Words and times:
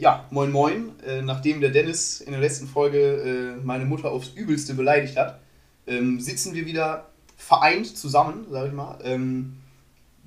ja, 0.00 0.26
moin 0.30 0.50
moin. 0.50 0.92
Äh, 1.06 1.22
nachdem 1.22 1.60
der 1.60 1.70
Dennis 1.70 2.20
in 2.20 2.32
der 2.32 2.40
letzten 2.40 2.66
Folge 2.66 2.98
äh, 2.98 3.64
meine 3.64 3.84
Mutter 3.84 4.10
aufs 4.10 4.28
Übelste 4.28 4.74
beleidigt 4.74 5.16
hat, 5.16 5.40
ähm, 5.86 6.20
sitzen 6.20 6.54
wir 6.54 6.66
wieder 6.66 7.10
vereint 7.36 7.96
zusammen, 7.96 8.46
sag 8.50 8.68
ich 8.68 8.72
mal. 8.72 8.98
Ähm, 9.02 9.56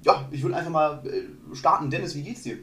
ja, 0.03 0.27
ich 0.31 0.43
würde 0.43 0.55
einfach 0.55 0.71
mal 0.71 1.03
äh, 1.05 1.55
starten. 1.55 1.89
Dennis, 1.89 2.15
wie 2.15 2.23
geht's 2.23 2.43
dir? 2.43 2.57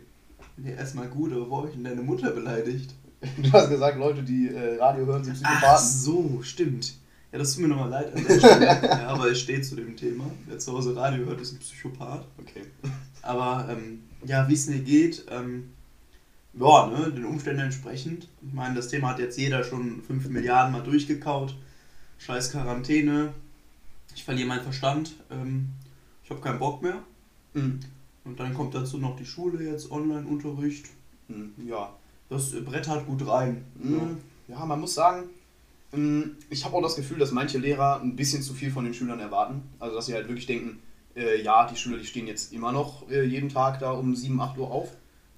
Ja, 0.64 0.72
erstmal 0.72 1.08
gut, 1.08 1.32
aber 1.32 1.50
wo 1.50 1.58
habe 1.58 1.68
ich 1.68 1.74
denn 1.74 1.84
deine 1.84 2.02
Mutter 2.02 2.30
beleidigt? 2.30 2.94
Du 3.36 3.52
hast 3.52 3.68
gesagt, 3.68 3.98
Leute, 3.98 4.22
die 4.22 4.48
äh, 4.48 4.78
Radio 4.78 5.04
hören, 5.04 5.22
sind 5.22 5.36
Ach 5.42 5.50
Psychopathen. 5.50 5.86
so, 5.86 6.42
stimmt. 6.42 6.94
Ja, 7.32 7.38
das 7.38 7.52
tut 7.52 7.62
mir 7.62 7.68
nochmal 7.68 7.90
leid 7.90 8.16
an 8.16 8.24
der 8.24 8.38
Stelle. 8.38 8.64
ja, 8.82 9.08
aber 9.08 9.30
ich 9.30 9.38
stehe 9.42 9.60
zu 9.60 9.76
dem 9.76 9.94
Thema. 9.94 10.24
Wer 10.46 10.58
zu 10.58 10.72
Hause 10.72 10.96
Radio 10.96 11.26
hört, 11.26 11.38
ist 11.38 11.52
ein 11.52 11.58
Psychopath. 11.58 12.24
Okay. 12.38 12.62
Aber 13.20 13.68
ähm, 13.70 14.04
ja, 14.24 14.48
wie 14.48 14.54
es 14.54 14.68
mir 14.68 14.78
geht, 14.78 15.26
ähm, 15.30 15.68
ja, 16.54 16.86
ne, 16.86 17.12
den 17.12 17.24
Umständen 17.24 17.62
entsprechend. 17.62 18.28
Ich 18.46 18.52
meine, 18.52 18.74
das 18.74 18.88
Thema 18.88 19.10
hat 19.10 19.18
jetzt 19.18 19.38
jeder 19.38 19.62
schon 19.64 20.02
5 20.02 20.28
Milliarden 20.28 20.72
mal 20.72 20.82
durchgekaut. 20.82 21.54
Scheiß 22.18 22.52
Quarantäne. 22.52 23.32
Ich 24.14 24.24
verliere 24.24 24.48
meinen 24.48 24.62
Verstand. 24.62 25.14
Ähm, 25.30 25.70
ich 26.24 26.30
habe 26.30 26.40
keinen 26.40 26.58
Bock 26.58 26.82
mehr. 26.82 26.98
Mhm. 27.54 27.80
Und 28.24 28.40
dann 28.40 28.54
kommt 28.54 28.74
dazu 28.74 28.98
noch 28.98 29.16
die 29.16 29.24
Schule 29.24 29.64
jetzt, 29.64 29.90
Online-Unterricht. 29.90 30.86
Mhm. 31.28 31.52
Ja. 31.66 31.94
Das 32.28 32.52
Brett 32.64 32.88
hat 32.88 33.06
gut 33.06 33.26
rein. 33.26 33.64
Mhm. 33.74 34.18
Ja, 34.48 34.64
man 34.64 34.80
muss 34.80 34.94
sagen, 34.94 35.24
ähm, 35.92 36.36
ich 36.50 36.64
habe 36.64 36.76
auch 36.76 36.82
das 36.82 36.96
Gefühl, 36.96 37.18
dass 37.18 37.30
manche 37.30 37.58
Lehrer 37.58 38.00
ein 38.00 38.16
bisschen 38.16 38.42
zu 38.42 38.54
viel 38.54 38.70
von 38.70 38.84
den 38.84 38.94
Schülern 38.94 39.20
erwarten. 39.20 39.62
Also, 39.78 39.96
dass 39.96 40.06
sie 40.06 40.14
halt 40.14 40.28
wirklich 40.28 40.46
denken, 40.46 40.80
äh, 41.14 41.42
ja, 41.42 41.66
die 41.66 41.76
Schüler, 41.76 41.98
die 41.98 42.06
stehen 42.06 42.26
jetzt 42.26 42.52
immer 42.52 42.72
noch 42.72 43.08
äh, 43.08 43.24
jeden 43.24 43.48
Tag 43.48 43.78
da 43.78 43.92
um 43.92 44.14
7, 44.14 44.40
8 44.40 44.58
Uhr 44.58 44.70
auf 44.70 44.90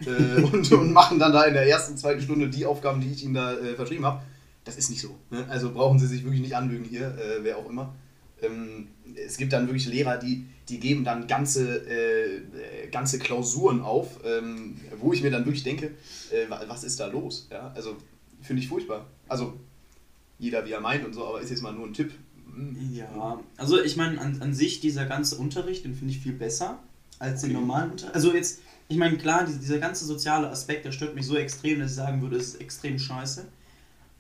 äh, 0.07 0.43
und, 0.53 0.71
und 0.73 0.93
machen 0.93 1.19
dann 1.19 1.33
da 1.33 1.45
in 1.45 1.55
der 1.55 1.67
ersten, 1.67 1.97
zweiten 1.97 2.21
Stunde 2.23 2.49
die 2.49 2.67
Aufgaben, 2.67 3.01
die 3.01 3.11
ich 3.11 3.25
ihnen 3.25 3.35
da 3.35 3.53
äh, 3.55 3.75
verschrieben 3.75 4.05
habe. 4.05 4.23
Das 4.65 4.77
ist 4.77 4.91
nicht 4.91 5.01
so. 5.01 5.17
Ne? 5.31 5.45
Also 5.49 5.73
brauchen 5.73 5.99
sie 5.99 6.07
sich 6.07 6.23
wirklich 6.25 6.41
nicht 6.41 6.55
anlügen 6.57 6.85
hier, 6.85 7.09
äh, 7.19 7.43
wer 7.43 7.59
auch 7.59 7.69
immer. 7.69 7.95
Ähm, 8.41 8.89
es 9.27 9.37
gibt 9.37 9.53
dann 9.53 9.67
wirklich 9.67 9.87
Lehrer, 9.87 10.17
die, 10.19 10.47
die 10.69 10.79
geben 10.81 11.05
dann 11.05 11.27
ganze, 11.27 11.79
äh, 11.89 12.43
ganze 12.91 13.19
Klausuren 13.19 13.81
auf, 13.83 14.21
ähm, 14.25 14.77
wo 15.01 15.13
ich 15.13 15.23
mir 15.23 15.31
dann 15.31 15.45
wirklich 15.45 15.63
denke, 15.65 15.93
äh, 16.31 16.49
wa- 16.49 16.63
was 16.69 16.85
ist 16.85 17.01
da 17.01 17.07
los? 17.07 17.49
Ja? 17.51 17.73
Also 17.75 17.97
finde 18.41 18.63
ich 18.63 18.69
furchtbar. 18.69 19.07
Also 19.29 19.55
jeder 20.39 20.65
wie 20.67 20.73
er 20.73 20.81
meint 20.81 21.05
und 21.05 21.13
so, 21.13 21.25
aber 21.27 21.41
ist 21.41 21.51
jetzt 21.51 21.63
mal 21.63 21.73
nur 21.73 21.87
ein 21.87 21.95
Tipp. 21.95 22.13
Hm. 22.55 22.77
Ja, 22.93 23.41
also 23.57 23.81
ich 23.83 23.97
meine, 23.97 24.21
an, 24.21 24.41
an 24.43 24.55
sich 24.55 24.81
dieser 24.81 25.07
ganze 25.07 25.37
Unterricht, 25.37 25.85
den 25.85 25.95
finde 25.95 26.13
ich 26.13 26.21
viel 26.21 26.33
besser 26.33 26.79
als 27.19 27.43
den 27.43 27.51
Okay. 27.51 27.61
normalen 27.61 27.91
Unterricht. 27.93 28.15
Also 28.15 28.35
jetzt, 28.35 28.61
ich 28.93 28.99
meine, 28.99 29.17
klar, 29.19 29.45
dieser, 29.47 29.79
ganze 29.79 30.05
soziale 30.05 30.49
Aspekt, 30.51 30.85
der 30.85 30.93
stört 30.93 31.15
mich 31.15 31.27
so 31.27 31.37
extrem, 31.37 31.81
dass 31.81 31.91
ich 31.93 31.97
sagen 31.97 32.23
würde, 32.23 32.37
es 32.37 32.49
ist 32.55 32.61
extrem 32.61 32.99
scheiße. 32.99 33.47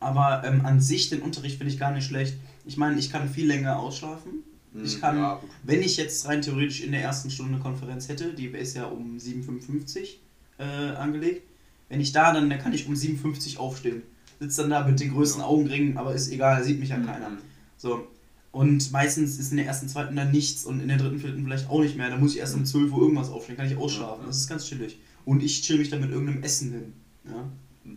Aber 0.00 0.42
ähm, 0.44 0.66
an 0.66 0.80
sich 0.80 1.10
den 1.10 1.22
Unterricht 1.22 1.58
finde 1.58 1.72
ich 1.72 1.78
gar 1.78 1.92
nicht 1.92 2.06
schlecht. 2.06 2.36
Ich 2.64 2.76
meine, 2.76 2.98
ich 2.98 3.10
kann 3.10 3.28
viel 3.28 3.46
länger 3.46 3.78
ausschlafen. 3.78 4.44
Ich 4.82 4.98
Hm, 4.98 5.00
kann, 5.00 5.16
ja, 5.16 5.40
wenn 5.62 5.82
ich 5.82 5.96
jetzt 5.96 6.26
rein 6.26 6.42
theoretisch 6.42 6.82
in 6.82 6.92
der 6.92 7.02
ersten 7.02 7.30
Stunde 7.30 7.54
eine 7.54 7.62
Konferenz 7.62 8.08
hätte, 8.08 8.34
die 8.34 8.46
ist 8.46 8.74
ja 8.76 8.86
um 8.86 9.18
7.55 9.18 10.20
äh, 10.58 10.64
angelegt, 10.96 11.42
wenn 11.88 12.00
ich 12.00 12.12
da, 12.12 12.32
dann, 12.32 12.50
dann 12.50 12.58
kann 12.60 12.72
ich 12.72 12.86
um 12.88 12.94
7.50 12.96 13.58
aufstehen. 13.58 14.02
Sitzt 14.40 14.58
dann 14.58 14.70
da 14.70 14.84
mit 14.86 14.98
den 15.00 15.12
größten 15.12 15.42
Ja. 15.42 15.46
Augenringen, 15.46 15.96
aber 15.98 16.14
ist 16.14 16.30
egal, 16.32 16.64
sieht 16.64 16.80
mich 16.80 16.88
ja 16.90 16.96
Hm, 16.96 17.06
keiner. 17.06 17.30
hm. 17.30 17.38
So. 17.76 18.08
Und 18.52 18.92
meistens 18.92 19.38
ist 19.38 19.50
in 19.50 19.56
der 19.56 19.66
ersten, 19.66 19.88
zweiten 19.88 20.14
dann 20.14 20.30
nichts 20.30 20.64
und 20.64 20.80
in 20.80 20.88
der 20.88 20.98
dritten, 20.98 21.18
vierten 21.18 21.42
vielleicht 21.44 21.68
auch 21.70 21.80
nicht 21.80 21.96
mehr. 21.96 22.10
Da 22.10 22.18
muss 22.18 22.32
ich 22.34 22.38
erst 22.38 22.54
um 22.54 22.64
12 22.66 22.92
Uhr 22.92 23.00
irgendwas 23.02 23.30
aufstehen, 23.30 23.56
kann 23.56 23.66
ich 23.66 23.76
ausschlafen. 23.78 24.24
Das 24.26 24.36
ist 24.36 24.46
ganz 24.48 24.66
chillig. 24.66 24.98
Und 25.24 25.42
ich 25.42 25.62
chill 25.62 25.78
mich 25.78 25.88
dann 25.88 26.00
mit 26.02 26.10
irgendeinem 26.10 26.42
Essen 26.42 26.70
hin. 26.72 26.92
Ja. 27.24 27.48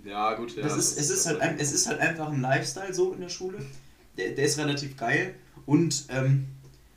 Ja, 0.05 0.33
gut. 0.35 0.55
Ja, 0.55 0.63
das 0.63 0.77
ist, 0.77 0.97
es, 0.97 1.09
ist 1.09 1.25
halt, 1.25 1.41
ein- 1.41 1.57
es 1.59 1.71
ist 1.73 1.87
halt 1.87 1.99
einfach 1.99 2.31
ein 2.31 2.39
Lifestyle 2.41 2.93
so 2.93 3.13
in 3.13 3.21
der 3.21 3.29
Schule. 3.29 3.57
Der, 4.17 4.31
der 4.31 4.45
ist 4.45 4.57
relativ 4.57 4.95
geil. 4.95 5.35
Und 5.65 6.05
ähm, 6.09 6.45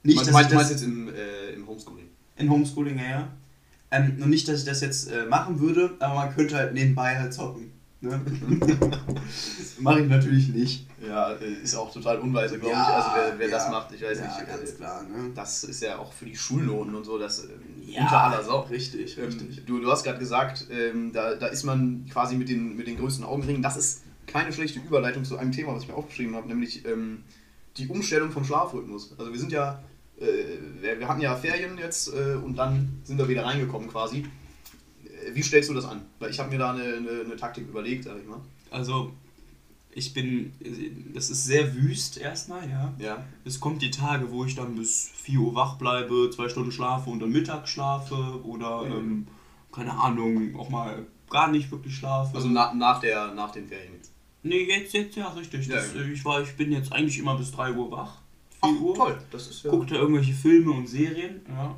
nicht, 0.04 0.20
dass 0.20 0.30
meinst, 0.30 0.52
das 0.52 0.70
jetzt 0.70 0.84
im, 0.84 1.08
äh, 1.08 1.50
im 1.54 1.66
Homeschooling? 1.66 2.04
in 2.36 2.48
Homeschooling, 2.50 2.96
ja, 2.98 3.04
ja. 3.10 3.28
Ähm, 3.90 4.18
und 4.22 4.30
nicht, 4.30 4.46
dass 4.46 4.60
ich 4.60 4.66
das 4.66 4.80
jetzt 4.82 5.10
äh, 5.10 5.26
machen 5.26 5.58
würde, 5.58 5.96
aber 5.98 6.14
man 6.14 6.34
könnte 6.34 6.56
halt 6.56 6.74
nebenbei 6.74 7.18
halt 7.18 7.34
zocken. 7.34 7.72
Ne? 8.00 8.20
Mache 9.80 10.00
ich 10.02 10.08
natürlich 10.08 10.48
nicht. 10.50 10.86
Ja, 11.06 11.30
ist 11.32 11.74
auch 11.74 11.92
total 11.92 12.18
unweise, 12.20 12.58
glaube 12.58 12.74
Ja, 12.74 12.82
ich. 12.82 12.94
Also 12.94 13.08
wer, 13.14 13.38
wer 13.38 13.48
ja. 13.48 13.56
das 13.56 13.70
macht, 13.70 13.92
ich 13.92 14.02
weiß 14.02 14.18
Ja, 14.18 14.24
nicht. 14.26 14.46
ganz 14.46 14.70
äh, 14.70 14.74
klar, 14.74 15.02
ne? 15.02 15.30
Das 15.34 15.64
ist 15.64 15.82
ja 15.82 15.98
auch 15.98 16.12
für 16.12 16.24
die 16.24 16.36
Schulnoten 16.36 16.94
und 16.94 17.04
so, 17.04 17.18
das 17.18 17.44
äh, 17.44 17.48
Ja, 17.86 18.02
unter 18.02 18.20
aller 18.22 18.44
Sau. 18.44 18.60
Richtig, 18.62 19.18
Ähm, 19.18 19.24
richtig. 19.24 19.64
du, 19.66 19.80
du 19.80 19.90
hast 19.90 20.04
gerade 20.04 20.18
gesagt, 20.18 20.66
ähm, 20.70 21.12
da, 21.12 21.34
da 21.34 21.46
ist 21.48 21.64
man 21.64 22.06
quasi 22.10 22.36
mit 22.36 22.48
den, 22.48 22.76
mit 22.76 22.86
den 22.86 22.98
größten 22.98 23.24
Augenringen. 23.24 23.62
Das 23.62 23.76
ist 23.76 24.02
keine 24.26 24.52
schlechte 24.52 24.78
Überleitung 24.78 25.24
zu 25.24 25.36
einem 25.36 25.52
Thema, 25.52 25.74
was 25.74 25.82
ich 25.82 25.88
mir 25.88 25.94
aufgeschrieben 25.94 26.36
habe, 26.36 26.46
nämlich 26.48 26.84
ähm, 26.86 27.24
die 27.76 27.88
Umstellung 27.88 28.30
vom 28.30 28.44
Schlafrhythmus. 28.44 29.14
Also 29.18 29.32
wir 29.32 29.40
sind 29.40 29.50
ja, 29.52 29.82
äh, 30.20 30.24
wir, 30.80 31.00
wir 31.00 31.08
hatten 31.08 31.20
ja 31.20 31.34
Ferien 31.34 31.78
jetzt 31.78 32.08
äh, 32.14 32.34
und 32.34 32.56
dann 32.56 33.00
sind 33.04 33.18
wir 33.18 33.28
wieder 33.28 33.44
reingekommen 33.44 33.88
quasi. 33.88 34.24
Wie 35.32 35.42
stellst 35.42 35.70
du 35.70 35.74
das 35.74 35.84
an? 35.84 36.02
Weil 36.18 36.30
ich 36.30 36.38
habe 36.38 36.50
mir 36.50 36.58
da 36.58 36.72
eine, 36.72 36.82
eine, 36.82 37.20
eine 37.24 37.36
Taktik 37.36 37.68
überlegt, 37.68 38.04
sag 38.04 38.18
ich 38.20 38.26
mal. 38.26 38.40
Also, 38.70 39.12
ich 39.90 40.12
bin, 40.14 40.52
das 41.14 41.30
ist 41.30 41.44
sehr 41.44 41.74
wüst 41.74 42.18
erstmal, 42.18 42.68
ja. 42.68 42.92
Ja. 42.98 43.24
Es 43.44 43.58
kommt 43.58 43.82
die 43.82 43.90
Tage, 43.90 44.30
wo 44.30 44.44
ich 44.44 44.54
dann 44.54 44.76
bis 44.76 45.10
4 45.14 45.40
Uhr 45.40 45.54
wach 45.54 45.76
bleibe, 45.76 46.30
zwei 46.30 46.48
Stunden 46.48 46.70
schlafe 46.72 47.10
und 47.10 47.20
dann 47.20 47.30
Mittag 47.30 47.68
schlafe 47.68 48.14
oder, 48.44 48.84
Mhm. 48.84 48.92
ähm, 48.92 49.26
keine 49.72 49.92
Ahnung, 49.98 50.54
auch 50.56 50.68
mal 50.70 51.06
gar 51.30 51.50
nicht 51.50 51.70
wirklich 51.70 51.94
schlafe. 51.96 52.34
Also 52.36 52.48
na, 52.48 52.72
nach, 52.74 53.00
der, 53.00 53.34
nach 53.34 53.50
den 53.50 53.66
Ferien 53.68 53.94
jetzt. 53.94 54.12
nee, 54.42 54.62
jetzt, 54.68 54.92
jetzt, 54.94 55.16
ja, 55.16 55.28
richtig. 55.28 55.66
Ja, 55.66 55.76
Das, 55.76 55.94
äh, 55.94 56.10
ich, 56.10 56.24
war, 56.24 56.40
ich 56.42 56.56
bin 56.56 56.70
jetzt 56.72 56.92
eigentlich 56.92 57.18
immer 57.18 57.36
bis 57.36 57.50
3 57.52 57.72
Uhr 57.72 57.90
wach. 57.90 58.18
4 58.62 58.70
Ach, 58.76 58.80
Uhr. 58.80 58.94
toll. 58.94 59.18
Das 59.30 59.48
ist 59.48 59.62
ja. 59.64 59.70
Gucke 59.70 59.86
da 59.86 59.96
irgendwelche 59.96 60.32
Filme 60.32 60.70
und 60.72 60.86
Serien, 60.88 61.40
ja. 61.48 61.76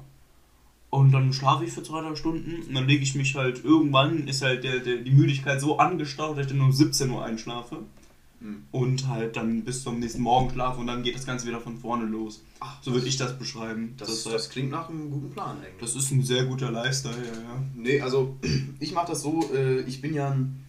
Und 0.91 1.13
dann 1.13 1.33
schlafe 1.33 1.65
ich 1.65 1.73
für 1.73 1.85
zwei, 1.85 2.03
drei 2.03 2.17
Stunden 2.17 2.63
und 2.67 2.75
dann 2.75 2.89
lege 2.89 3.05
ich 3.05 3.15
mich 3.15 3.37
halt 3.37 3.65
irgendwann, 3.65 4.27
ist 4.27 4.43
halt 4.43 4.65
der, 4.65 4.81
der, 4.81 4.97
die 4.97 5.13
Müdigkeit 5.13 5.61
so 5.61 5.79
angestaut, 5.79 6.37
dass 6.37 6.47
ich 6.47 6.53
dann 6.53 6.61
um 6.61 6.73
17 6.73 7.09
Uhr 7.11 7.25
einschlafe. 7.25 7.85
Hm. 8.41 8.65
Und 8.73 9.07
halt 9.07 9.37
dann 9.37 9.63
bis 9.65 9.85
zum 9.85 10.01
nächsten 10.01 10.23
Morgen 10.23 10.51
schlafe 10.51 10.81
und 10.81 10.89
dann 10.89 11.03
geht 11.03 11.15
das 11.15 11.27
Ganze 11.27 11.47
wieder 11.47 11.61
von 11.61 11.77
vorne 11.77 12.07
los. 12.07 12.43
Ach, 12.59 12.83
So 12.83 12.93
würde 12.93 13.07
ich 13.07 13.17
das 13.19 13.39
beschreiben. 13.39 13.95
Das, 13.99 14.09
das, 14.09 14.25
das, 14.25 14.51
klingt 14.51 14.71
nach 14.71 14.89
einem 14.89 15.11
guten 15.11 15.31
Plan 15.31 15.59
eigentlich. 15.59 15.81
das 15.81 15.95
ist 15.95 16.11
ein 16.11 16.25
sehr 16.25 16.45
guter 16.47 16.71
Lifestyle, 16.73 17.15
ja, 17.15 17.41
ja. 17.41 17.63
Nee, 17.75 18.01
also 18.01 18.37
ich 18.81 18.93
mache 18.93 19.09
das 19.09 19.23
so, 19.23 19.49
äh, 19.55 19.83
ich 19.83 20.01
bin 20.01 20.15
ja 20.15 20.31
ein, 20.31 20.65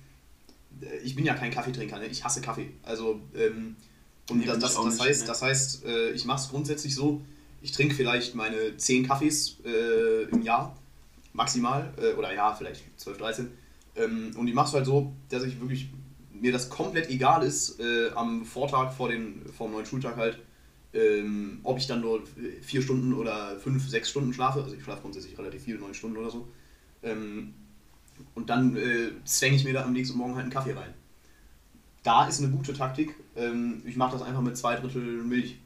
äh, 0.81 0.97
ich 1.03 1.15
bin 1.15 1.25
ja 1.25 1.33
kein 1.33 1.49
Kaffeetrinker, 1.49 1.97
ne? 1.97 2.07
ich 2.07 2.23
hasse 2.23 2.41
Kaffee. 2.41 2.71
Also 2.83 3.21
ähm, 3.35 3.77
und 4.29 4.39
Nee, 4.39 4.45
das, 4.45 4.59
das, 4.59 4.75
das 4.75 4.85
nicht, 4.85 5.01
heißt, 5.01 5.21
ne. 5.21 5.27
das 5.27 5.41
heißt, 5.41 5.85
äh, 5.85 6.11
ich 6.11 6.25
mache 6.25 6.41
es 6.41 6.49
grundsätzlich 6.49 6.93
so, 6.93 7.21
ich 7.61 7.71
trinke 7.71 7.95
vielleicht 7.95 8.35
meine 8.35 8.75
10 8.77 9.07
Kaffees 9.07 9.57
äh, 9.65 10.23
im 10.23 10.41
Jahr, 10.41 10.75
maximal, 11.33 11.93
äh, 11.97 12.13
oder 12.13 12.33
ja, 12.33 12.53
vielleicht 12.53 12.83
12, 12.99 13.17
13. 13.17 13.51
Ähm, 13.95 14.31
und 14.35 14.47
ich 14.47 14.53
mache 14.53 14.67
es 14.67 14.73
halt 14.73 14.85
so, 14.85 15.13
dass 15.29 15.43
ich 15.43 15.59
wirklich, 15.59 15.89
mir 16.33 16.51
das 16.51 16.69
komplett 16.69 17.09
egal 17.09 17.43
ist, 17.43 17.79
äh, 17.79 18.09
am 18.15 18.45
Vortag 18.45 18.93
vor, 18.93 19.09
dem 19.09 19.43
neuen 19.59 19.85
Schultag 19.85 20.17
halt, 20.17 20.39
ähm, 20.93 21.59
ob 21.63 21.77
ich 21.77 21.87
dann 21.87 22.01
nur 22.01 22.23
vier 22.61 22.81
Stunden 22.81 23.13
oder 23.13 23.59
fünf, 23.59 23.87
sechs 23.87 24.09
Stunden 24.09 24.33
schlafe, 24.33 24.63
also 24.63 24.75
ich 24.75 24.83
schlafe 24.83 25.01
grundsätzlich 25.01 25.37
relativ 25.37 25.63
viel, 25.63 25.77
neun 25.77 25.93
Stunden 25.93 26.17
oder 26.17 26.31
so. 26.31 26.47
Ähm, 27.03 27.53
und 28.35 28.49
dann 28.49 28.75
äh, 28.75 29.11
zwänge 29.23 29.55
ich 29.55 29.63
mir 29.63 29.73
da 29.73 29.83
am 29.83 29.93
nächsten 29.93 30.17
Morgen 30.17 30.35
halt 30.35 30.43
einen 30.43 30.51
Kaffee 30.51 30.73
rein. 30.73 30.93
Da 32.03 32.27
ist 32.27 32.41
eine 32.41 32.51
gute 32.51 32.73
Taktik. 32.73 33.15
Ähm, 33.35 33.83
ich 33.85 33.95
mache 33.95 34.13
das 34.13 34.21
einfach 34.21 34.41
mit 34.41 34.57
zwei 34.57 34.75
Drittel 34.75 35.23
Milch. 35.23 35.59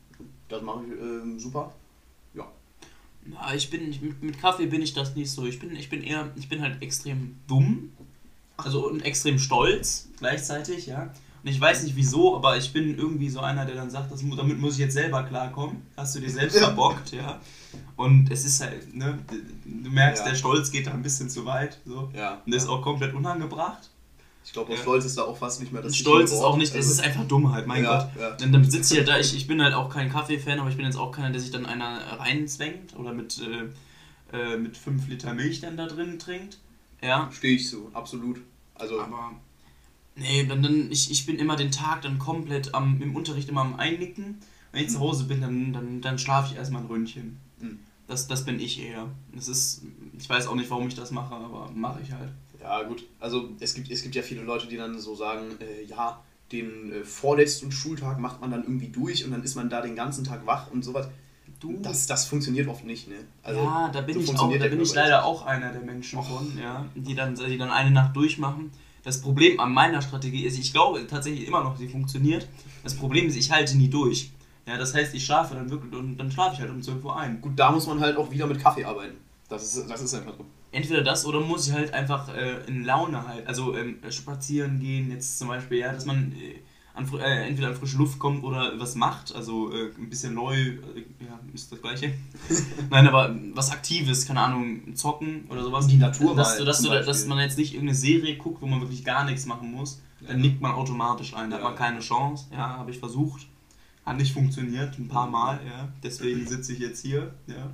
Das 0.49 0.61
mache 0.61 0.83
ich 0.85 0.99
ähm, 0.99 1.39
super. 1.39 1.73
Na, 3.25 3.53
ich 3.55 3.69
bin, 3.69 3.89
mit, 3.89 4.21
mit 4.21 4.39
Kaffee 4.39 4.67
bin 4.67 4.81
ich 4.81 4.93
das 4.93 5.15
nicht 5.15 5.31
so. 5.31 5.45
Ich 5.45 5.59
bin, 5.59 5.75
ich 5.75 5.89
bin 5.89 6.03
eher, 6.03 6.31
ich 6.35 6.47
bin 6.47 6.61
halt 6.61 6.81
extrem 6.81 7.35
dumm. 7.47 7.91
Also 8.57 8.87
und 8.87 9.01
extrem 9.01 9.37
stolz 9.39 10.07
gleichzeitig, 10.19 10.85
ja. 10.85 11.11
Und 11.43 11.49
ich 11.51 11.59
weiß 11.59 11.83
nicht 11.83 11.95
wieso, 11.95 12.35
aber 12.37 12.57
ich 12.57 12.71
bin 12.73 12.97
irgendwie 12.97 13.29
so 13.29 13.39
einer, 13.39 13.65
der 13.65 13.75
dann 13.75 13.89
sagt, 13.89 14.11
das, 14.11 14.21
damit 14.35 14.59
muss 14.59 14.73
ich 14.73 14.79
jetzt 14.79 14.93
selber 14.93 15.23
klarkommen. 15.23 15.81
Hast 15.97 16.15
du 16.15 16.19
dir 16.19 16.29
selbst 16.29 16.57
verbockt, 16.57 17.11
ja. 17.11 17.39
Und 17.97 18.31
es 18.31 18.45
ist 18.45 18.61
halt, 18.61 18.95
ne, 18.95 19.19
du 19.65 19.89
merkst, 19.89 20.23
Ja. 20.23 20.29
der 20.29 20.37
Stolz 20.37 20.71
geht 20.71 20.87
da 20.87 20.91
ein 20.91 21.03
bisschen 21.03 21.29
zu 21.29 21.45
weit. 21.45 21.79
So. 21.85 22.09
ja. 22.15 22.41
Und 22.45 22.53
das 22.53 22.63
ist 22.63 22.69
auch 22.69 22.81
komplett 22.81 23.13
unangebracht. 23.13 23.89
Ich 24.45 24.53
glaube, 24.53 24.73
Ja. 24.73 24.79
Stolz 24.79 25.05
ist 25.05 25.17
da 25.17 25.23
auch 25.23 25.37
fast 25.37 25.59
nicht 25.59 25.73
mehr 25.73 25.81
das 25.81 25.95
Stolz 25.97 26.31
ist 26.31 26.39
auch 26.39 26.55
nicht, 26.55 26.69
es 26.69 26.75
Also, 26.75 26.91
ist 26.91 26.99
einfach 27.01 27.27
Dummheit, 27.27 27.65
mein 27.65 27.83
ja, 27.83 27.97
Gott. 27.97 28.21
Ja. 28.21 28.31
Dann, 28.35 28.53
dann 28.53 28.69
sitze 28.69 28.93
ich 28.93 28.99
ja 28.99 29.05
da, 29.05 29.19
ich, 29.19 29.35
ich 29.35 29.47
bin 29.47 29.61
halt 29.61 29.73
auch 29.73 29.89
kein 29.89 30.09
Kaffee-Fan, 30.09 30.59
aber 30.59 30.69
ich 30.69 30.77
bin 30.77 30.85
jetzt 30.85 30.97
auch 30.97 31.11
keiner, 31.11 31.31
der 31.31 31.41
sich 31.41 31.51
dann 31.51 31.65
einer 31.65 31.99
reinzwängt 32.19 32.95
oder 32.95 33.11
mit, 33.11 33.41
äh, 33.41 34.37
äh, 34.37 34.57
mit 34.57 34.77
5 34.77 35.07
Liter 35.07 35.33
Milch 35.33 35.61
dann 35.61 35.77
da 35.77 35.87
drin 35.87 36.19
trinkt. 36.19 36.59
Ja. 37.01 37.29
Stehe 37.33 37.55
ich 37.55 37.67
zu, 37.67 37.89
absolut. 37.93 38.39
Also, 38.75 39.01
Aber 39.01 39.31
nee, 40.15 40.45
dann, 40.45 40.61
dann 40.61 40.91
ich, 40.91 41.09
ich 41.11 41.25
bin 41.25 41.37
immer 41.37 41.55
den 41.55 41.71
Tag 41.71 42.03
dann 42.03 42.19
komplett 42.19 42.75
am, 42.75 43.01
im 43.01 43.15
Unterricht 43.15 43.49
immer 43.49 43.61
am 43.61 43.75
Einnicken. 43.75 44.39
Wenn 44.71 44.83
ich 44.85 44.91
zu 44.91 44.99
Hause 44.99 45.23
bin, 45.23 45.41
dann, 45.41 45.73
dann, 45.73 46.01
dann 46.01 46.19
schlafe 46.19 46.51
ich 46.51 46.57
erstmal 46.57 46.81
ein 46.81 46.87
Ründchen. 46.87 47.37
Mhm. 47.59 47.79
Das, 48.07 48.27
das 48.27 48.45
bin 48.45 48.59
ich 48.59 48.79
eher. 48.79 49.07
Das 49.33 49.47
ist, 49.47 49.81
ich 50.19 50.29
weiß 50.29 50.47
auch 50.47 50.55
nicht, 50.55 50.69
warum 50.69 50.87
ich 50.87 50.95
das 50.95 51.09
mache, 51.11 51.33
aber 51.33 51.71
mache 51.73 52.01
ich 52.03 52.11
halt. 52.11 52.29
Ja, 52.65 52.81
gut. 52.83 53.05
Also 53.19 53.49
es 53.59 53.75
gibt, 53.75 53.91
es 53.91 54.01
gibt 54.01 54.15
ja 54.15 54.23
viele 54.23 54.41
Leute, 54.41 54.65
die 54.67 54.75
dann 54.75 54.97
so 54.99 55.13
sagen, 55.15 55.43
äh, 55.59 55.83
ja, 55.85 56.19
den 56.51 56.91
äh, 56.91 57.03
vorletzten 57.03 57.71
Schultag 57.71 58.19
macht 58.19 58.41
man 58.41 58.49
dann 58.49 58.63
irgendwie 58.63 58.87
durch 58.87 59.23
und 59.23 59.31
dann 59.31 59.43
ist 59.43 59.55
man 59.55 59.69
da 59.69 59.81
den 59.81 59.95
ganzen 59.95 60.23
Tag 60.23 60.47
wach 60.47 60.71
und 60.71 60.83
sowas. 60.83 61.07
Du, 61.59 61.79
Das, 61.81 62.07
das 62.07 62.25
funktioniert 62.25 62.67
oft 62.67 62.83
nicht, 62.83 63.07
ne? 63.07 63.15
ja, 63.63 63.89
da 63.93 64.01
bin 64.01 64.15
so 64.15 64.33
ich 64.33 64.39
auch, 64.39 64.51
da 64.57 64.67
bin 64.67 64.81
ich 64.81 64.93
leider 64.95 65.23
auch 65.23 65.45
einer 65.45 65.71
der 65.71 65.81
Menschen 65.81 66.21
von, 66.21 66.57
ja, 66.57 66.85
die 66.95 67.13
dann, 67.13 67.35
die 67.35 67.57
dann 67.57 67.69
eine 67.69 67.91
Nacht 67.91 68.15
durchmachen. 68.15 68.71
Das 69.03 69.21
Problem 69.21 69.59
an 69.59 69.71
meiner 69.71 70.01
Strategie 70.01 70.43
ist, 70.43 70.57
ich 70.57 70.73
glaube 70.73 71.05
tatsächlich 71.05 71.47
immer 71.47 71.63
noch, 71.63 71.77
sie 71.77 71.87
funktioniert. 71.87 72.47
Das 72.83 72.95
Problem 72.95 73.27
ist, 73.27 73.35
ich 73.35 73.51
halte 73.51 73.77
nie 73.77 73.87
durch. 73.89 74.31
Ja, 74.67 74.77
das 74.77 74.95
heißt, 74.95 75.13
ich 75.13 75.23
schlafe 75.23 75.53
dann 75.53 75.69
wirklich 75.69 75.93
und 75.93 76.17
dann 76.17 76.31
schlafe 76.31 76.55
ich 76.55 76.59
halt 76.61 76.71
um 76.71 76.81
12 76.81 77.03
Uhr 77.05 77.15
ein. 77.15 77.39
Gut, 77.39 77.53
da 77.55 77.71
muss 77.71 77.85
man 77.85 77.99
halt 77.99 78.17
auch 78.17 78.31
wieder 78.31 78.47
mit 78.47 78.59
Kaffee 78.59 78.83
arbeiten. 78.83 79.17
Das 79.47 79.63
ist, 79.63 79.87
das 79.89 80.01
ist 80.01 80.15
einfach 80.15 80.33
so. 80.35 80.45
Entweder 80.75 81.01
das 81.03 81.25
oder 81.25 81.39
muss 81.39 81.67
ich 81.67 81.73
halt 81.73 81.93
einfach 81.93 82.27
äh, 82.35 82.57
in 82.67 82.83
Laune 82.83 83.27
halt, 83.27 83.47
also 83.47 83.75
ähm, 83.75 83.97
spazieren 84.09 84.79
gehen, 84.79 85.09
jetzt 85.09 85.39
zum 85.39 85.47
Beispiel, 85.47 85.77
ja, 85.79 85.93
dass 85.93 86.05
man 86.05 86.33
äh, 86.33 86.55
an, 86.93 87.07
äh, 87.19 87.47
entweder 87.47 87.69
an 87.69 87.75
frische 87.75 87.97
Luft 87.97 88.19
kommt 88.19 88.43
oder 88.43 88.73
was 88.77 88.95
macht, 88.95 89.33
also 89.35 89.71
äh, 89.73 89.91
ein 89.97 90.09
bisschen 90.09 90.33
neu, 90.33 90.53
äh, 90.55 90.77
ja, 91.19 91.39
ist 91.53 91.71
das 91.71 91.81
gleiche. 91.81 92.13
Nein, 92.89 93.07
aber 93.07 93.35
was 93.53 93.71
Aktives, 93.71 94.25
keine 94.25 94.41
Ahnung, 94.41 94.95
zocken 94.95 95.45
oder 95.49 95.63
sowas. 95.63 95.87
Die 95.87 95.97
Natur 95.97 96.35
dass, 96.35 96.59
mal 96.59 96.65
dass, 96.65 96.81
du, 96.81 96.89
dass 96.89 97.05
Beispiel. 97.05 97.29
man 97.29 97.39
jetzt 97.39 97.57
nicht 97.57 97.73
irgendeine 97.73 97.97
Serie 97.97 98.35
guckt, 98.37 98.61
wo 98.61 98.65
man 98.67 98.81
wirklich 98.81 99.03
gar 99.05 99.23
nichts 99.25 99.45
machen 99.45 99.71
muss, 99.71 100.01
dann 100.27 100.41
nickt 100.41 100.61
man 100.61 100.71
automatisch 100.73 101.33
ein, 101.35 101.49
da 101.49 101.57
hat 101.57 101.63
Ja. 101.63 101.69
man 101.69 101.77
keine 101.77 101.99
Chance, 101.99 102.45
ja, 102.51 102.77
habe 102.77 102.91
ich 102.91 102.99
versucht. 102.99 103.47
Hat 104.05 104.17
nicht 104.17 104.33
funktioniert, 104.33 104.99
ein 104.99 105.07
paar 105.07 105.27
Mal, 105.29 105.59
ja. 105.65 105.89
Deswegen 106.03 106.45
sitze 106.47 106.73
ich 106.73 106.79
jetzt 106.79 107.01
hier, 107.01 107.33
ja. 107.47 107.71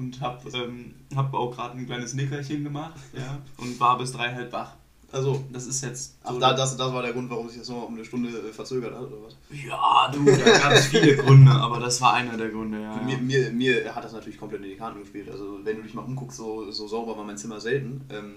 Und 0.00 0.20
habe 0.20 0.48
ähm, 0.56 0.94
hab 1.14 1.32
auch 1.34 1.54
gerade 1.54 1.76
ein 1.78 1.84
kleines 1.86 2.14
Nickerchen 2.14 2.64
gemacht, 2.64 2.94
ja. 3.12 3.38
Und 3.58 3.78
war 3.78 3.98
bis 3.98 4.12
drei 4.12 4.32
halb 4.34 4.50
wach. 4.52 4.72
Also, 5.12 5.44
Das 5.52 5.66
ist 5.66 5.82
jetzt. 5.82 6.16
ach, 6.22 6.32
so- 6.32 6.38
da, 6.38 6.54
das, 6.54 6.76
das 6.76 6.92
war 6.92 7.02
der 7.02 7.12
Grund, 7.12 7.28
warum 7.30 7.48
sich 7.48 7.58
das 7.58 7.68
nochmal 7.68 7.86
um 7.86 7.94
eine 7.94 8.04
Stunde 8.04 8.28
äh, 8.30 8.52
verzögert 8.52 8.94
hat, 8.94 9.02
oder 9.02 9.16
was? 9.26 9.36
ja, 9.50 10.10
du, 10.12 10.24
da 10.24 10.58
gab 10.58 10.72
es 10.72 10.86
viele 10.86 11.16
Gründe, 11.16 11.50
aber 11.50 11.80
das 11.80 12.00
war 12.00 12.12
einer 12.14 12.36
der 12.36 12.48
Gründe, 12.48 12.80
ja. 12.80 12.96
Mir, 13.02 13.14
ja. 13.14 13.18
mir, 13.20 13.50
mir 13.52 13.94
hat 13.94 14.04
das 14.04 14.12
natürlich 14.12 14.38
komplett 14.38 14.62
in 14.62 14.68
die 14.70 14.76
Karten 14.76 15.00
gespielt. 15.00 15.28
Also, 15.28 15.58
wenn 15.64 15.76
du 15.78 15.82
dich 15.82 15.94
mal 15.94 16.02
umguckst, 16.02 16.38
so, 16.38 16.70
so 16.70 16.86
sauber 16.88 17.16
war 17.18 17.24
mein 17.24 17.36
Zimmer 17.36 17.60
selten. 17.60 18.02
Ähm, 18.08 18.36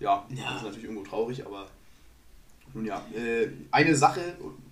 ja, 0.00 0.24
Ja. 0.28 0.44
das 0.50 0.56
ist 0.58 0.62
natürlich 0.64 0.84
irgendwo 0.84 1.02
traurig, 1.04 1.44
aber 1.46 1.66
nun 2.74 2.84
ja. 2.86 3.02
Äh, 3.14 3.48
eine 3.70 3.96
Sache. 3.96 4.20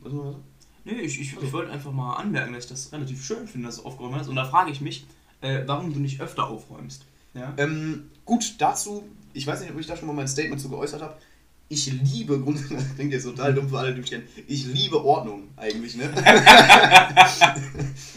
Was 0.03 0.13
sagen? 0.13 0.37
Nee, 0.85 0.93
ich, 1.03 1.21
ich, 1.21 1.37
ich 1.43 1.53
wollte 1.53 1.71
einfach 1.73 1.93
mal 1.93 2.17
anmerken, 2.17 2.53
dass 2.55 2.65
ich 2.65 2.71
das 2.71 2.93
relativ 2.93 3.23
schön 3.25 3.47
finde, 3.47 3.67
dass 3.69 3.77
du 3.77 3.83
aufgeräumt 3.85 4.15
hast. 4.17 4.29
Und 4.29 4.37
da 4.37 4.45
frage 4.47 4.71
ich 4.71 4.81
mich, 4.81 5.07
äh, 5.41 5.63
warum 5.67 5.93
du 5.93 6.01
nicht 6.01 6.21
öfter 6.21 6.49
aufräumst. 6.49 7.05
Ja? 7.35 7.55
Ähm, 7.57 8.11
gut, 8.25 8.57
dazu, 8.59 9.05
ich 9.33 9.47
weiß 9.47 9.61
nicht, 9.61 9.73
ob 9.73 9.79
ich 9.79 9.87
da 9.87 9.97
schon 9.97 10.09
mal 10.09 10.15
mein 10.15 10.29
Statement 10.29 10.61
zu 10.61 10.69
geäußert 10.69 11.03
habe. 11.03 11.15
Ich 11.69 11.87
liebe, 11.93 12.41
Grund, 12.41 12.59
das 12.71 12.95
klingt 12.95 13.13
jetzt 13.13 13.25
total 13.25 13.55
dumm 13.55 13.69
für 13.69 13.79
alle, 13.79 13.95
die 13.95 14.01
mich 14.01 14.11
kennen, 14.11 14.27
ich 14.47 14.67
liebe 14.67 15.05
Ordnung 15.05 15.49
eigentlich, 15.57 15.97
ne? 15.97 16.11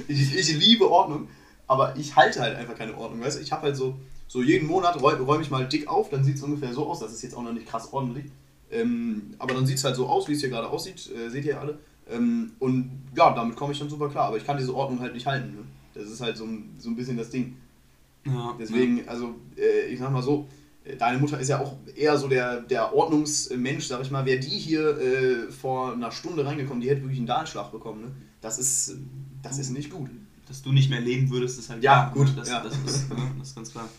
ich, 0.07 0.35
ich 0.35 0.59
liebe 0.59 0.89
Ordnung, 0.89 1.27
aber 1.67 1.95
ich 1.95 2.15
halte 2.15 2.41
halt 2.41 2.57
einfach 2.57 2.75
keine 2.75 2.97
Ordnung, 2.97 3.21
weißt 3.21 3.37
du? 3.37 3.41
Ich 3.41 3.51
habe 3.51 3.63
halt 3.63 3.77
so, 3.77 3.95
so 4.27 4.41
jeden 4.41 4.67
Monat 4.67 4.99
räume 5.01 5.21
räum 5.21 5.41
ich 5.41 5.51
mal 5.51 5.67
dick 5.67 5.87
auf, 5.87 6.09
dann 6.09 6.23
sieht 6.23 6.37
es 6.37 6.43
ungefähr 6.43 6.73
so 6.73 6.87
aus, 6.87 6.99
das 6.99 7.13
ist 7.13 7.21
jetzt 7.21 7.35
auch 7.35 7.43
noch 7.43 7.53
nicht 7.53 7.67
krass 7.67 7.93
ordentlich, 7.93 8.25
ähm, 8.71 9.35
aber 9.37 9.53
dann 9.53 9.67
sieht 9.67 9.77
es 9.77 9.83
halt 9.83 9.95
so 9.95 10.07
aus, 10.07 10.27
wie 10.27 10.33
es 10.33 10.39
hier 10.39 10.49
gerade 10.49 10.67
aussieht, 10.67 11.09
äh, 11.15 11.29
seht 11.29 11.45
ihr 11.45 11.59
alle. 11.59 11.77
Ähm, 12.11 12.53
und 12.59 13.03
ja, 13.15 13.33
damit 13.33 13.55
komme 13.55 13.71
ich 13.71 13.79
dann 13.79 13.89
super 13.89 14.09
klar, 14.09 14.27
aber 14.27 14.37
ich 14.37 14.45
kann 14.45 14.57
diese 14.57 14.75
Ordnung 14.75 14.99
halt 14.99 15.13
nicht 15.13 15.27
halten, 15.27 15.55
ne? 15.55 15.63
Das 15.94 16.10
ist 16.10 16.22
halt 16.22 16.38
so 16.38 16.45
ein, 16.45 16.75
so 16.80 16.90
ein 16.90 16.95
bisschen 16.95 17.18
das 17.18 17.30
Ding. 17.30 17.57
ja 18.25 18.56
Deswegen, 18.60 19.07
also 19.07 19.36
äh, 19.57 19.88
ich 19.88 20.00
sag 20.00 20.12
mal 20.12 20.24
so, 20.24 20.48
äh, 20.84 20.95
deine 20.95 21.19
Mutter 21.19 21.40
ist 21.40 21.50
ja 21.50 21.60
auch 21.60 21.75
eher 21.95 22.18
so 22.18 22.28
der, 22.28 22.62
der 22.62 22.94
Ordnungsmensch, 22.94 23.86
sag 23.86 24.01
ich 24.01 24.12
mal. 24.12 24.25
Wäre 24.25 24.40
die 24.40 24.50
hier 24.50 24.98
äh, 24.98 25.51
vor 25.51 25.94
einer 25.94 26.12
Stunde 26.12 26.45
reingekommen, 26.45 26.81
die 26.81 26.90
hätte 26.90 27.01
wirklich 27.01 27.19
einen 27.19 27.28
Dahlschlag 27.28 27.72
bekommen. 27.72 28.01
Ne? 28.01 28.12
Das, 28.42 28.57
ist, 28.60 28.98
das 29.42 29.60
ist 29.60 29.69
nicht 29.69 29.90
gut. 29.90 30.10
dass 30.48 30.62
du 30.62 30.72
nicht 30.72 30.90
mehr 30.90 31.01
leben 31.01 31.30
würdest, 31.30 31.60
ist 31.60 31.69
halt 31.69 31.84
Ja, 31.84 32.12
klar, 32.12 32.13
gut, 32.13 32.28
ne? 32.28 32.34
Das, 32.36 32.50
ja. 32.50 32.62
Das, 32.62 32.74
ist, 32.74 33.10
ne? 33.10 33.16
das 33.40 33.50
ist 33.50 33.56
ganz 33.56 33.72
klar. 33.72 33.90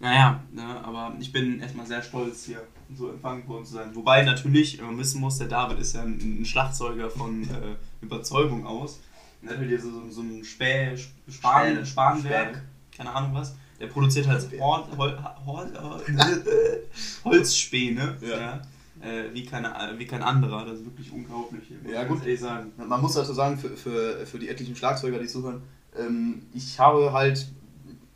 Naja, 0.00 0.42
ne? 0.52 0.62
aber 0.84 1.16
ich 1.20 1.32
bin 1.32 1.60
erstmal 1.60 1.86
sehr 1.86 2.02
stolz, 2.02 2.44
hier 2.44 2.62
so 2.94 3.10
empfangen 3.10 3.46
worden 3.48 3.64
zu 3.64 3.74
sein. 3.74 3.94
Wobei 3.94 4.22
natürlich, 4.22 4.78
wenn 4.78 4.86
man 4.86 4.98
wissen 4.98 5.20
muss, 5.20 5.38
der 5.38 5.48
David 5.48 5.78
ist 5.78 5.94
ja 5.94 6.02
ein, 6.02 6.40
ein 6.40 6.44
Schlagzeuger 6.44 7.08
von 7.10 7.42
äh, 7.44 7.76
Überzeugung 8.02 8.66
aus. 8.66 9.00
Halt 9.48 9.68
hier 9.68 9.80
so, 9.80 10.08
so 10.10 10.22
ein 10.22 10.44
Späh, 10.44 10.96
Span. 11.28 11.84
Spanwerk, 11.84 12.62
keine 12.96 13.10
Ahnung 13.12 13.34
was. 13.34 13.54
Der 13.80 13.86
produziert 13.88 14.26
halt 14.28 14.48
Hol, 14.60 14.84
Hol, 14.96 15.18
Hol, 15.46 15.72
Hol, 15.82 16.82
Holzspäne, 17.24 18.16
Ja. 18.20 18.40
ja. 18.40 18.62
Äh, 19.00 19.34
wie, 19.34 19.44
keine, 19.44 19.74
wie 19.98 20.06
kein 20.06 20.22
anderer. 20.22 20.64
Das 20.64 20.78
ist 20.78 20.86
wirklich 20.86 21.12
unglaublich. 21.12 21.64
Ja, 21.86 22.04
gut. 22.04 22.20
ehrlich 22.22 22.40
sagen. 22.40 22.72
Man 22.76 23.00
muss 23.00 23.14
dazu 23.14 23.34
sagen, 23.34 23.58
für, 23.58 23.70
für, 23.70 24.24
für 24.24 24.38
die 24.38 24.48
etlichen 24.48 24.76
Schlagzeuger, 24.76 25.18
die 25.18 25.26
zuhören, 25.26 25.62
ähm, 25.98 26.42
ich 26.54 26.78
habe 26.78 27.12
halt 27.12 27.46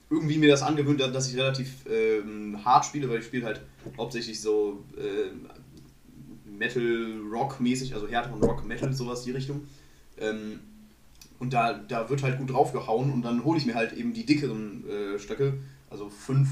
irgendwie 0.08 0.38
mir 0.38 0.48
das 0.48 0.62
angewöhnt, 0.62 1.00
dass 1.00 1.28
ich 1.28 1.36
relativ 1.36 1.84
ähm, 1.90 2.64
hart 2.64 2.86
spiele, 2.86 3.08
weil 3.10 3.19
ich 3.19 3.26
spiele 3.26 3.44
halt 3.44 3.60
hauptsächlich 3.98 4.40
so 4.40 4.84
äh, 4.96 5.30
Metal-Rock-mäßig, 6.48 7.94
also 7.94 8.08
härteren 8.08 8.42
Rock, 8.42 8.64
Metal, 8.66 8.92
sowas 8.92 9.22
die 9.25 9.32
Richtung. 9.32 9.66
Ähm, 10.19 10.60
und 11.38 11.52
da, 11.52 11.73
da 11.75 12.08
wird 12.11 12.23
halt 12.23 12.38
gut 12.38 12.50
draufgehauen 12.50 13.12
und 13.12 13.23
dann 13.23 13.44
hole 13.44 13.58
ich 13.58 13.67
mir 13.67 13.75
halt 13.75 13.93
eben 13.93 14.12
die 14.12 14.26
dickeren 14.26 14.85
äh, 14.88 15.19
Stöcke, 15.19 15.58
also 15.90 16.08
5, 16.11 16.49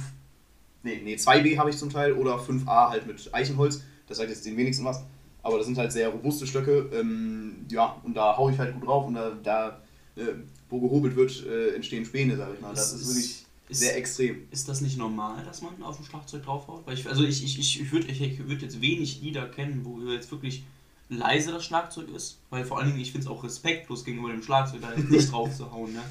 nee, 0.82 1.00
nee, 1.02 1.14
2B 1.16 1.58
habe 1.58 1.70
ich 1.70 1.76
zum 1.76 1.90
Teil 1.90 2.12
oder 2.12 2.36
5A 2.36 2.90
halt 2.90 3.06
mit 3.06 3.32
Eichenholz, 3.34 3.82
das 4.06 4.18
sagt 4.18 4.30
jetzt 4.30 4.46
den 4.46 4.56
wenigsten 4.56 4.84
was, 4.84 5.02
aber 5.42 5.58
das 5.58 5.66
sind 5.66 5.78
halt 5.78 5.92
sehr 5.92 6.08
robuste 6.08 6.46
Stöcke, 6.46 6.90
ähm, 6.92 7.66
ja, 7.70 7.96
und 8.04 8.16
da 8.16 8.36
haue 8.36 8.52
ich 8.52 8.58
halt 8.58 8.74
gut 8.74 8.86
drauf 8.86 9.06
und 9.06 9.14
da, 9.14 9.32
da 9.42 9.80
äh, 10.16 10.32
wo 10.68 10.80
gehobelt 10.80 11.14
wird, 11.14 11.44
äh, 11.46 11.74
entstehen 11.74 12.04
Späne, 12.04 12.36
sag 12.36 12.54
ich 12.54 12.60
mal. 12.60 12.74
Das 12.74 12.92
Ist- 12.92 13.02
ist 13.02 13.08
wirklich 13.08 13.44
ist- 13.68 13.80
sehr 13.80 13.96
extrem. 13.96 14.42
Ist 14.50 14.68
das 14.68 14.80
nicht 14.80 14.96
normal, 14.98 15.44
dass 15.44 15.62
man 15.62 15.80
auf 15.82 15.96
dem 15.96 16.04
Schlagzeug 16.04 16.42
draufhaut? 16.44 16.86
Weil 16.86 16.94
ich, 16.94 17.06
also 17.08 17.22
ich, 17.22 17.44
ich, 17.44 17.58
ich, 17.58 17.80
ich 17.82 17.92
würde 17.92 18.06
ich, 18.08 18.20
ich 18.20 18.48
würd 18.48 18.62
jetzt 18.62 18.80
wenig 18.80 19.20
Lieder 19.22 19.46
kennen, 19.46 19.82
wo 19.84 20.00
jetzt 20.10 20.30
wirklich 20.32 20.64
leise 21.08 21.52
das 21.52 21.64
Schlagzeug 21.64 22.08
ist. 22.10 22.38
Weil 22.50 22.64
vor 22.64 22.78
allen 22.78 22.88
Dingen, 22.88 23.00
ich 23.00 23.12
finde 23.12 23.26
es 23.26 23.30
auch 23.30 23.44
respektlos 23.44 24.04
gegenüber 24.04 24.30
dem 24.30 24.42
Schlagzeug, 24.42 24.80
da 24.82 24.90
nicht 24.96 25.30
drauf 25.32 25.54
zu 25.54 25.70
hauen. 25.72 25.92
Ne? 25.92 26.02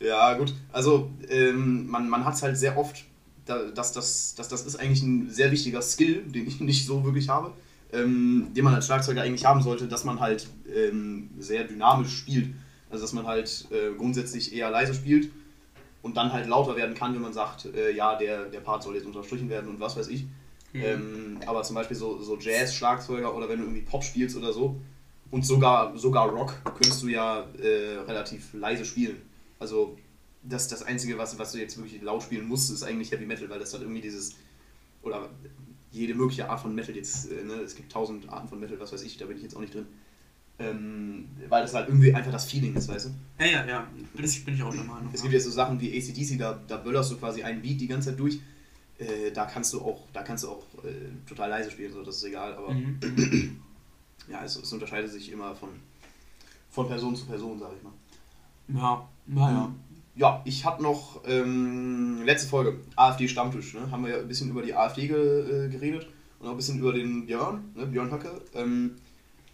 Ja, 0.00 0.34
gut. 0.34 0.54
Also, 0.72 1.10
ähm, 1.28 1.88
man, 1.88 2.08
man 2.08 2.24
hat 2.24 2.34
es 2.34 2.42
halt 2.42 2.56
sehr 2.56 2.78
oft, 2.78 3.04
da, 3.44 3.64
dass, 3.70 3.92
das, 3.92 4.34
dass 4.34 4.48
das 4.48 4.64
ist 4.64 4.76
eigentlich 4.76 5.02
ein 5.02 5.30
sehr 5.30 5.50
wichtiger 5.50 5.82
Skill, 5.82 6.22
den 6.22 6.46
ich 6.46 6.60
nicht 6.60 6.86
so 6.86 7.04
wirklich 7.04 7.28
habe, 7.28 7.52
ähm, 7.92 8.48
den 8.54 8.64
man 8.64 8.74
als 8.74 8.86
Schlagzeuger 8.86 9.22
eigentlich 9.22 9.44
haben 9.44 9.62
sollte, 9.62 9.88
dass 9.88 10.04
man 10.04 10.20
halt 10.20 10.48
ähm, 10.74 11.30
sehr 11.38 11.64
dynamisch 11.64 12.16
spielt. 12.16 12.54
Also, 12.88 13.04
dass 13.04 13.12
man 13.12 13.26
halt 13.26 13.68
äh, 13.70 13.94
grundsätzlich 13.96 14.54
eher 14.54 14.70
leise 14.70 14.94
spielt 14.94 15.30
und 16.02 16.16
dann 16.16 16.32
halt 16.32 16.48
lauter 16.48 16.76
werden 16.76 16.94
kann, 16.94 17.14
wenn 17.14 17.22
man 17.22 17.32
sagt, 17.32 17.66
äh, 17.66 17.92
ja, 17.94 18.16
der, 18.16 18.46
der 18.46 18.60
Part 18.60 18.82
soll 18.82 18.94
jetzt 18.94 19.06
unterstrichen 19.06 19.48
werden 19.48 19.68
und 19.68 19.80
was 19.80 19.96
weiß 19.96 20.08
ich. 20.08 20.24
Ähm, 20.72 21.38
aber 21.46 21.62
zum 21.62 21.74
Beispiel 21.74 21.96
so, 21.96 22.22
so 22.22 22.38
Jazz-Schlagzeuger 22.38 23.34
oder 23.34 23.48
wenn 23.48 23.58
du 23.58 23.64
irgendwie 23.64 23.82
Pop 23.82 24.04
spielst 24.04 24.36
oder 24.36 24.52
so 24.52 24.80
und 25.30 25.44
sogar, 25.44 25.96
sogar 25.96 26.28
Rock 26.28 26.54
könntest 26.64 27.02
du 27.02 27.08
ja 27.08 27.44
äh, 27.60 27.98
relativ 28.06 28.52
leise 28.52 28.84
spielen. 28.84 29.22
Also 29.58 29.96
das, 30.42 30.68
das 30.68 30.82
Einzige, 30.82 31.18
was, 31.18 31.38
was 31.38 31.52
du 31.52 31.58
jetzt 31.58 31.76
wirklich 31.76 32.00
laut 32.02 32.22
spielen 32.22 32.46
musst, 32.46 32.70
ist 32.70 32.82
eigentlich 32.82 33.10
Heavy 33.10 33.26
Metal, 33.26 33.48
weil 33.50 33.58
das 33.58 33.70
dann 33.72 33.82
irgendwie 33.82 34.00
dieses, 34.00 34.36
oder 35.02 35.28
jede 35.92 36.14
mögliche 36.14 36.48
Art 36.48 36.60
von 36.60 36.74
Metal 36.74 36.94
jetzt, 36.94 37.30
äh, 37.30 37.44
ne, 37.44 37.54
es 37.54 37.74
gibt 37.74 37.92
tausend 37.92 38.28
Arten 38.28 38.48
von 38.48 38.60
Metal, 38.60 38.78
was 38.80 38.92
weiß 38.92 39.02
ich, 39.02 39.18
da 39.18 39.26
bin 39.26 39.36
ich 39.36 39.42
jetzt 39.42 39.56
auch 39.56 39.60
nicht 39.60 39.74
drin. 39.74 39.86
Ähm, 40.58 41.28
weil 41.48 41.62
das 41.62 41.72
halt 41.72 41.88
irgendwie 41.88 42.14
einfach 42.14 42.32
das 42.32 42.44
Feeling 42.44 42.74
ist, 42.74 42.88
weißt 42.88 43.06
du? 43.06 43.10
Ja, 43.42 43.46
ja, 43.46 43.66
ja, 43.66 43.88
bin 44.12 44.24
ich, 44.24 44.44
bin 44.44 44.54
ich 44.54 44.62
auch 44.62 44.74
der 44.74 44.84
Meinung. 44.84 45.10
Es 45.12 45.22
gibt 45.22 45.32
ja 45.32 45.40
so 45.40 45.50
Sachen 45.50 45.80
wie 45.80 45.96
ACDC, 45.96 46.38
da, 46.38 46.60
da 46.68 46.76
böllerst 46.76 47.10
du 47.10 47.16
quasi 47.16 47.42
einen 47.42 47.62
Beat 47.62 47.80
die 47.80 47.88
ganze 47.88 48.10
Zeit 48.10 48.20
durch. 48.20 48.40
Äh, 49.00 49.32
da 49.32 49.46
kannst 49.46 49.72
du 49.72 49.80
auch, 49.80 50.02
da 50.12 50.22
kannst 50.22 50.44
du 50.44 50.50
auch 50.50 50.62
äh, 50.84 51.26
total 51.26 51.48
leise 51.48 51.70
spielen, 51.70 51.92
so 51.92 52.02
das 52.02 52.16
ist 52.16 52.24
egal, 52.24 52.54
aber 52.54 52.74
Mhm, 52.74 52.98
mhm. 53.02 53.62
ja, 54.28 54.44
es, 54.44 54.56
es 54.56 54.72
unterscheidet 54.72 55.10
sich 55.10 55.32
immer 55.32 55.54
von, 55.54 55.70
von 56.70 56.86
Person 56.86 57.16
zu 57.16 57.24
Person, 57.26 57.58
sag 57.58 57.70
ich 57.76 57.82
mal. 57.82 57.92
Ja, 58.80 59.08
naja. 59.26 59.72
Ja, 60.16 60.42
ich 60.44 60.64
habe 60.66 60.82
noch 60.82 61.22
ähm, 61.26 62.22
letzte 62.24 62.48
Folge, 62.48 62.78
AfD 62.94 63.26
Stammtisch, 63.26 63.72
ne? 63.74 63.90
haben 63.90 64.04
wir 64.04 64.12
ja 64.12 64.18
ein 64.18 64.28
bisschen 64.28 64.50
über 64.50 64.60
die 64.60 64.74
AfD 64.74 65.08
ge, 65.08 65.16
äh, 65.66 65.68
geredet 65.70 66.08
und 66.38 66.48
auch 66.48 66.50
ein 66.50 66.56
bisschen 66.56 66.78
über 66.78 66.92
den 66.92 67.26
Björn, 67.26 67.72
ne? 67.74 67.86
Björn 67.86 68.12
Höcke. 68.12 68.42
Ähm, 68.54 68.96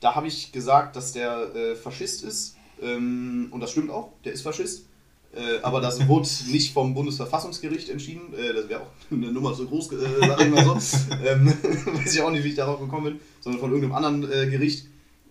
da 0.00 0.14
habe 0.16 0.26
ich 0.26 0.50
gesagt, 0.50 0.96
dass 0.96 1.12
der 1.12 1.54
äh, 1.54 1.76
Faschist 1.76 2.24
ist 2.24 2.56
ähm, 2.82 3.48
und 3.50 3.60
das 3.60 3.70
stimmt 3.70 3.90
auch, 3.90 4.12
der 4.24 4.32
ist 4.32 4.42
Faschist. 4.42 4.86
Äh, 5.35 5.61
aber 5.62 5.80
das 5.80 6.06
wurde 6.09 6.28
nicht 6.50 6.73
vom 6.73 6.95
Bundesverfassungsgericht 6.95 7.90
entschieden. 7.90 8.33
Äh, 8.35 8.54
das 8.54 8.68
wäre 8.68 8.80
auch 8.80 8.90
eine 9.11 9.33
Nummer 9.33 9.54
zu 9.54 9.66
groß, 9.66 9.92
äh, 9.92 9.97
sag 10.21 10.40
ich 10.40 10.50
mal 10.50 10.64
so. 10.64 10.75
ähm, 11.26 11.47
weiß 11.52 12.14
ich 12.14 12.23
auch 12.23 12.30
nicht, 12.30 12.45
wie 12.45 12.49
ich 12.49 12.54
darauf 12.54 12.80
gekommen 12.80 13.04
bin, 13.04 13.21
sondern 13.40 13.61
von 13.61 13.73
irgendeinem 13.73 13.95
anderen 14.04 14.33
äh, 14.33 14.47
Gericht. 14.49 14.87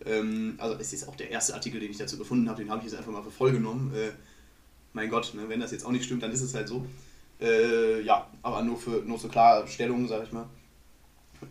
Ähm, 0.05 0.55
also 0.57 0.75
es 0.79 0.93
ist 0.93 1.07
auch 1.07 1.15
der 1.15 1.31
erste 1.31 1.55
Artikel, 1.55 1.79
den 1.79 1.89
ich 1.89 1.97
dazu 1.97 2.17
gefunden 2.17 2.47
habe, 2.49 2.61
den 2.61 2.69
habe 2.69 2.79
ich 2.79 2.91
jetzt 2.91 2.97
einfach 2.97 3.11
mal 3.11 3.23
für 3.23 3.31
voll 3.31 3.51
genommen. 3.51 3.91
Äh, 3.95 4.11
mein 4.93 5.09
Gott, 5.09 5.33
ne, 5.33 5.49
wenn 5.49 5.59
das 5.59 5.71
jetzt 5.71 5.85
auch 5.85 5.91
nicht 5.91 6.05
stimmt, 6.05 6.23
dann 6.23 6.31
ist 6.31 6.41
es 6.41 6.53
halt 6.53 6.67
so. 6.67 6.85
Äh, 7.41 8.01
ja, 8.01 8.29
aber 8.43 8.61
nur 8.61 8.77
für 8.77 9.01
nur 9.05 9.17
zur 9.17 9.29
Klarstellung, 9.29 10.07
sag 10.07 10.23
ich 10.23 10.31
mal. 10.31 10.47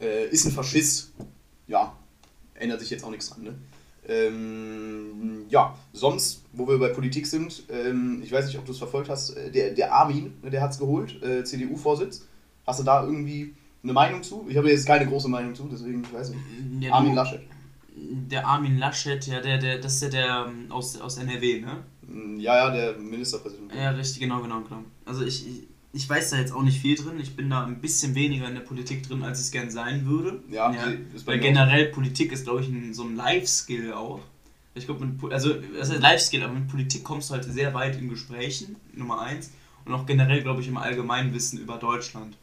äh, 0.00 0.28
ist 0.28 0.46
ein 0.46 0.52
Faschist. 0.52 1.12
Ja, 1.66 1.96
ändert 2.54 2.80
sich 2.80 2.90
jetzt 2.90 3.04
auch 3.04 3.10
nichts 3.10 3.28
dran, 3.28 3.42
ne? 3.42 3.54
Ähm, 4.08 5.46
ja, 5.48 5.76
sonst, 5.92 6.42
wo 6.52 6.66
wir 6.68 6.78
bei 6.78 6.88
Politik 6.88 7.26
sind, 7.26 7.64
ähm, 7.70 8.20
ich 8.22 8.32
weiß 8.32 8.46
nicht, 8.46 8.58
ob 8.58 8.64
du 8.64 8.72
es 8.72 8.78
verfolgt 8.78 9.08
hast, 9.08 9.30
äh, 9.30 9.50
der, 9.50 9.70
der 9.70 9.92
Armin, 9.94 10.34
ne, 10.42 10.50
der 10.50 10.60
hat 10.62 10.72
es 10.72 10.78
geholt, 10.78 11.22
äh, 11.22 11.44
CDU-Vorsitz. 11.44 12.26
Hast 12.66 12.80
du 12.80 12.84
da 12.84 13.04
irgendwie 13.04 13.54
eine 13.82 13.92
Meinung 13.92 14.22
zu? 14.22 14.46
Ich 14.48 14.56
habe 14.56 14.70
jetzt 14.70 14.86
keine 14.86 15.06
große 15.06 15.28
Meinung 15.28 15.54
zu, 15.54 15.68
deswegen, 15.70 16.02
ich 16.02 16.12
weiß 16.12 16.30
nicht. 16.30 16.40
Ja, 16.80 16.92
Armin 16.92 17.10
du- 17.10 17.16
Laschet. 17.16 17.40
Der 17.96 18.46
Armin 18.46 18.78
Laschet, 18.78 19.24
ja, 19.26 19.40
der, 19.40 19.58
der, 19.58 19.78
das 19.78 19.94
ist 19.94 20.02
ja 20.02 20.08
der 20.08 20.46
ähm, 20.48 20.70
aus, 20.72 21.00
aus 21.00 21.16
NRW, 21.18 21.60
ne? 21.60 21.76
Mm, 22.08 22.40
Ja, 22.40 22.56
ja, 22.56 22.70
der 22.74 22.98
Ministerpräsident. 22.98 23.72
Ja, 23.72 23.90
richtig, 23.90 24.20
genau, 24.20 24.40
genau, 24.42 24.60
genau. 24.62 24.80
Also 25.04 25.24
ich, 25.24 25.46
ich, 25.46 25.62
ich 25.94 26.08
weiß 26.08 26.30
da 26.30 26.38
jetzt 26.38 26.52
auch 26.52 26.62
nicht 26.62 26.80
viel 26.80 26.96
drin. 26.96 27.20
Ich 27.20 27.36
bin 27.36 27.48
da 27.48 27.64
ein 27.64 27.80
bisschen 27.80 28.14
weniger 28.16 28.48
in 28.48 28.54
der 28.54 28.62
Politik 28.62 29.06
drin, 29.06 29.22
als 29.22 29.38
ich 29.38 29.46
es 29.46 29.52
gern 29.52 29.70
sein 29.70 30.06
würde. 30.06 30.42
Ja, 30.50 30.70
bei 30.70 30.76
Weil 30.76 31.36
mir 31.36 31.42
auch 31.42 31.46
generell 31.46 31.86
Politik 31.86 32.32
ist, 32.32 32.44
glaube 32.44 32.62
ich, 32.62 32.68
ein, 32.68 32.92
so 32.92 33.04
ein 33.04 33.14
Life-Skill 33.14 33.92
auch. 33.92 34.20
Ich 34.74 34.86
glaube, 34.86 35.08
also 35.30 35.54
das 35.54 35.90
heißt 35.90 36.02
Life-Skill, 36.02 36.42
aber 36.42 36.54
mit 36.54 36.66
Politik 36.66 37.04
kommst 37.04 37.30
du 37.30 37.34
halt 37.34 37.44
sehr 37.44 37.74
weit 37.74 37.96
in 37.96 38.08
Gesprächen, 38.08 38.74
Nummer 38.92 39.20
eins. 39.20 39.52
Und 39.84 39.94
auch 39.94 40.04
generell, 40.04 40.42
glaube 40.42 40.62
ich, 40.62 40.68
im 40.68 40.76
Allgemeinwissen 40.76 41.60
über 41.60 41.76
Deutschland. 41.76 42.36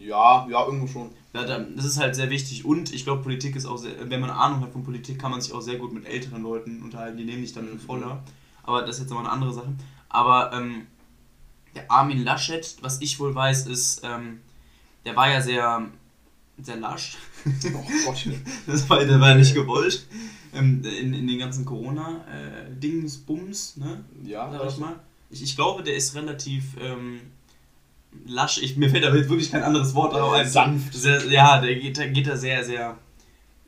Ja, 0.00 0.48
ja, 0.50 0.64
irgendwo 0.64 0.88
schon. 0.88 1.10
Da, 1.32 1.44
das 1.44 1.84
ist 1.84 1.98
halt 1.98 2.16
sehr 2.16 2.30
wichtig 2.30 2.64
und 2.64 2.92
ich 2.92 3.04
glaube, 3.04 3.22
Politik 3.22 3.54
ist 3.54 3.66
auch 3.66 3.76
sehr, 3.76 3.92
wenn 4.10 4.20
man 4.20 4.30
Ahnung 4.30 4.62
hat 4.62 4.72
von 4.72 4.82
Politik, 4.82 5.18
kann 5.18 5.30
man 5.30 5.40
sich 5.40 5.52
auch 5.52 5.60
sehr 5.60 5.76
gut 5.76 5.92
mit 5.92 6.06
älteren 6.06 6.42
Leuten 6.42 6.82
unterhalten, 6.82 7.18
die 7.18 7.24
nehmen 7.24 7.42
dich 7.42 7.52
dann 7.52 7.68
für 7.68 7.78
voller. 7.78 8.24
Aber 8.62 8.80
das 8.80 8.96
ist 8.96 9.02
jetzt 9.02 9.10
nochmal 9.10 9.26
eine 9.26 9.34
andere 9.34 9.52
Sache. 9.52 9.68
Aber 10.08 10.50
ähm, 10.54 10.86
Armin 11.88 12.22
Laschet, 12.24 12.76
was 12.80 13.00
ich 13.00 13.18
wohl 13.20 13.34
weiß, 13.34 13.66
ist, 13.66 14.02
ähm, 14.04 14.40
der 15.04 15.16
war 15.16 15.30
ja 15.30 15.40
sehr, 15.40 15.82
sehr 16.60 16.76
lasch. 16.76 17.16
Oh 17.46 17.84
Gott. 18.06 18.26
Das 18.66 18.88
war, 18.90 19.04
der 19.04 19.20
war 19.20 19.34
nicht 19.34 19.54
gewollt. 19.54 20.06
Ähm, 20.54 20.82
in, 20.84 21.12
in 21.14 21.26
den 21.26 21.38
ganzen 21.38 21.64
Corona-Dings, 21.64 23.22
ne? 23.76 24.04
Ja, 24.24 24.50
Sag 24.50 24.68
ich 24.68 24.78
mal. 24.78 24.98
Ich, 25.30 25.42
ich 25.42 25.54
glaube, 25.56 25.82
der 25.82 25.94
ist 25.96 26.14
relativ 26.14 26.64
ähm, 26.80 27.20
lasch. 28.26 28.58
Ich, 28.62 28.76
mir 28.76 28.88
fällt 28.90 29.04
jetzt 29.04 29.28
wirklich 29.28 29.50
kein 29.50 29.62
anderes 29.62 29.94
Wort 29.94 30.14
Äh, 30.14 30.40
ein. 30.40 30.48
sanft. 30.48 30.94
Sehr, 30.94 31.24
ja, 31.26 31.60
der 31.60 31.74
geht, 31.76 31.98
da 31.98 32.06
geht 32.06 32.26
da 32.26 32.36
sehr, 32.36 32.64
sehr 32.64 32.96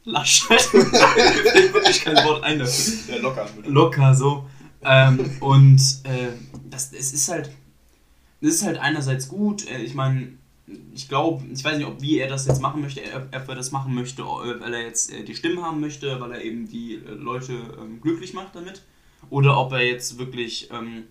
lasch. 0.04 0.48
mir 0.50 0.58
fällt 0.58 1.74
wirklich 1.74 2.02
kein 2.04 2.16
Wort 2.24 2.42
ein 2.42 2.58
dafür. 2.58 3.14
Ja, 3.14 3.20
locker. 3.22 3.48
Locker 3.66 4.14
so. 4.14 4.48
Ähm, 4.82 5.18
und 5.40 5.80
äh, 6.04 6.28
das, 6.70 6.92
es 6.92 7.12
ist 7.12 7.28
halt. 7.28 7.50
Es 8.40 8.54
ist 8.54 8.64
halt 8.64 8.78
einerseits 8.78 9.28
gut. 9.28 9.68
Äh, 9.68 9.82
ich 9.82 9.94
meine, 9.94 10.32
ich 10.94 11.08
glaube, 11.08 11.44
ich 11.52 11.64
weiß 11.64 11.78
nicht, 11.78 11.86
ob 11.86 12.00
wie 12.00 12.18
er 12.18 12.28
das 12.28 12.46
jetzt 12.46 12.60
machen 12.60 12.80
möchte, 12.80 13.00
ob 13.14 13.48
er 13.48 13.54
das 13.54 13.72
machen 13.72 13.94
möchte, 13.94 14.22
äh, 14.22 14.60
weil 14.60 14.74
er 14.74 14.82
jetzt 14.82 15.12
äh, 15.12 15.24
die 15.24 15.34
Stimmen 15.34 15.62
haben 15.62 15.80
möchte, 15.80 16.20
weil 16.20 16.32
er 16.32 16.44
eben 16.44 16.68
die 16.68 17.00
Leute 17.06 17.54
ähm, 17.80 18.00
glücklich 18.00 18.34
macht 18.34 18.54
damit. 18.54 18.82
Oder 19.30 19.58
ob 19.58 19.72
er 19.72 19.84
jetzt 19.84 20.18
wirklich 20.18 20.70
ähm, 20.72 21.04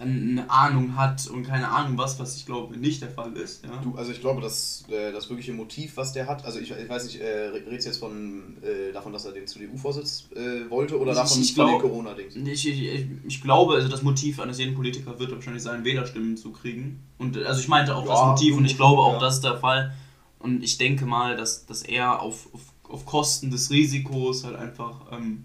eine 0.00 0.48
Ahnung 0.48 0.96
hat 0.96 1.26
und 1.26 1.42
keine 1.42 1.68
Ahnung 1.68 1.98
was, 1.98 2.20
was 2.20 2.36
ich 2.36 2.46
glaube 2.46 2.76
nicht 2.76 3.02
der 3.02 3.10
Fall 3.10 3.32
ist. 3.36 3.64
Ja. 3.64 3.70
Du, 3.82 3.96
also 3.96 4.12
ich 4.12 4.20
glaube, 4.20 4.40
dass 4.40 4.84
äh, 4.88 5.10
das 5.12 5.28
wirkliche 5.28 5.52
Motiv, 5.52 5.96
was 5.96 6.12
der 6.12 6.28
hat, 6.28 6.44
also 6.44 6.60
ich, 6.60 6.70
ich 6.70 6.88
weiß 6.88 7.04
nicht, 7.06 7.20
äh, 7.20 7.48
redest 7.48 7.86
du 7.86 7.90
jetzt 7.90 7.98
von 7.98 8.56
äh, 8.62 8.92
davon, 8.92 9.12
dass 9.12 9.24
er 9.24 9.32
den 9.32 9.48
CDU-Vorsitz 9.48 10.28
äh, 10.36 10.70
wollte 10.70 11.00
oder 11.00 11.10
Ich- 11.10 11.18
davon 11.18 11.42
ich 11.42 11.52
von 11.52 11.66
den 11.66 11.70
glaub- 11.78 11.82
Corona-Dings? 11.82 12.36
Ich, 12.36 12.68
ich, 12.68 12.82
ich, 12.82 13.06
ich 13.26 13.42
glaube, 13.42 13.74
also 13.74 13.88
das 13.88 14.02
Motiv 14.02 14.38
eines 14.38 14.58
jeden 14.58 14.76
Politiker 14.76 15.18
wird 15.18 15.32
wahrscheinlich 15.32 15.64
sein, 15.64 15.84
Wählerstimmen 15.84 16.36
zu 16.36 16.52
kriegen. 16.52 17.00
Und 17.18 17.36
äh, 17.36 17.44
also 17.44 17.60
ich 17.60 17.66
meinte 17.66 17.96
auch 17.96 18.06
das 18.06 18.20
Ja, 18.20 18.26
Motiv 18.26 18.56
und 18.56 18.66
ich 18.66 18.76
glaube 18.76 19.02
auch, 19.02 19.14
ja. 19.14 19.18
das 19.18 19.34
ist 19.36 19.44
der 19.44 19.56
Fall. 19.58 19.92
Und 20.38 20.62
ich 20.62 20.78
denke 20.78 21.06
mal, 21.06 21.36
dass, 21.36 21.66
dass 21.66 21.82
er 21.82 22.22
auf, 22.22 22.46
auf, 22.54 22.60
auf 22.88 23.04
Kosten 23.04 23.50
des 23.50 23.72
Risikos 23.72 24.44
halt 24.44 24.54
einfach 24.54 25.00
ähm, 25.10 25.44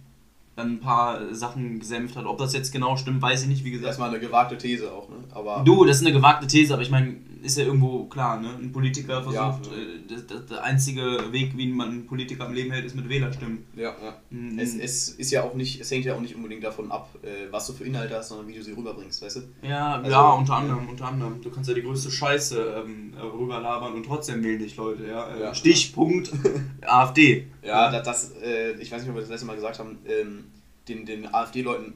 dann 0.56 0.74
ein 0.74 0.80
paar 0.80 1.34
Sachen 1.34 1.80
gesänft 1.80 2.16
hat. 2.16 2.26
Ob 2.26 2.38
das 2.38 2.54
jetzt 2.54 2.72
genau 2.72 2.96
stimmt, 2.96 3.22
weiß 3.22 3.44
ich 3.44 3.48
nicht, 3.48 3.64
wie 3.64 3.72
gesagt. 3.72 3.88
Erstmal 3.88 4.10
eine 4.10 4.20
gewagte 4.20 4.58
These 4.58 4.92
auch, 4.92 5.10
ne? 5.10 5.16
Aber 5.32 5.64
Du, 5.66 5.86
das 5.86 5.98
ist 5.98 6.06
eine 6.06 6.14
gewagte 6.14 6.48
These, 6.48 6.74
aber 6.74 6.84
ich 6.84 6.92
meine, 6.92 7.16
ist 7.44 7.58
ja 7.58 7.66
irgendwo 7.66 8.06
klar, 8.06 8.40
ne? 8.40 8.50
Ein 8.60 8.72
Politiker 8.72 9.22
versucht, 9.22 9.36
Ja. 9.36 9.72
Äh, 9.78 10.00
das, 10.08 10.26
das, 10.28 10.46
der 10.48 10.64
einzige 10.64 11.32
Weg, 11.32 11.58
wie 11.58 11.68
man 11.68 11.90
einen 11.90 12.08
Politiker 12.08 12.46
am 12.46 12.54
Leben 12.54 12.72
hält, 12.72 12.86
ist 12.86 12.96
mit 12.96 13.08
Wählerstimmen. 13.10 13.66
ja, 13.76 13.94
ja. 14.02 14.16
Mhm. 14.30 14.58
Es, 14.58 14.76
es 14.76 15.10
ist 15.10 15.32
ja 15.32 15.44
auch 15.44 15.54
nicht, 15.54 15.80
es 15.82 15.92
hängt 15.92 16.06
ja 16.06 16.16
auch 16.16 16.22
nicht 16.22 16.36
unbedingt 16.36 16.64
davon 16.64 16.92
ab, 16.92 17.10
äh, 17.22 17.52
was 17.52 17.68
du 17.68 17.74
für 17.74 17.84
Inhalte 17.84 18.16
hast, 18.16 18.30
sondern 18.30 18.48
wie 18.48 18.54
du 18.54 18.64
sie 18.64 18.72
rüberbringst, 18.72 19.22
weißt 19.22 19.36
du? 19.36 19.42
Ja, 19.68 19.96
Also, 19.98 20.10
ja, 20.12 20.30
unter 20.32 20.54
anderem, 20.56 20.90
unter 20.90 21.06
anderem. 21.06 21.42
Du 21.42 21.50
kannst 21.52 21.70
ja 21.70 21.76
die 21.76 21.84
größte 21.84 22.10
Scheiße 22.12 22.84
ähm, 22.86 23.14
rüberlabern 23.22 23.94
und 23.94 24.06
trotzdem 24.06 24.44
wählen 24.44 24.60
dich 24.60 24.76
Leute, 24.78 25.06
ja. 25.08 25.28
Äh, 25.36 25.42
Ja. 25.42 25.54
Stichpunkt 25.54 26.32
AfD. 26.82 27.48
Ja, 27.62 27.92
das, 27.92 28.04
das 28.04 28.32
äh, 28.42 28.72
ich 28.80 28.92
weiß 28.92 29.02
nicht, 29.02 29.10
ob 29.10 29.16
wir 29.16 29.22
das 29.22 29.30
letzte 29.30 29.46
Mal 29.48 29.56
gesagt 29.56 29.80
haben, 29.80 29.98
ähm, 30.08 30.46
den, 30.88 31.06
den 31.06 31.34
AfD-Leuten, 31.34 31.94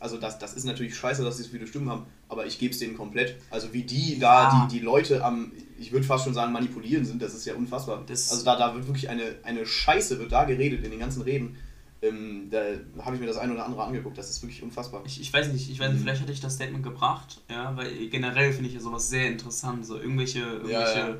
also 0.00 0.16
das, 0.16 0.38
das 0.38 0.54
ist 0.54 0.64
natürlich 0.64 0.96
scheiße, 0.96 1.22
dass 1.22 1.36
sie 1.36 1.44
so 1.44 1.50
viele 1.50 1.66
Stimmen 1.66 1.88
haben, 1.90 2.06
aber 2.28 2.46
ich 2.46 2.58
gebe 2.58 2.72
es 2.72 2.78
denen 2.80 2.96
komplett. 2.96 3.36
Also 3.50 3.72
wie 3.72 3.82
die 3.84 4.18
da, 4.18 4.42
Ja. 4.44 4.66
die, 4.68 4.78
die 4.78 4.84
Leute 4.84 5.22
am, 5.24 5.52
ich 5.78 5.92
würde 5.92 6.04
fast 6.06 6.24
schon 6.24 6.34
sagen, 6.34 6.52
manipulieren 6.52 7.04
sind, 7.04 7.22
das 7.22 7.34
ist 7.34 7.44
ja 7.44 7.54
unfassbar. 7.54 8.02
Das- 8.06 8.30
also 8.32 8.44
da, 8.44 8.56
da 8.56 8.74
wird 8.74 8.86
wirklich 8.88 9.08
eine, 9.08 9.36
eine 9.44 9.64
Scheiße, 9.66 10.18
wird 10.18 10.32
da 10.32 10.44
geredet 10.44 10.84
in 10.84 10.90
den 10.90 10.98
ganzen 11.00 11.22
Reden. 11.22 11.56
Ähm, 12.02 12.48
da 12.50 12.62
habe 13.04 13.16
ich 13.16 13.20
mir 13.20 13.26
das 13.26 13.36
ein 13.36 13.52
oder 13.52 13.66
andere 13.66 13.84
angeguckt, 13.84 14.16
das 14.16 14.30
ist 14.30 14.42
wirklich 14.42 14.62
unfassbar. 14.62 15.02
Ich, 15.04 15.20
ich 15.20 15.30
weiß 15.30 15.52
nicht, 15.52 15.70
ich 15.70 15.78
weiß 15.78 15.90
nicht, 15.90 15.98
Mhm. 16.00 16.04
vielleicht 16.04 16.22
hatte 16.22 16.32
ich 16.32 16.40
das 16.40 16.54
Statement 16.54 16.82
gebracht, 16.82 17.42
ja, 17.50 17.76
weil 17.76 17.90
generell 18.08 18.52
finde 18.54 18.68
ich 18.70 18.74
ja 18.74 18.80
sowas 18.80 19.10
sehr 19.10 19.26
interessant, 19.28 19.84
so 19.84 19.98
irgendwelche, 19.98 20.38
irgendwelche 20.40 20.98
ja. 20.98 21.08
Äh, 21.10 21.16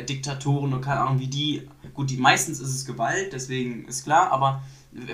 Diktatoren 0.00 0.72
und 0.72 0.80
keine 0.80 1.00
Ahnung, 1.02 1.18
wie 1.20 1.26
die, 1.26 1.68
gut, 1.94 2.10
die 2.10 2.16
meistens 2.16 2.60
ist 2.60 2.70
es 2.74 2.84
Gewalt, 2.86 3.32
deswegen 3.32 3.84
ist 3.86 4.04
klar, 4.04 4.32
aber 4.32 4.62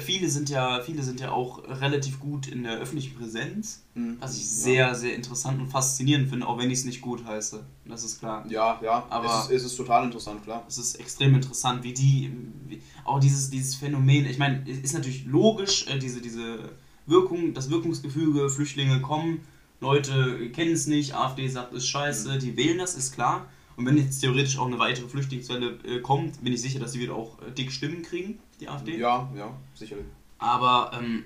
viele 0.00 0.28
sind 0.28 0.48
ja, 0.50 0.80
viele 0.82 1.02
sind 1.02 1.20
ja 1.20 1.30
auch 1.32 1.62
relativ 1.68 2.18
gut 2.20 2.46
in 2.48 2.62
der 2.64 2.78
öffentlichen 2.78 3.16
Präsenz, 3.16 3.82
Mhm. 3.94 4.16
was 4.20 4.36
ich 4.36 4.42
Ja. 4.42 4.48
sehr, 4.48 4.94
sehr 4.94 5.14
interessant 5.16 5.60
und 5.60 5.68
faszinierend 5.68 6.28
finde, 6.28 6.46
auch 6.46 6.58
wenn 6.58 6.70
ich 6.70 6.78
es 6.80 6.84
nicht 6.84 7.00
gut 7.00 7.24
heiße, 7.24 7.64
das 7.86 8.04
ist 8.04 8.18
klar. 8.20 8.44
Ja, 8.48 8.78
ja, 8.82 9.04
Aber- 9.10 9.26
es, 9.26 9.44
ist, 9.50 9.50
es 9.50 9.72
ist 9.72 9.76
total 9.76 10.04
interessant, 10.04 10.42
klar. 10.44 10.64
Es 10.68 10.78
ist 10.78 10.94
extrem 10.96 11.34
interessant, 11.34 11.82
wie 11.82 11.92
die, 11.92 12.30
wie, 12.68 12.80
auch 13.04 13.18
dieses, 13.20 13.50
dieses 13.50 13.74
Phänomen, 13.74 14.26
ich 14.26 14.38
meine, 14.38 14.64
es 14.68 14.78
ist 14.78 14.94
natürlich 14.94 15.24
logisch, 15.26 15.86
äh, 15.88 15.98
diese, 15.98 16.20
diese 16.20 16.70
Wirkung, 17.06 17.52
das 17.54 17.70
Wirkungsgefüge, 17.70 18.50
Flüchtlinge 18.50 19.00
kommen, 19.00 19.40
Leute 19.80 20.50
kennen 20.50 20.72
es 20.72 20.86
nicht, 20.88 21.14
AfD 21.14 21.46
sagt, 21.48 21.72
ist 21.72 21.86
scheiße, 21.88 22.34
Mhm. 22.34 22.38
die 22.40 22.56
wählen 22.56 22.78
das, 22.78 22.94
ist 22.96 23.12
klar. 23.12 23.46
Und 23.78 23.86
wenn 23.86 23.96
jetzt 23.96 24.18
theoretisch 24.18 24.58
auch 24.58 24.66
eine 24.66 24.80
weitere 24.80 25.06
Flüchtlingswelle 25.06 25.78
äh, 25.84 26.00
kommt, 26.00 26.42
bin 26.42 26.52
ich 26.52 26.60
sicher, 26.60 26.80
dass 26.80 26.92
sie 26.92 27.00
wieder 27.00 27.14
auch 27.14 27.40
äh, 27.40 27.52
dick 27.52 27.70
Stimmen 27.70 28.02
kriegen, 28.02 28.40
die 28.60 28.68
AfD. 28.68 28.98
Ja, 28.98 29.30
ja, 29.36 29.56
sicherlich. 29.72 30.04
Aber 30.38 30.90
ähm, 30.98 31.22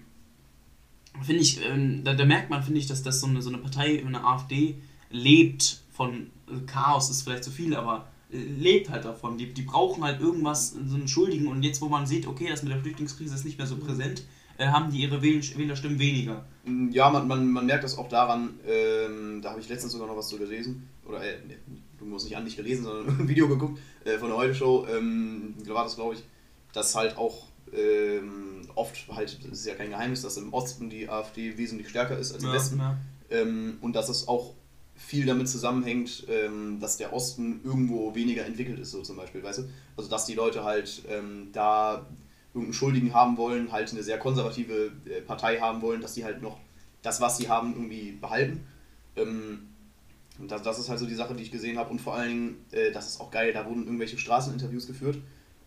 finde 1.22 1.40
ich, 1.40 1.64
ähm, 1.64 2.04
da, 2.04 2.12
da 2.12 2.26
merkt 2.26 2.50
man, 2.50 2.62
finde 2.62 2.78
ich, 2.78 2.86
dass 2.86 3.02
das 3.02 3.20
so 3.20 3.26
eine, 3.26 3.40
so 3.40 3.48
eine 3.48 3.56
Partei, 3.56 4.04
eine 4.04 4.22
AfD, 4.22 4.76
lebt 5.10 5.80
von 5.92 6.26
äh, 6.46 6.60
Chaos, 6.66 7.08
ist 7.08 7.22
vielleicht 7.22 7.44
zu 7.44 7.50
viel, 7.50 7.74
aber 7.74 8.08
äh, 8.30 8.36
lebt 8.36 8.90
halt 8.90 9.06
davon. 9.06 9.38
Die, 9.38 9.54
die 9.54 9.62
brauchen 9.62 10.04
halt 10.04 10.20
irgendwas, 10.20 10.72
so 10.72 10.94
einen 10.94 11.08
Schuldigen. 11.08 11.46
Und 11.46 11.62
jetzt, 11.62 11.80
wo 11.80 11.88
man 11.88 12.06
sieht, 12.06 12.26
okay, 12.26 12.50
das 12.50 12.62
mit 12.62 12.70
der 12.70 12.82
Flüchtlingskrise 12.82 13.34
ist 13.34 13.46
nicht 13.46 13.56
mehr 13.56 13.66
so 13.66 13.78
präsent, 13.78 14.24
äh, 14.58 14.66
haben 14.66 14.90
die 14.90 15.02
ihre 15.02 15.22
Wähl 15.22 15.42
Wählerstimmen 15.56 15.98
weniger. 15.98 16.44
Ja, 16.90 17.10
man, 17.10 17.26
man, 17.26 17.50
man 17.50 17.66
merkt 17.66 17.84
das 17.84 17.98
auch 17.98 18.08
daran, 18.08 18.60
ähm, 18.66 19.40
da 19.42 19.50
habe 19.50 19.60
ich 19.60 19.68
letztens 19.68 19.92
sogar 19.92 20.06
noch 20.06 20.16
was 20.16 20.28
zu 20.28 20.38
gelesen, 20.38 20.88
oder 21.04 21.22
äh, 21.22 21.38
nee, 21.46 21.56
du 21.98 22.04
musst 22.04 22.24
nicht 22.26 22.36
an 22.36 22.44
dich 22.44 22.56
gelesen, 22.56 22.84
sondern 22.84 23.20
ein 23.20 23.28
Video 23.28 23.48
geguckt 23.48 23.80
äh, 24.04 24.18
von 24.18 24.28
der 24.28 24.36
Heute-Show, 24.36 24.86
ähm, 24.88 25.54
war 25.66 25.84
das 25.84 25.96
glaube 25.96 26.14
ich, 26.14 26.22
dass 26.72 26.94
halt 26.94 27.16
auch 27.16 27.46
ähm, 27.72 28.68
oft 28.74 29.08
halt, 29.14 29.38
es 29.50 29.60
ist 29.60 29.66
ja 29.66 29.74
kein 29.74 29.90
Geheimnis, 29.90 30.22
dass 30.22 30.36
im 30.36 30.52
Osten 30.52 30.90
die 30.90 31.08
AfD 31.08 31.56
wesentlich 31.58 31.88
stärker 31.88 32.18
ist 32.18 32.32
als 32.32 32.44
im 32.44 32.52
Westen 32.52 32.78
ja. 32.78 32.96
ähm, 33.30 33.78
und 33.80 33.94
dass 33.94 34.08
es 34.08 34.28
auch 34.28 34.54
viel 34.94 35.26
damit 35.26 35.48
zusammenhängt, 35.48 36.26
ähm, 36.28 36.78
dass 36.80 36.96
der 36.96 37.12
Osten 37.12 37.60
irgendwo 37.64 38.14
weniger 38.14 38.44
entwickelt 38.44 38.78
ist, 38.78 38.92
so 38.92 39.02
zum 39.02 39.16
Beispiel, 39.16 39.42
weißt 39.42 39.60
du? 39.60 39.62
Also 39.96 40.08
dass 40.08 40.26
die 40.26 40.34
Leute 40.34 40.64
halt 40.64 41.02
ähm, 41.08 41.48
da 41.52 42.06
irgendeinen 42.54 42.74
Schuldigen 42.74 43.14
haben 43.14 43.36
wollen, 43.36 43.72
halt 43.72 43.90
eine 43.92 44.02
sehr 44.02 44.18
konservative 44.18 44.92
äh, 45.06 45.20
Partei 45.22 45.58
haben 45.58 45.80
wollen, 45.82 46.00
dass 46.00 46.14
die 46.14 46.24
halt 46.24 46.42
noch 46.42 46.58
das, 47.02 47.20
was 47.20 47.38
sie 47.38 47.48
haben, 47.48 47.72
irgendwie 47.72 48.12
behalten. 48.12 48.66
Ähm, 49.16 49.68
und 50.38 50.50
das, 50.50 50.62
das 50.62 50.78
ist 50.78 50.88
halt 50.88 50.98
so 50.98 51.06
die 51.06 51.14
Sache, 51.14 51.34
die 51.34 51.42
ich 51.42 51.50
gesehen 51.50 51.78
habe. 51.78 51.90
Und 51.90 52.00
vor 52.00 52.14
allen 52.14 52.28
Dingen, 52.28 52.56
äh, 52.72 52.90
das 52.92 53.08
ist 53.08 53.20
auch 53.20 53.30
geil, 53.30 53.52
da 53.52 53.66
wurden 53.66 53.84
irgendwelche 53.84 54.18
Straßeninterviews 54.18 54.86
geführt. 54.86 55.18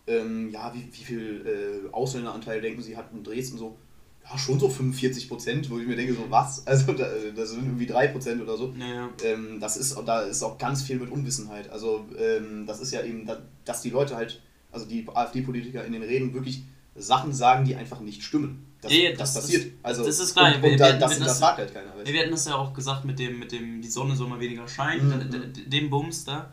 Ähm, 0.08 0.51
ja, 0.51 0.74
wie, 0.74 0.88
wie 0.92 1.04
viel 1.04 1.86
äh, 1.88 1.94
Ausländeranteil 1.94 2.62
denken 2.62 2.82
sie 2.82 2.96
hat 2.96 3.12
in 3.12 3.24
Dresden 3.24 3.58
so? 3.58 3.77
Ja, 4.24 4.38
schon 4.38 4.60
so 4.60 4.70
45 4.70 5.30
Prozent, 5.30 5.70
wo 5.70 5.77
ich 5.80 5.88
mir 5.88 5.96
denke, 5.96 6.13
so 6.13 6.30
was? 6.30 6.63
Also 6.68 6.94
da, 6.94 7.08
das 7.36 7.51
sind 7.51 7.65
irgendwie 7.65 7.86
3 7.86 8.08
Prozent 8.08 8.42
oder 8.42 8.58
so. 8.58 8.74
Naja. 8.75 9.10
Ähm, 9.24 9.60
das 9.60 9.77
ist, 9.77 9.98
da 10.06 10.22
ist 10.22 10.44
auch 10.44 10.58
ganz 10.58 10.84
viel 10.84 11.00
mit 11.00 11.12
Unwissenheit. 11.12 11.70
Also 11.70 12.06
ähm, 12.18 12.65
das 12.65 12.80
ist 12.80 12.92
ja 12.92 13.04
eben, 13.04 13.25
da, 13.25 13.42
dass 13.65 13.82
die 13.82 13.89
Leute 13.92 14.15
halt, 14.15 14.42
also 14.72 14.86
die 14.86 15.08
AfD-Politiker 15.08 15.86
in 15.86 15.94
den 15.94 16.04
Reden 16.04 16.34
wirklich 16.34 16.63
Sachen 16.96 17.34
sagen, 17.34 17.66
die 17.66 17.75
einfach 17.75 18.00
nicht 18.00 18.24
stimmen. 18.24 18.62
das, 18.82 18.94
Ja, 18.94 19.00
ja, 19.00 19.10
das, 19.16 19.34
das- 19.34 19.44
passiert. 19.46 19.74
Also, 19.82 20.06
das 20.06 20.20
ist 20.20 20.34
klar. 20.36 20.48
Und, 20.56 20.62
Wir- 20.62 20.72
und 20.72 20.72
wir- 20.72 20.78
da, 20.78 20.90
wir- 20.94 21.00
das 21.00 21.14
hinterfragt 21.18 21.58
halt 21.58 21.74
keiner. 21.74 21.92
Wir 22.06 22.22
hatten 22.22 22.32
das 22.32 22.46
ja 22.46 22.56
auch 22.56 22.72
gesagt 22.74 23.04
mit 23.04 23.18
dem, 23.18 23.40
mit 23.40 23.52
dem, 23.52 23.82
die 23.82 23.88
Sonne 23.88 24.16
soll 24.16 24.28
mal 24.30 24.40
weniger 24.40 24.68
scheinen, 24.68 25.08
Mhm. 25.08 25.32
da, 25.32 25.38
da, 25.40 25.46
dem 25.66 25.90
Bums 25.90 26.24
da. 26.24 26.52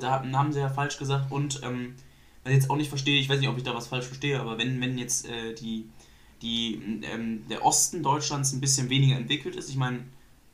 Da, 0.00 0.22
haben 0.32 0.52
sie 0.52 0.60
ja 0.60 0.68
falsch 0.68 0.96
gesagt 0.98 1.32
und 1.32 1.60
ähm, 1.64 1.94
was 2.44 2.52
ich 2.52 2.58
jetzt 2.60 2.70
auch 2.70 2.76
nicht 2.76 2.88
verstehe, 2.88 3.20
ich 3.20 3.28
weiß 3.28 3.40
nicht, 3.40 3.48
ob 3.48 3.56
ich 3.56 3.64
da 3.64 3.74
was 3.74 3.88
falsch 3.88 4.06
verstehe, 4.06 4.38
aber 4.38 4.58
wenn, 4.58 4.80
wenn 4.80 4.96
jetzt 4.96 5.26
äh, 5.28 5.54
die, 5.54 5.86
die, 6.40 7.00
ähm, 7.12 7.44
der 7.50 7.64
Osten 7.64 8.02
Deutschlands 8.02 8.52
ein 8.52 8.60
bisschen 8.60 8.88
weniger 8.88 9.16
entwickelt 9.16 9.56
ist, 9.56 9.68
ich 9.68 9.76
meine, 9.76 10.00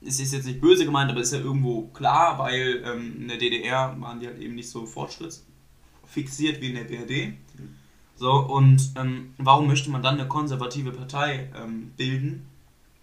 es 0.04 0.20
ist 0.20 0.32
jetzt 0.32 0.46
nicht 0.46 0.60
böse 0.62 0.84
gemeint, 0.86 1.10
aber 1.10 1.20
ist 1.20 1.32
ja 1.34 1.40
irgendwo 1.40 1.88
klar, 1.88 2.38
weil 2.38 2.82
ähm, 2.86 3.16
in 3.22 3.28
der 3.28 3.36
DDR 3.36 3.94
waren 4.00 4.18
die 4.20 4.26
halt 4.28 4.38
eben 4.38 4.54
nicht 4.54 4.70
so 4.70 4.86
fortschrittsfixiert 4.86 6.60
wie 6.62 6.68
in 6.70 6.74
der 6.76 6.84
BRD. 6.84 7.34
So, 8.18 8.32
und 8.32 8.80
ähm, 9.00 9.30
warum 9.38 9.68
möchte 9.68 9.90
man 9.90 10.02
dann 10.02 10.18
eine 10.18 10.26
konservative 10.28 10.90
Partei 10.90 11.48
ähm, 11.62 11.92
bilden, 11.96 12.46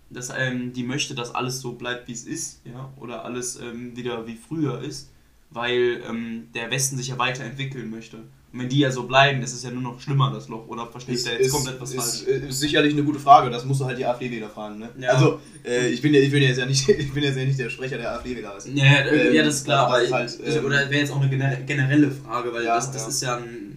dass, 0.10 0.30
ähm, 0.38 0.74
die 0.74 0.84
möchte, 0.84 1.16
dass 1.16 1.34
alles 1.34 1.62
so 1.62 1.74
bleibt, 1.74 2.08
wie 2.08 2.12
es 2.14 2.26
ist, 2.26 2.62
ja, 2.66 2.92
oder 3.00 3.24
alles 3.26 3.58
ähm, 3.60 3.96
wieder 3.96 4.28
wie 4.28 4.36
früher 4.36 4.82
ist, 4.82 5.10
weil 5.52 6.02
ähm, 6.10 6.48
der 6.54 6.70
Westen 6.70 6.98
sich 6.98 7.08
ja 7.08 7.18
weiterentwickeln 7.18 7.90
möchte. 7.90 8.18
Und 8.18 8.60
wenn 8.62 8.70
die 8.70 8.80
ja 8.80 8.92
so 8.92 9.04
bleiben, 9.04 9.42
ist 9.42 9.54
es 9.54 9.64
ja 9.64 9.72
nur 9.72 9.82
noch 9.82 10.00
schlimmer, 10.02 10.32
das 10.34 10.48
Loch, 10.50 10.68
oder 10.68 10.86
versteht 10.88 11.16
Ist, 11.16 11.26
der 11.28 11.34
jetzt 11.36 11.48
ist, 11.48 11.52
komplett 11.54 11.80
was 11.82 11.94
ist, 11.94 12.22
falsch? 12.26 12.38
ist 12.44 12.60
sicherlich 12.60 12.94
eine 12.94 13.04
gute 13.04 13.20
Frage, 13.20 13.50
das 13.50 13.64
musst 13.66 13.82
du 13.82 13.86
halt 13.86 13.98
die 13.98 14.06
AfD-Wähler 14.06 14.50
fragen. 14.50 14.80
Ne? 14.80 14.90
Ja. 15.00 15.12
Also, 15.12 15.40
äh, 15.66 15.88
ich, 15.90 16.02
bin 16.02 16.14
ja, 16.14 16.20
ich, 16.22 16.32
bin 16.32 16.42
jetzt 16.44 16.58
ja 16.60 16.66
nicht, 16.66 16.88
ich 16.90 17.14
bin 17.14 17.24
jetzt 17.24 17.38
ja 17.38 17.44
nicht 17.46 17.60
der 17.60 17.70
Sprecher 17.70 17.98
der 17.98 18.12
AfD-Wähler. 18.14 18.54
weißt 18.56 18.68
du? 18.68 18.72
Ja, 18.72 18.84
ja, 18.86 19.06
Ähm, 19.06 19.34
ja, 19.34 19.44
das 19.44 19.56
ist 19.56 19.64
klar, 19.66 19.86
das 19.88 19.94
aber 19.96 20.04
ist 20.04 20.14
halt, 20.14 20.40
ich- 20.50 20.56
ähm, 20.58 20.66
oder 20.66 20.76
wäre 20.90 21.00
jetzt 21.02 21.12
auch 21.12 21.22
eine 21.22 21.30
gener- 21.34 21.62
generelle 21.64 22.12
Frage, 22.12 22.54
weil 22.54 22.64
Ja, 22.66 22.76
das, 22.76 22.92
das 22.92 23.08
ist 23.08 23.22
ja 23.22 23.38
ein, 23.38 23.75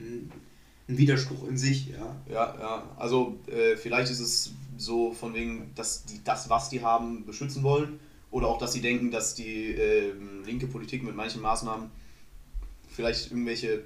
ein 0.88 0.98
Widerspruch 0.98 1.46
in 1.48 1.58
sich, 1.58 1.88
ja. 1.88 2.16
Ja, 2.28 2.54
ja. 2.58 2.82
Also, 2.96 3.36
äh, 3.46 3.76
vielleicht 3.76 4.10
ist 4.10 4.20
es 4.20 4.52
so 4.78 5.12
von 5.12 5.34
wegen, 5.34 5.72
dass 5.74 6.04
die 6.04 6.20
das, 6.24 6.48
was 6.48 6.70
die 6.70 6.82
haben, 6.82 7.26
beschützen 7.26 7.62
wollen. 7.62 8.00
Oder 8.30 8.48
auch, 8.48 8.58
dass 8.58 8.72
sie 8.72 8.80
denken, 8.80 9.10
dass 9.10 9.34
die 9.34 9.72
ähm, 9.72 10.44
linke 10.44 10.66
Politik 10.66 11.02
mit 11.02 11.16
manchen 11.16 11.40
Maßnahmen 11.40 11.90
vielleicht 12.88 13.30
irgendwelche, 13.30 13.84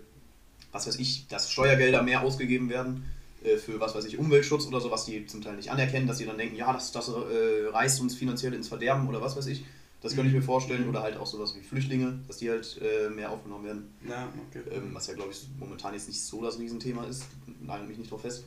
was 0.73 0.87
weiß 0.87 0.99
ich, 0.99 1.29
dass 1.29 1.51
Steuergelder 1.51 2.03
mehr 2.03 2.23
ausgegeben 2.23 2.69
werden 2.69 3.05
äh, 3.45 3.57
für, 3.57 3.79
was 3.79 3.95
weiß 3.95 4.05
ich, 4.07 4.19
Umweltschutz 4.19 4.67
oder 4.67 4.81
so, 4.81 4.91
was 4.91 5.05
die 5.05 5.27
zum 5.27 5.43
Teil 5.43 5.57
nicht 5.57 5.71
anerkennen, 5.71 6.07
dass 6.07 6.19
sie 6.19 6.27
dann 6.27 6.39
denken, 6.39 6.57
ja, 6.57 6.73
das, 6.73 6.93
das 6.93 7.09
äh, 7.09 7.69
reißt 7.73 8.01
uns 8.01 8.17
finanziell 8.17 8.53
ins 8.55 8.69
Verderben 8.69 9.09
oder 9.09 9.21
was 9.21 9.37
weiß 9.37 9.47
ich. 9.47 9.65
Das 10.03 10.15
könnte 10.15 10.29
ich 10.31 10.35
mir 10.35 10.43
vorstellen. 10.43 10.89
Oder 10.89 11.03
halt 11.03 11.17
auch 11.17 11.27
sowas 11.27 11.55
wie 11.57 11.63
Flüchtlinge, 11.63 12.19
dass 12.27 12.39
die 12.39 12.51
halt 12.51 12.81
äh, 12.83 13.09
mehr 13.11 13.31
aufgenommen 13.31 13.65
werden. 13.65 13.91
Ja, 14.09 14.29
okay. 14.51 14.63
Ähm, 14.71 14.91
was 14.93 15.07
ja, 15.07 15.15
glaube 15.15 15.31
ich, 15.31 15.47
momentan 15.59 15.95
jetzt 15.95 16.09
nicht 16.09 16.21
so 16.21 16.43
das 16.43 16.59
Riesenthema 16.59 17.05
ist. 17.05 17.25
Nagel 17.65 17.87
mich 17.87 17.99
nicht 17.99 18.11
drauf 18.11 18.23
fest. 18.23 18.45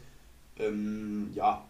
Ähm, 0.57 1.29
ja, 1.33 1.63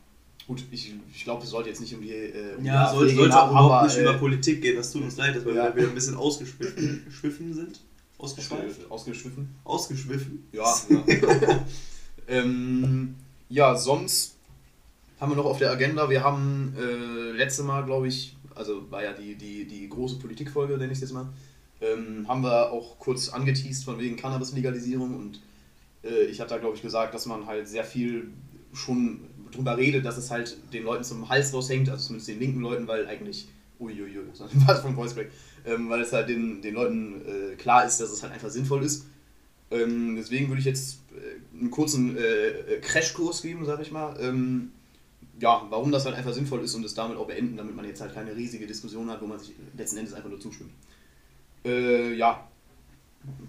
gut, 0.47 0.63
ich, 0.71 0.93
ich 1.13 1.23
glaube, 1.23 1.43
es 1.43 1.49
sollte 1.49 1.69
jetzt 1.69 1.81
nicht 1.81 1.93
um 1.93 2.01
die. 2.01 2.09
Äh, 2.11 2.55
um 2.57 2.65
Ja, 2.65 2.85
AfD 2.85 2.97
sollte, 2.97 3.15
sollte 3.15 3.41
auch 3.41 3.51
überhaupt 3.51 3.85
nicht 3.87 3.97
äh, 3.97 4.01
über 4.01 4.13
Politik 4.15 4.61
gehen. 4.61 4.75
Das 4.75 4.91
tut 4.91 5.03
uns 5.03 5.17
leid, 5.17 5.35
dass 5.35 5.45
wir 5.45 5.53
Ja. 5.53 5.75
wieder 5.75 5.87
ein 5.87 5.93
bisschen 5.95 6.15
ausgeschwiffen 6.15 7.03
geschwiffen 7.05 7.53
sind. 7.53 7.79
Ausgeschweift? 8.17 8.81
ausge- 8.81 8.89
ausgeschwiffen. 8.89 9.55
Ausgeschwiffen. 9.65 10.47
Ja, 10.51 10.75
ja. 10.89 11.65
ähm, 12.27 13.15
ja, 13.49 13.75
sonst 13.75 14.35
haben 15.19 15.31
wir 15.31 15.35
noch 15.35 15.45
auf 15.45 15.59
der 15.59 15.71
Agenda, 15.71 16.09
wir 16.09 16.23
haben 16.23 16.73
äh, 16.77 17.31
letzte 17.37 17.63
Mal, 17.63 17.83
glaube 17.85 18.07
ich, 18.07 18.34
also 18.55 18.89
war 18.91 19.03
ja 19.03 19.13
die, 19.13 19.35
die, 19.35 19.65
die 19.65 19.89
große 19.89 20.17
Politikfolge, 20.17 20.77
nenne 20.77 20.91
ich 20.91 20.97
es 20.97 21.01
jetzt 21.01 21.13
mal, 21.13 21.27
ähm, 21.81 22.27
haben 22.27 22.41
wir 22.41 22.71
auch 22.71 22.97
kurz 22.99 23.29
angeteased 23.29 23.83
von 23.83 23.99
wegen 23.99 24.15
Cannabis-Legalisierung 24.15 25.15
und 25.15 25.41
äh, 26.03 26.25
ich 26.25 26.39
habe 26.39 26.49
da, 26.49 26.57
glaube 26.57 26.75
ich, 26.75 26.81
gesagt, 26.81 27.13
dass 27.13 27.25
man 27.25 27.45
halt 27.45 27.67
sehr 27.67 27.83
viel 27.83 28.29
schon 28.73 29.21
drüber 29.51 29.77
redet, 29.77 30.05
dass 30.05 30.17
es 30.17 30.31
halt 30.31 30.57
den 30.73 30.83
Leuten 30.83 31.03
zum 31.03 31.29
Hals 31.29 31.53
raushängt, 31.53 31.89
also 31.89 32.07
zumindest 32.07 32.29
den 32.29 32.39
linken 32.39 32.61
Leuten, 32.61 32.87
weil 32.87 33.07
eigentlich, 33.07 33.47
uiuiui, 33.79 34.19
was 34.65 34.81
von 34.81 34.95
Voice 34.95 35.13
Break, 35.13 35.31
ähm, 35.65 35.89
weil 35.89 36.01
es 36.01 36.13
halt 36.13 36.29
den, 36.29 36.61
den 36.61 36.75
Leuten 36.75 37.21
äh, 37.25 37.55
klar 37.55 37.85
ist, 37.85 37.99
dass 37.99 38.11
es 38.11 38.23
halt 38.23 38.33
einfach 38.33 38.49
sinnvoll 38.49 38.83
ist. 38.83 39.05
Ähm, 39.71 40.15
deswegen 40.15 40.47
würde 40.47 40.59
ich 40.59 40.65
jetzt 40.65 40.99
äh, 41.11 41.59
einen 41.59 41.71
kurzen 41.71 42.17
äh, 42.17 42.21
äh, 42.21 42.79
Crashkurs 42.81 43.41
geben, 43.41 43.65
sag 43.65 43.81
ich 43.81 43.91
mal. 43.91 44.15
Ähm, 44.21 44.71
ja, 45.39 45.65
warum 45.69 45.91
das 45.91 46.05
halt 46.05 46.15
einfach 46.15 46.33
sinnvoll 46.33 46.63
ist 46.63 46.75
und 46.75 46.85
es 46.85 46.93
damit 46.93 47.17
auch 47.17 47.27
beenden, 47.27 47.57
damit 47.57 47.75
man 47.75 47.85
jetzt 47.85 48.01
halt 48.01 48.13
keine 48.13 48.35
riesige 48.35 48.67
Diskussion 48.67 49.09
hat, 49.09 49.21
wo 49.21 49.27
man 49.27 49.39
sich 49.39 49.53
letzten 49.77 49.97
Endes 49.97 50.13
einfach 50.13 50.29
nur 50.29 50.39
zustimmt. 50.39 50.71
Äh, 51.65 52.13
ja, 52.13 52.47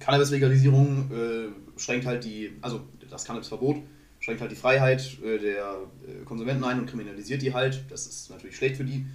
Cannabis-Legalisierung 0.00 1.10
äh, 1.10 1.78
schränkt 1.80 2.06
halt 2.06 2.24
die, 2.24 2.52
also 2.62 2.80
das 3.10 3.24
Cannabis-Verbot 3.24 3.82
schränkt 4.20 4.40
halt 4.40 4.50
die 4.50 4.56
Freiheit 4.56 5.18
äh, 5.22 5.38
der 5.38 5.78
äh, 6.06 6.24
Konsumenten 6.24 6.64
ein 6.64 6.80
und 6.80 6.86
kriminalisiert 6.86 7.42
die 7.42 7.54
halt. 7.54 7.84
Das 7.90 8.06
ist 8.06 8.30
natürlich 8.30 8.56
schlecht 8.56 8.76
für 8.76 8.84
die. 8.84 9.06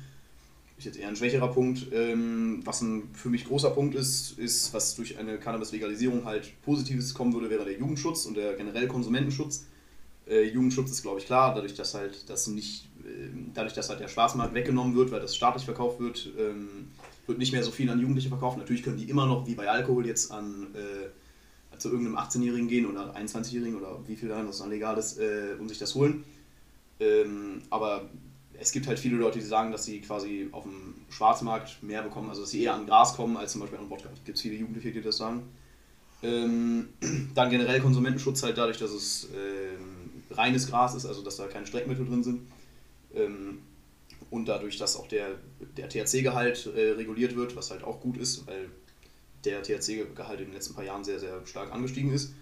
Ist 0.77 0.85
jetzt 0.85 0.97
eher 0.97 1.09
ein 1.09 1.15
schwächerer 1.15 1.49
Punkt. 1.49 1.87
Ähm, 1.91 2.61
was 2.63 2.81
ein 2.81 3.09
für 3.13 3.29
mich 3.29 3.45
großer 3.45 3.71
Punkt 3.71 3.93
ist, 3.93 4.39
ist, 4.39 4.73
was 4.73 4.95
durch 4.95 5.17
eine 5.19 5.37
Cannabis-Legalisierung 5.37 6.25
halt 6.25 6.53
Positives 6.63 7.13
kommen 7.13 7.33
würde, 7.33 7.49
wäre 7.49 7.65
der 7.65 7.77
Jugendschutz 7.77 8.25
und 8.25 8.37
der 8.37 8.53
generell 8.53 8.87
Konsumentenschutz. 8.87 9.65
Äh, 10.27 10.43
Jugendschutz 10.49 10.91
ist, 10.91 11.01
glaube 11.01 11.19
ich, 11.19 11.25
klar, 11.25 11.53
dadurch, 11.53 11.73
dass 11.73 11.93
halt 11.93 12.29
das 12.29 12.47
nicht, 12.47 12.87
ähm, 13.05 13.51
dadurch, 13.53 13.73
dass 13.73 13.89
halt 13.89 13.99
der 13.99 14.07
Schwarzmarkt 14.07 14.53
weggenommen 14.53 14.95
wird, 14.95 15.11
weil 15.11 15.19
das 15.19 15.35
staatlich 15.35 15.65
verkauft 15.65 15.99
wird, 15.99 16.29
ähm, 16.37 16.89
wird 17.27 17.37
nicht 17.37 17.53
mehr 17.53 17.63
so 17.63 17.71
viel 17.71 17.89
an 17.89 17.99
Jugendliche 17.99 18.29
verkauft. 18.29 18.57
Natürlich 18.57 18.83
können 18.83 18.97
die 18.97 19.09
immer 19.09 19.25
noch, 19.25 19.47
wie 19.47 19.55
bei 19.55 19.69
Alkohol, 19.69 20.05
jetzt 20.05 20.31
an 20.31 20.67
äh, 20.75 21.77
zu 21.77 21.89
irgendeinem 21.89 22.17
18-Jährigen 22.17 22.67
gehen 22.67 22.85
oder 22.85 23.15
21-Jährigen 23.15 23.75
oder 23.75 23.99
wie 24.07 24.15
viel 24.15 24.29
da 24.29 24.41
das 24.43 24.59
dann 24.59 24.69
legal 24.69 24.97
ist, 24.97 25.17
äh, 25.17 25.55
und 25.59 25.67
sich 25.67 25.79
das 25.79 25.95
holen. 25.95 26.23
Ähm, 26.99 27.63
aber 27.69 28.09
es 28.59 28.71
gibt 28.71 28.85
halt 28.87 28.99
viele 28.99 29.17
Leute, 29.17 29.39
die 29.39 29.45
sagen, 29.45 29.71
dass 29.71 29.85
sie 29.85 30.01
quasi 30.01 30.47
auf 30.51 30.63
dem 30.63 30.93
Schwarzmarkt 31.09 31.81
mehr 31.81 32.03
bekommen, 32.03 32.29
also 32.29 32.41
dass 32.41 32.51
sie 32.51 32.63
eher 32.63 32.75
an 32.75 32.85
Gras 32.85 33.15
kommen 33.15 33.35
als 33.35 33.53
zum 33.53 33.61
Beispiel 33.61 33.79
an 33.79 33.89
Wodka. 33.89 34.09
Es 34.13 34.23
gibt 34.23 34.39
viele 34.39 34.55
Jugendliche, 34.55 34.91
die 34.91 35.01
das 35.01 35.17
sagen. 35.17 35.41
Ähm, 36.21 36.89
dann 37.35 37.49
generell 37.49 37.81
Konsumentenschutz 37.81 38.43
halt 38.43 38.57
dadurch, 38.57 38.77
dass 38.77 38.91
es 38.91 39.29
ähm, 39.33 39.90
reines 40.31 40.67
Gras 40.67 40.95
ist, 40.95 41.05
also 41.05 41.21
dass 41.21 41.37
da 41.37 41.47
keine 41.47 41.65
Streckmittel 41.65 42.05
drin 42.05 42.23
sind. 42.23 42.51
Ähm, 43.13 43.59
und 44.29 44.47
dadurch, 44.47 44.77
dass 44.77 44.95
auch 44.95 45.07
der, 45.07 45.35
der 45.77 45.89
THC-Gehalt 45.89 46.71
äh, 46.75 46.91
reguliert 46.91 47.35
wird, 47.35 47.55
was 47.55 47.71
halt 47.71 47.83
auch 47.83 47.99
gut 47.99 48.17
ist, 48.17 48.47
weil 48.47 48.69
der 49.43 49.61
THC-Gehalt 49.63 50.39
in 50.39 50.47
den 50.47 50.53
letzten 50.53 50.73
paar 50.73 50.85
Jahren 50.85 51.03
sehr, 51.03 51.19
sehr 51.19 51.45
stark 51.45 51.73
angestiegen 51.73 52.13
ist. 52.13 52.33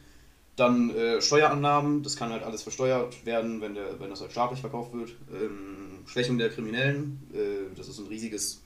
Dann 0.56 0.90
äh, 0.90 1.22
Steuerannahmen, 1.22 2.04
das 2.04 2.18
kann 2.18 2.32
halt 2.32 2.44
alles 2.44 2.64
versteuert 2.64 3.26
werden, 3.26 3.62
wenn, 3.62 3.76
der, 3.76 4.00
wenn 4.00 4.10
das 4.10 4.20
halt 4.22 4.32
staatlich 4.32 4.60
verkauft 4.60 4.94
wird. 4.94 5.16
Ähm, 5.32 6.06
Schwächung 6.06 6.38
der 6.38 6.50
Kriminellen, 6.50 7.22
äh, 7.34 7.74
das 7.76 7.88
ist 7.88 7.98
ein 8.00 8.08
riesiges, 8.08 8.62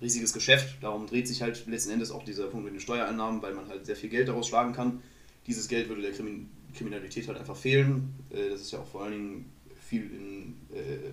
riesiges 0.00 0.32
Geschäft. 0.32 0.78
Darum 0.80 1.06
dreht 1.06 1.28
sich 1.28 1.42
halt 1.42 1.66
letzten 1.66 1.90
Endes 1.90 2.10
auch 2.10 2.24
dieser 2.24 2.46
Punkt 2.46 2.64
mit 2.64 2.74
den 2.74 2.80
Steuereinnahmen, 2.80 3.42
weil 3.42 3.52
man 3.52 3.68
halt 3.68 3.84
sehr 3.84 3.96
viel 3.96 4.08
Geld 4.08 4.28
daraus 4.28 4.48
schlagen 4.48 4.72
kann. 4.72 5.02
Dieses 5.46 5.68
Geld 5.68 5.88
würde 5.90 6.02
der 6.02 6.12
Krimin 6.12 6.48
Kriminalität 6.76 7.26
halt 7.28 7.38
einfach 7.38 7.56
fehlen. 7.56 8.14
Äh, 8.30 8.50
das 8.50 8.60
ist 8.60 8.72
ja 8.72 8.80
auch 8.80 8.86
vor 8.86 9.02
allen 9.02 9.12
Dingen 9.12 9.52
viel 9.80 10.02
in 10.02 10.56
äh, 10.76 11.12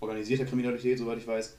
organisierter 0.00 0.44
Kriminalität, 0.44 0.98
soweit 0.98 1.18
ich 1.18 1.26
weiß. 1.26 1.56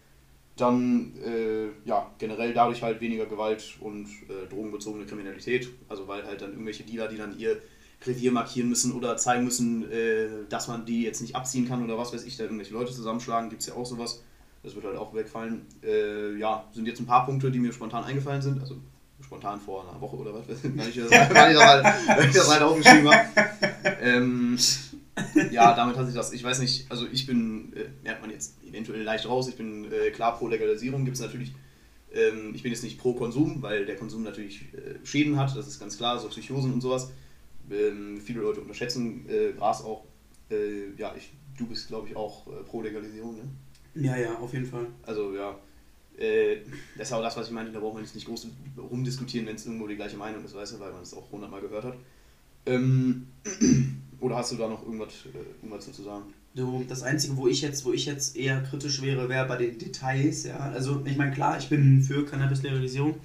Dann 0.56 1.14
äh, 1.24 1.68
ja, 1.86 2.12
generell 2.18 2.54
dadurch 2.54 2.82
halt 2.82 3.00
weniger 3.00 3.28
Gewalt 3.28 3.78
und 3.80 4.08
äh, 4.28 4.48
drogenbezogene 4.50 5.06
Kriminalität. 5.06 5.70
Also 5.88 6.08
weil 6.08 6.26
halt 6.26 6.42
dann 6.42 6.52
irgendwelche 6.52 6.84
Dealer, 6.84 7.08
die 7.08 7.18
dann 7.18 7.38
ihr 7.38 7.62
Revier 8.06 8.32
markieren 8.32 8.70
müssen 8.70 8.94
oder 8.94 9.18
zeigen 9.18 9.44
müssen, 9.44 9.90
äh, 9.92 10.28
dass 10.50 10.68
man 10.68 10.86
die 10.86 11.04
jetzt 11.04 11.22
nicht 11.22 11.36
abziehen 11.36 11.68
kann 11.68 11.84
oder 11.84 11.98
was 11.98 12.14
weiß 12.14 12.26
ich, 12.26 12.38
da 12.38 12.44
irgendwelche 12.44 12.74
Leute 12.74 12.92
zusammenschlagen, 12.92 13.50
gibt 13.50 13.62
es 13.62 13.68
ja 13.68 13.76
auch 13.76 13.86
sowas. 13.86 14.24
Das 14.64 14.74
wird 14.76 14.86
halt 14.86 14.98
auch 14.98 15.14
wegfallen. 15.14 15.66
Ja, 16.40 16.68
sind 16.74 16.88
jetzt 16.88 17.00
ein 17.00 17.06
paar 17.06 17.26
Punkte, 17.26 17.52
die 17.52 17.60
mir 17.60 17.72
spontan 17.72 18.04
eingefallen 18.04 18.42
sind. 18.42 18.60
Also 18.60 18.76
spontan 19.28 19.60
vor 19.60 19.88
einer 19.88 20.00
Woche 20.00 20.16
oder 20.16 20.34
was, 20.34 20.48
weil 20.48 20.90
ich 20.90 20.96
das, 20.96 21.12
weil 21.12 21.52
ich 21.52 21.58
das, 21.58 21.66
halt, 21.66 21.84
weil 22.08 22.26
ich 22.26 22.34
das 22.34 22.50
halt 22.50 22.62
aufgeschrieben 22.62 23.10
habe. 23.10 23.28
Ähm, 24.02 24.58
ja, 25.52 25.74
damit 25.76 25.98
hat 25.98 26.06
sich 26.06 26.16
das, 26.16 26.32
ich 26.32 26.44
weiß 26.44 26.60
nicht, 26.60 26.90
also 26.90 27.06
ich 27.12 27.28
bin, 27.28 27.74
äh, 27.76 27.90
merkt 28.04 28.22
man 28.22 28.30
jetzt 28.30 28.56
eventuell 28.66 29.04
leicht 29.04 29.28
raus, 29.28 29.50
ich 29.50 29.56
bin 29.56 29.92
äh, 29.92 30.12
klar 30.12 30.38
pro 30.38 30.48
Legalisierung, 30.48 31.04
gibt 31.04 31.18
es 31.18 31.22
natürlich, 31.22 31.54
ähm, 32.14 32.54
ich 32.56 32.64
bin 32.64 32.72
jetzt 32.72 32.84
nicht 32.84 32.98
pro 33.00 33.14
Konsum, 33.14 33.62
weil 33.62 33.86
der 33.86 33.98
Konsum 33.98 34.24
natürlich 34.24 34.74
äh, 34.74 35.06
Schäden 35.06 35.38
hat, 35.38 35.56
das 35.56 35.68
ist 35.68 35.80
ganz 35.80 35.98
klar, 35.98 36.18
so 36.20 36.30
Psychosen 36.30 36.74
und 36.74 36.82
sowas. 36.82 37.12
Ähm, 37.70 38.22
viele 38.24 38.42
Leute 38.42 38.62
unterschätzen 38.62 39.28
äh, 39.28 39.52
Gras 39.52 39.84
auch. 39.84 40.06
Äh, 40.50 40.94
ja, 40.98 41.14
ich, 41.18 41.34
du 41.58 41.66
bist 41.66 41.90
glaube 41.90 42.08
ich 42.08 42.16
auch 42.16 42.48
äh, 42.48 42.64
pro 42.64 42.82
Legalisierung, 42.82 43.36
ne? 43.36 43.44
Ja, 43.96 44.16
ja, 44.16 44.38
auf 44.38 44.54
jeden 44.54 44.66
Fall. 44.68 44.86
Also 45.04 45.36
ja, 45.36 45.58
äh, 46.18 46.58
das 46.98 47.10
ist 47.10 47.14
auch 47.14 47.22
das, 47.22 47.38
was 47.38 47.48
ich 47.48 47.54
meine, 47.54 47.72
da 47.72 47.80
braucht 47.80 47.96
man 47.96 48.04
jetzt 48.04 48.16
nicht 48.16 48.28
groß 48.28 48.48
rumdiskutieren, 48.78 49.48
wenn 49.48 49.56
es 49.56 49.66
irgendwo 49.66 49.88
die 49.88 49.96
gleiche 49.96 50.18
Meinung 50.18 50.44
ist, 50.44 50.56
weißt 50.56 50.74
du, 50.74 50.80
weil 50.80 50.92
man 50.92 51.04
es 51.04 51.14
auch 51.14 51.32
hundertmal 51.32 51.62
gehört 51.62 51.86
hat. 51.86 51.98
Ähm, 52.66 53.28
oder 54.20 54.38
hast 54.38 54.52
du 54.52 54.56
da 54.56 54.68
noch 54.68 54.84
irgendwas, 54.84 55.14
äh, 55.26 55.38
irgendwas 55.64 55.92
zu 55.92 56.04
sagen? 56.04 56.34
Das 56.88 57.04
Einzige, 57.04 57.38
wo 57.38 57.48
ich 57.48 57.62
jetzt, 57.62 57.86
wo 57.86 57.94
ich 57.94 58.08
jetzt 58.08 58.36
eher 58.36 58.64
kritisch 58.64 59.04
wäre, 59.04 59.30
wäre 59.30 59.48
bei 59.48 59.58
den 59.58 59.78
Details, 59.78 60.44
ja. 60.44 60.58
Also 60.58 61.04
ich 61.06 61.16
meine, 61.16 61.32
klar, 61.32 61.60
ich 61.60 61.70
bin 61.70 62.02
für 62.02 62.26
Cannabis-Legalisierung. 62.26 63.16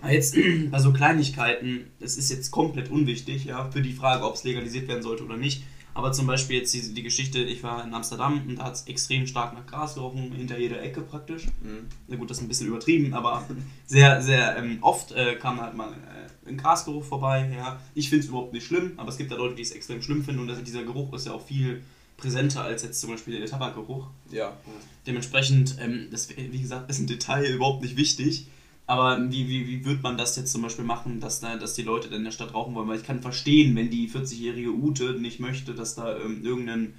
Aber 0.00 0.12
jetzt 0.12 0.36
bei 0.70 0.78
so 0.78 0.92
Kleinigkeiten, 0.92 1.86
das 1.98 2.16
ist 2.16 2.30
jetzt 2.30 2.52
komplett 2.52 2.90
unwichtig, 2.90 3.44
ja, 3.46 3.68
für 3.72 3.82
die 3.82 3.92
Frage, 3.92 4.24
ob 4.24 4.36
es 4.36 4.44
legalisiert 4.44 4.86
werden 4.86 5.02
sollte 5.02 5.24
oder 5.24 5.36
nicht. 5.36 5.64
Aber 5.94 6.12
zum 6.12 6.26
Beispiel 6.26 6.58
jetzt 6.58 6.72
die, 6.72 6.94
die 6.94 7.02
Geschichte, 7.02 7.40
ich 7.40 7.62
war 7.62 7.84
in 7.84 7.92
Amsterdam 7.92 8.42
und 8.46 8.56
da 8.56 8.64
hat 8.64 8.74
es 8.74 8.86
extrem 8.86 9.26
stark 9.26 9.54
nach 9.54 9.66
Gras 9.66 9.94
gerochen, 9.94 10.32
hinter 10.32 10.58
jeder 10.58 10.82
Ecke 10.82 11.00
praktisch. 11.00 11.46
Mhm. 11.62 11.86
Na 12.06 12.16
gut, 12.16 12.30
das 12.30 12.38
ist 12.38 12.44
ein 12.44 12.48
bisschen 12.48 12.68
übertrieben, 12.68 13.12
aber 13.14 13.46
sehr, 13.86 14.22
sehr 14.22 14.56
ähm, 14.56 14.78
oft 14.82 15.12
äh, 15.12 15.34
kam 15.36 15.60
halt 15.60 15.74
mal 15.74 15.92
äh, 15.92 16.48
ein 16.48 16.56
Grasgeruch 16.56 17.04
vorbei. 17.04 17.50
Ja. 17.54 17.80
Ich 17.94 18.08
finde 18.08 18.24
es 18.24 18.28
überhaupt 18.28 18.52
nicht 18.52 18.66
schlimm, 18.66 18.92
aber 18.96 19.08
es 19.08 19.18
gibt 19.18 19.30
ja 19.30 19.36
Leute, 19.36 19.54
die 19.54 19.62
es 19.62 19.72
extrem 19.72 20.02
schlimm 20.02 20.24
finden 20.24 20.40
und 20.40 20.48
das, 20.48 20.62
dieser 20.62 20.84
Geruch 20.84 21.12
ist 21.12 21.26
ja 21.26 21.32
auch 21.32 21.44
viel 21.44 21.82
präsenter 22.16 22.62
als 22.62 22.82
jetzt 22.82 23.00
zum 23.00 23.10
Beispiel 23.10 23.38
der 23.38 23.48
Tabakgeruch. 23.48 24.06
Ja. 24.30 24.56
Dementsprechend, 25.06 25.76
ähm, 25.80 26.08
das, 26.10 26.28
wie 26.28 26.60
gesagt, 26.60 26.90
ist 26.90 27.00
ein 27.00 27.06
Detail 27.06 27.46
überhaupt 27.46 27.82
nicht 27.82 27.96
wichtig. 27.96 28.46
Aber 28.90 29.30
wie, 29.30 29.48
wie, 29.48 29.68
wie 29.68 29.84
wird 29.84 30.02
man 30.02 30.18
das 30.18 30.34
jetzt 30.34 30.50
zum 30.50 30.62
Beispiel 30.62 30.84
machen, 30.84 31.20
dass, 31.20 31.38
da, 31.38 31.54
dass 31.54 31.74
die 31.74 31.84
Leute 31.84 32.08
dann 32.08 32.18
in 32.18 32.24
der 32.24 32.32
Stadt 32.32 32.52
rauchen 32.54 32.74
wollen? 32.74 32.88
Weil 32.88 32.96
ich 32.96 33.04
kann 33.04 33.22
verstehen, 33.22 33.76
wenn 33.76 33.88
die 33.88 34.10
40-jährige 34.10 34.72
Ute 34.72 35.12
nicht 35.12 35.38
möchte, 35.38 35.74
dass 35.74 35.94
da 35.94 36.16
ähm, 36.16 36.44
irgendein, 36.44 36.94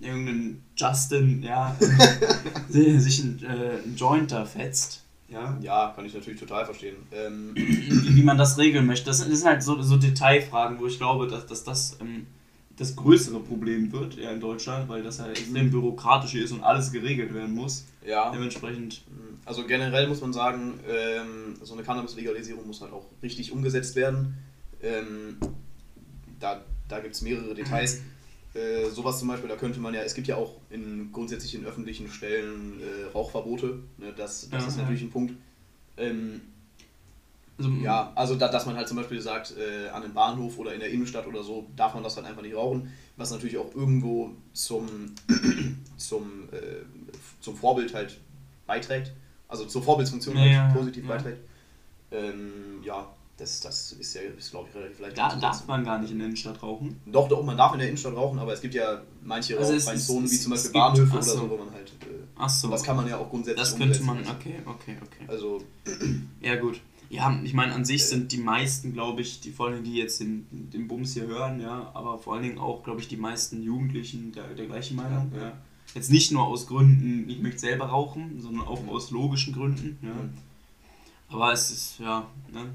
irgendein 0.00 0.64
Justin 0.74 1.44
ja, 1.44 1.76
sich 2.68 3.22
ein, 3.22 3.40
äh, 3.44 3.78
ein 3.86 3.94
Joint 3.94 4.32
da 4.32 4.46
fetzt. 4.46 5.04
Ja. 5.28 5.56
Ja, 5.62 5.92
kann 5.94 6.06
ich 6.06 6.14
natürlich 6.14 6.40
total 6.40 6.64
verstehen. 6.64 6.96
Ähm, 7.12 7.52
Wie, 7.54 8.16
wie 8.16 8.22
man 8.24 8.36
das 8.36 8.58
regeln 8.58 8.86
möchte. 8.86 9.06
Das, 9.06 9.18
das 9.18 9.28
sind 9.28 9.46
halt 9.46 9.62
so, 9.62 9.80
so 9.80 9.96
Detailfragen, 9.96 10.80
wo 10.80 10.86
ich 10.86 10.98
glaube, 10.98 11.28
dass, 11.28 11.46
dass 11.46 11.62
das 11.62 11.98
ähm, 12.00 12.26
das 12.78 12.96
größere 12.96 13.38
Problem 13.38 13.92
wird 13.92 14.16
ja, 14.16 14.32
in 14.32 14.40
Deutschland, 14.40 14.88
weil 14.88 15.04
das 15.04 15.18
ja 15.18 15.28
extrem 15.28 15.70
bürokratisch 15.70 16.34
ist 16.34 16.50
und 16.50 16.64
alles 16.64 16.90
geregelt 16.90 17.32
werden 17.32 17.54
muss. 17.54 17.86
ja. 18.04 18.32
Dementsprechend. 18.32 19.02
Also 19.48 19.66
generell 19.66 20.06
muss 20.08 20.20
man 20.20 20.32
sagen, 20.32 20.78
ähm, 20.88 21.56
so 21.62 21.74
eine 21.74 21.82
Cannabis-Legalisierung 21.82 22.66
muss 22.66 22.80
halt 22.80 22.92
auch 22.92 23.06
richtig 23.22 23.50
umgesetzt 23.52 23.96
werden. 23.96 24.36
Ähm, 24.82 25.38
da 26.38 26.62
da 26.88 27.00
gibt 27.00 27.14
es 27.14 27.22
mehrere 27.22 27.54
Details. 27.54 28.00
Äh, 28.54 28.88
sowas 28.90 29.18
zum 29.18 29.28
Beispiel, 29.28 29.48
da 29.48 29.56
könnte 29.56 29.78
man 29.80 29.92
ja, 29.94 30.00
es 30.02 30.14
gibt 30.14 30.26
ja 30.26 30.36
auch 30.36 30.56
in, 30.70 31.10
grundsätzlich 31.12 31.54
in 31.54 31.66
öffentlichen 31.66 32.08
Stellen 32.10 32.80
äh, 32.80 33.10
Rauchverbote. 33.12 33.80
Ne? 33.98 34.12
Das, 34.16 34.48
das 34.48 34.62
Ja, 34.62 34.68
ist 34.68 34.76
ja. 34.76 34.82
natürlich 34.82 35.02
ein 35.02 35.10
Punkt. 35.10 35.34
Ähm, 35.98 36.40
Also, 37.58 37.70
ja, 37.82 38.12
also 38.14 38.36
da, 38.36 38.48
dass 38.48 38.66
man 38.66 38.76
halt 38.76 38.88
zum 38.88 38.96
Beispiel 38.96 39.20
sagt, 39.20 39.54
äh, 39.58 39.88
an 39.88 40.02
einem 40.02 40.14
Bahnhof 40.14 40.58
oder 40.58 40.72
in 40.72 40.80
der 40.80 40.90
Innenstadt 40.90 41.26
oder 41.26 41.42
so 41.42 41.66
darf 41.76 41.92
man 41.94 42.02
das 42.02 42.16
halt 42.16 42.26
einfach 42.26 42.42
nicht 42.42 42.54
rauchen, 42.54 42.90
was 43.16 43.30
natürlich 43.32 43.58
auch 43.58 43.74
irgendwo 43.74 44.30
zum, 44.52 44.86
zum, 45.96 46.48
äh, 46.52 46.84
zum 47.40 47.56
Vorbild 47.56 47.92
halt 47.94 48.18
beiträgt, 48.66 49.12
also 49.48 49.64
zur 49.64 49.82
Vorbildsfunktion 49.82 50.36
Ja, 50.36 50.64
halt 50.68 50.74
positiv 50.76 51.04
ja. 51.04 51.08
beiträgt. 51.14 51.38
Ähm, 52.10 52.82
ja, 52.84 53.06
das, 53.36 53.60
das 53.60 53.92
ist 53.92 54.14
ja, 54.14 54.22
ist, 54.22 54.50
glaube 54.50 54.68
ich, 54.70 54.74
relativ 54.76 54.98
leicht 55.00 55.16
Da 55.18 55.34
darf 55.36 55.66
man 55.66 55.84
gar 55.84 55.98
nicht 55.98 56.10
in 56.10 56.18
der 56.18 56.26
Innenstadt 56.26 56.62
rauchen. 56.62 57.00
Doch, 57.06 57.28
doch, 57.28 57.42
man 57.44 57.56
darf 57.56 57.72
in 57.72 57.78
der 57.78 57.88
Innenstadt 57.88 58.14
rauchen, 58.16 58.38
aber 58.38 58.52
es 58.52 58.60
gibt 58.60 58.74
ja 58.74 59.02
manche 59.22 59.58
Also 59.58 59.72
es 59.74 59.82
rauchfreien 59.82 59.98
ist- 59.98 60.06
Zonen, 60.06 60.30
wie 60.30 60.36
zum 60.38 60.50
Beispiel 60.50 60.70
gibt- 60.72 60.74
Bahnhöfe 60.84 61.12
oder 61.12 61.22
so. 61.22 61.50
wo 61.50 61.56
man 61.56 61.70
halt, 61.72 61.88
äh, 61.88 62.14
Ach 62.36 62.48
so. 62.48 62.68
das 62.68 62.82
kann 62.82 62.96
man 62.96 63.06
ja 63.08 63.18
auch 63.18 63.28
grundsätzlich 63.30 63.60
Das 63.60 63.76
könnte 63.76 64.02
man, 64.02 64.18
okay, 64.20 64.56
okay, 64.64 64.96
okay. 65.02 65.24
Also, 65.28 65.62
Ja, 66.40 66.56
gut. 66.56 66.80
Ja, 67.10 67.40
ich 67.42 67.54
meine, 67.54 67.72
an 67.74 67.86
sich 67.86 68.04
sind 68.06 68.32
die 68.32 68.38
meisten, 68.38 68.92
glaube 68.92 69.22
ich, 69.22 69.40
die 69.40 69.50
vor 69.50 69.68
allem, 69.68 69.82
die 69.82 69.94
jetzt 69.94 70.20
den, 70.20 70.46
den 70.50 70.88
Bums 70.88 71.14
hier 71.14 71.26
hören, 71.26 71.58
ja, 71.60 71.90
aber 71.94 72.18
vor 72.18 72.34
allen 72.34 72.42
Dingen 72.42 72.58
auch, 72.58 72.82
glaube 72.84 73.00
ich, 73.00 73.08
die 73.08 73.16
meisten 73.16 73.62
Jugendlichen 73.62 74.32
der, 74.32 74.48
der 74.48 74.66
gleichen 74.66 74.96
Meinung. 74.96 75.32
Ja, 75.34 75.42
ja. 75.42 75.52
Jetzt 75.94 76.10
nicht 76.10 76.30
nur 76.32 76.46
aus 76.46 76.66
Gründen, 76.66 77.28
ich 77.28 77.40
möchte 77.40 77.60
selber 77.60 77.86
rauchen, 77.86 78.40
sondern 78.40 78.66
auch 78.66 78.86
aus 78.88 79.10
logischen 79.10 79.54
Gründen. 79.54 79.98
Ja. 80.02 80.10
Mhm. 80.14 80.30
Aber 81.30 81.52
es 81.52 81.70
ist, 81.70 81.98
ja, 82.00 82.26
ne? 82.52 82.66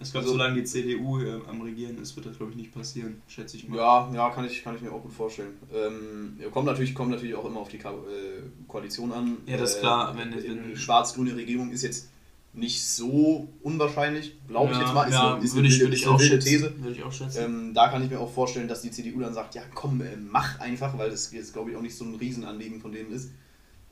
Ich 0.00 0.10
glaube, 0.10 0.24
Also- 0.26 0.36
solange 0.36 0.56
die 0.56 0.64
CDU 0.64 1.20
hier 1.20 1.42
am 1.48 1.60
Regieren 1.60 1.96
ist, 2.02 2.16
wird 2.16 2.26
das, 2.26 2.36
glaube 2.36 2.50
ich, 2.52 2.56
nicht 2.56 2.74
passieren, 2.74 3.22
schätze 3.28 3.56
ich 3.56 3.68
mal. 3.68 3.76
Ja, 3.76 4.10
ja, 4.12 4.30
kann 4.30 4.44
ich, 4.44 4.64
kann 4.64 4.74
ich 4.74 4.82
mir 4.82 4.90
auch 4.92 5.00
gut 5.02 5.12
vorstellen. 5.12 5.52
Ähm, 5.72 6.38
kommt, 6.50 6.66
natürlich, 6.66 6.92
kommt 6.94 7.10
natürlich 7.10 7.34
auch 7.36 7.44
immer 7.44 7.60
auf 7.60 7.68
die 7.68 7.78
Ka 7.78 7.90
äh, 7.92 8.42
Koalition 8.66 9.12
an. 9.12 9.36
Ja, 9.46 9.56
das 9.58 9.70
ist 9.72 9.76
Äh, 9.76 9.80
klar, 9.80 10.16
wenn- 10.18 10.34
wenn- 10.34 10.76
schwarz-grüne 10.76 11.36
Regierung 11.36 11.70
ist 11.70 11.82
jetzt 11.82 12.08
nicht 12.54 12.84
so 12.84 13.48
unwahrscheinlich, 13.62 14.36
glaube 14.46 14.72
ich 14.72 14.78
Ja, 14.78 14.84
jetzt 14.84 14.94
mal. 14.94 15.08
Ist 15.08 15.14
ja, 15.14 15.34
eine, 15.34 15.44
ist 15.44 15.54
würde 15.54 15.66
eine, 15.66 15.74
ich, 15.74 15.80
würde 15.80 15.96
ich 15.96 16.06
auch 16.06 16.20
wilde. 16.20 16.38
These. 16.38 16.74
Würde 16.78 16.96
ich 16.96 17.02
auch 17.02 17.12
schätzen. 17.12 17.42
Ähm, 17.42 17.74
da 17.74 17.88
kann 17.88 18.02
ich 18.04 18.10
mir 18.10 18.20
auch 18.20 18.32
vorstellen, 18.32 18.68
dass 18.68 18.82
die 18.82 18.90
CDU 18.90 19.20
dann 19.20 19.32
sagt, 19.32 19.54
ja 19.54 19.62
komm, 19.74 20.00
äh, 20.02 20.16
mach 20.16 20.60
einfach, 20.60 20.96
weil 20.98 21.10
das 21.10 21.32
jetzt 21.32 21.52
glaube 21.52 21.70
ich 21.70 21.76
auch 21.76 21.82
nicht 21.82 21.96
so 21.96 22.04
ein 22.04 22.14
Riesenanliegen 22.14 22.80
von 22.80 22.92
denen 22.92 23.12
ist. 23.12 23.30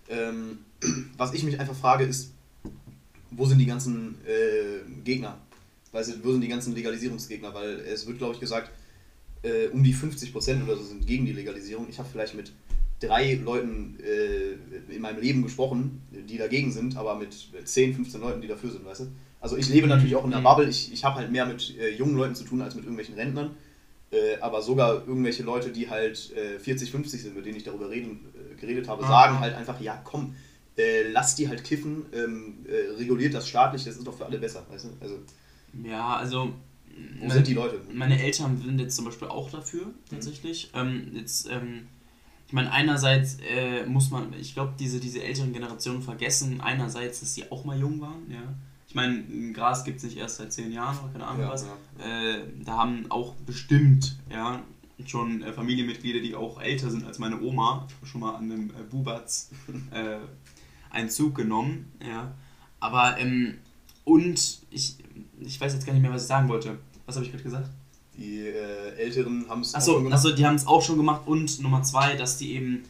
Ähm, 0.09 0.59
was 1.17 1.33
ich 1.33 1.43
mich 1.43 1.59
einfach 1.59 1.75
frage 1.75 2.05
ist, 2.05 2.33
wo 3.31 3.47
sind 3.47 3.59
die 3.59 3.67
ganzen 3.67 4.17
äh, 4.27 4.91
Gegner? 5.05 5.39
Weißt 5.93 6.11
du, 6.11 6.25
wo 6.25 6.33
sind 6.33 6.43
die 6.43 6.49
ganzen 6.49 6.75
Legalisierungsgegner? 6.75 7.55
Weil 7.55 7.81
es 7.81 8.07
wird 8.07 8.19
glaube 8.19 8.35
ich 8.35 8.41
gesagt, 8.41 8.71
äh, 9.43 9.69
um 9.69 9.83
die 9.83 9.95
50% 9.95 10.65
oder 10.65 10.77
so 10.77 10.85
sind 10.85 11.07
gegen 11.07 11.25
die 11.25 11.33
Legalisierung. 11.33 11.87
Ich 11.89 11.99
habe 11.99 12.09
vielleicht 12.11 12.35
mit 12.35 12.53
drei 13.01 13.35
Leuten 13.35 13.99
äh, 14.01 14.93
in 14.95 15.01
meinem 15.03 15.21
Leben 15.21 15.43
gesprochen, 15.43 16.03
die 16.29 16.39
dagegen 16.39 16.71
sind, 16.71 16.97
aber 16.97 17.15
mit 17.17 17.35
10, 17.65 17.95
15 17.95 18.21
Leuten, 18.21 18.41
die 18.43 18.49
dafür 18.49 18.71
sind, 18.71 18.85
weißt 18.85 19.01
du? 19.01 19.07
Also 19.41 19.57
ich 19.57 19.69
lebe 19.71 19.87
natürlich 19.87 20.15
auch 20.17 20.25
in 20.25 20.31
der 20.31 20.41
Mhm. 20.41 20.45
Bubble, 20.45 20.69
ich, 20.69 20.93
ich 20.93 21.03
habe 21.05 21.17
halt 21.17 21.33
mehr 21.33 21.47
mit 21.47 21.77
äh, 21.79 21.89
jungen 21.97 22.17
Leuten 22.17 22.35
zu 22.35 22.45
tun 22.45 22.61
als 22.61 22.75
mit 22.75 22.85
irgendwelchen 22.85 23.15
Rentnern. 23.15 23.53
Äh, 24.13 24.39
aber 24.41 24.61
sogar 24.61 25.07
irgendwelche 25.07 25.45
Leute, 25.45 25.71
die 25.71 25.89
halt 25.89 26.33
äh, 26.37 26.59
40, 26.59 26.91
50 26.91 27.23
sind, 27.23 27.37
mit 27.37 27.47
denen 27.47 27.57
ich 27.57 27.63
darüber 27.63 27.89
reden, 27.89 28.27
äh, 28.35 28.61
geredet 28.61 28.87
habe, 28.89 29.03
Ah. 29.05 29.09
sagen 29.09 29.41
halt 29.41 29.55
einfach, 29.55 29.81
ja 29.81 30.01
komm, 30.05 30.35
äh, 30.77 31.09
lass 31.11 31.37
die 31.37 31.49
halt 31.49 31.63
kiffen, 31.65 32.05
ähm, 32.13 32.67
äh, 32.69 32.97
reguliert 32.99 33.33
das 33.35 33.49
staatlich, 33.49 33.85
das 33.85 33.97
ist 33.97 34.07
doch 34.07 34.17
für 34.17 34.27
alle 34.27 34.39
besser, 34.39 34.67
weißt 34.71 34.87
du? 34.87 34.89
Also, 35.01 35.19
ja, 35.85 36.17
also. 36.17 36.53
wo 37.21 37.31
sind 37.31 37.47
die 37.47 37.55
Leute? 37.55 37.81
Meine 37.95 38.21
Eltern 38.21 38.61
sind 38.61 38.79
jetzt 38.81 38.97
zum 38.97 39.05
Beispiel 39.07 39.29
auch 39.29 39.49
dafür, 39.51 39.87
tatsächlich. 40.11 40.71
Ähm, 40.75 41.13
jetzt, 41.15 41.49
ähm, 41.49 41.87
ich 42.51 42.53
meine, 42.53 42.73
einerseits 42.73 43.37
äh, 43.49 43.87
muss 43.87 44.11
man, 44.11 44.33
ich 44.33 44.55
glaube, 44.55 44.73
diese, 44.77 44.99
diese 44.99 45.23
älteren 45.23 45.53
Generationen 45.53 46.03
vergessen, 46.03 46.61
einerseits, 46.61 47.21
dass 47.21 47.33
sie 47.33 47.49
auch 47.53 47.65
mal 47.65 47.79
jung 47.79 48.01
waren, 48.01 48.29
ja. 48.29 48.43
Ich 48.89 48.97
meine, 48.97 49.23
Gras 49.53 49.85
gibt 49.85 49.99
es 49.99 50.03
nicht 50.03 50.17
erst 50.17 50.39
seit 50.39 50.53
zehn 50.53 50.73
Jahren 50.73 50.99
oder 50.99 51.13
keine 51.13 51.27
Ahnung 51.29 51.43
Ja, 51.43 51.51
was. 51.53 51.65
ja. 51.65 52.35
Äh, 52.35 52.43
da 52.65 52.79
haben 52.79 53.07
auch 53.09 53.37
bestimmt, 53.47 54.17
ja, 54.29 54.65
schon 55.07 55.43
äh, 55.45 55.53
Familienmitglieder, 55.53 56.19
die 56.19 56.35
auch 56.35 56.61
älter 56.61 56.91
sind 56.91 57.07
als 57.07 57.21
meine 57.21 57.41
Oma, 57.41 57.87
schon 58.03 58.21
mal 58.21 58.35
an 58.35 58.51
einem 58.51 58.71
äh, 58.71 58.83
Bubatz 58.91 59.51
äh, 59.93 60.17
einen 60.91 61.09
Zug 61.09 61.37
genommen, 61.37 61.93
ja. 62.05 62.35
Aber, 62.81 63.17
ähm, 63.21 63.59
und 64.03 64.59
ich, 64.73 64.97
ich 65.39 65.61
weiß 65.61 65.73
jetzt 65.75 65.87
gar 65.87 65.93
nicht 65.93 66.03
mehr, 66.03 66.13
was 66.13 66.23
ich 66.23 66.29
sagen 66.29 66.49
wollte. 66.49 66.79
Was 67.07 67.15
habe 67.15 67.25
ich 67.25 67.31
gerade 67.31 67.45
gesagt? 67.45 67.71
Die 68.21 68.47
äh, 68.47 68.97
Älteren 68.99 69.49
haben 69.49 69.63
es 69.63 69.75
Achso, 69.75 70.07
also 70.11 70.35
die 70.35 70.45
haben 70.45 70.55
es 70.55 70.67
auch 70.67 70.83
schon 70.83 70.99
gemacht 70.99 71.23
und 71.27 71.59
Nummer 71.63 71.83
zwei, 71.83 72.17
dass 72.17 72.37
die 72.37 72.53
eben, 72.53 72.85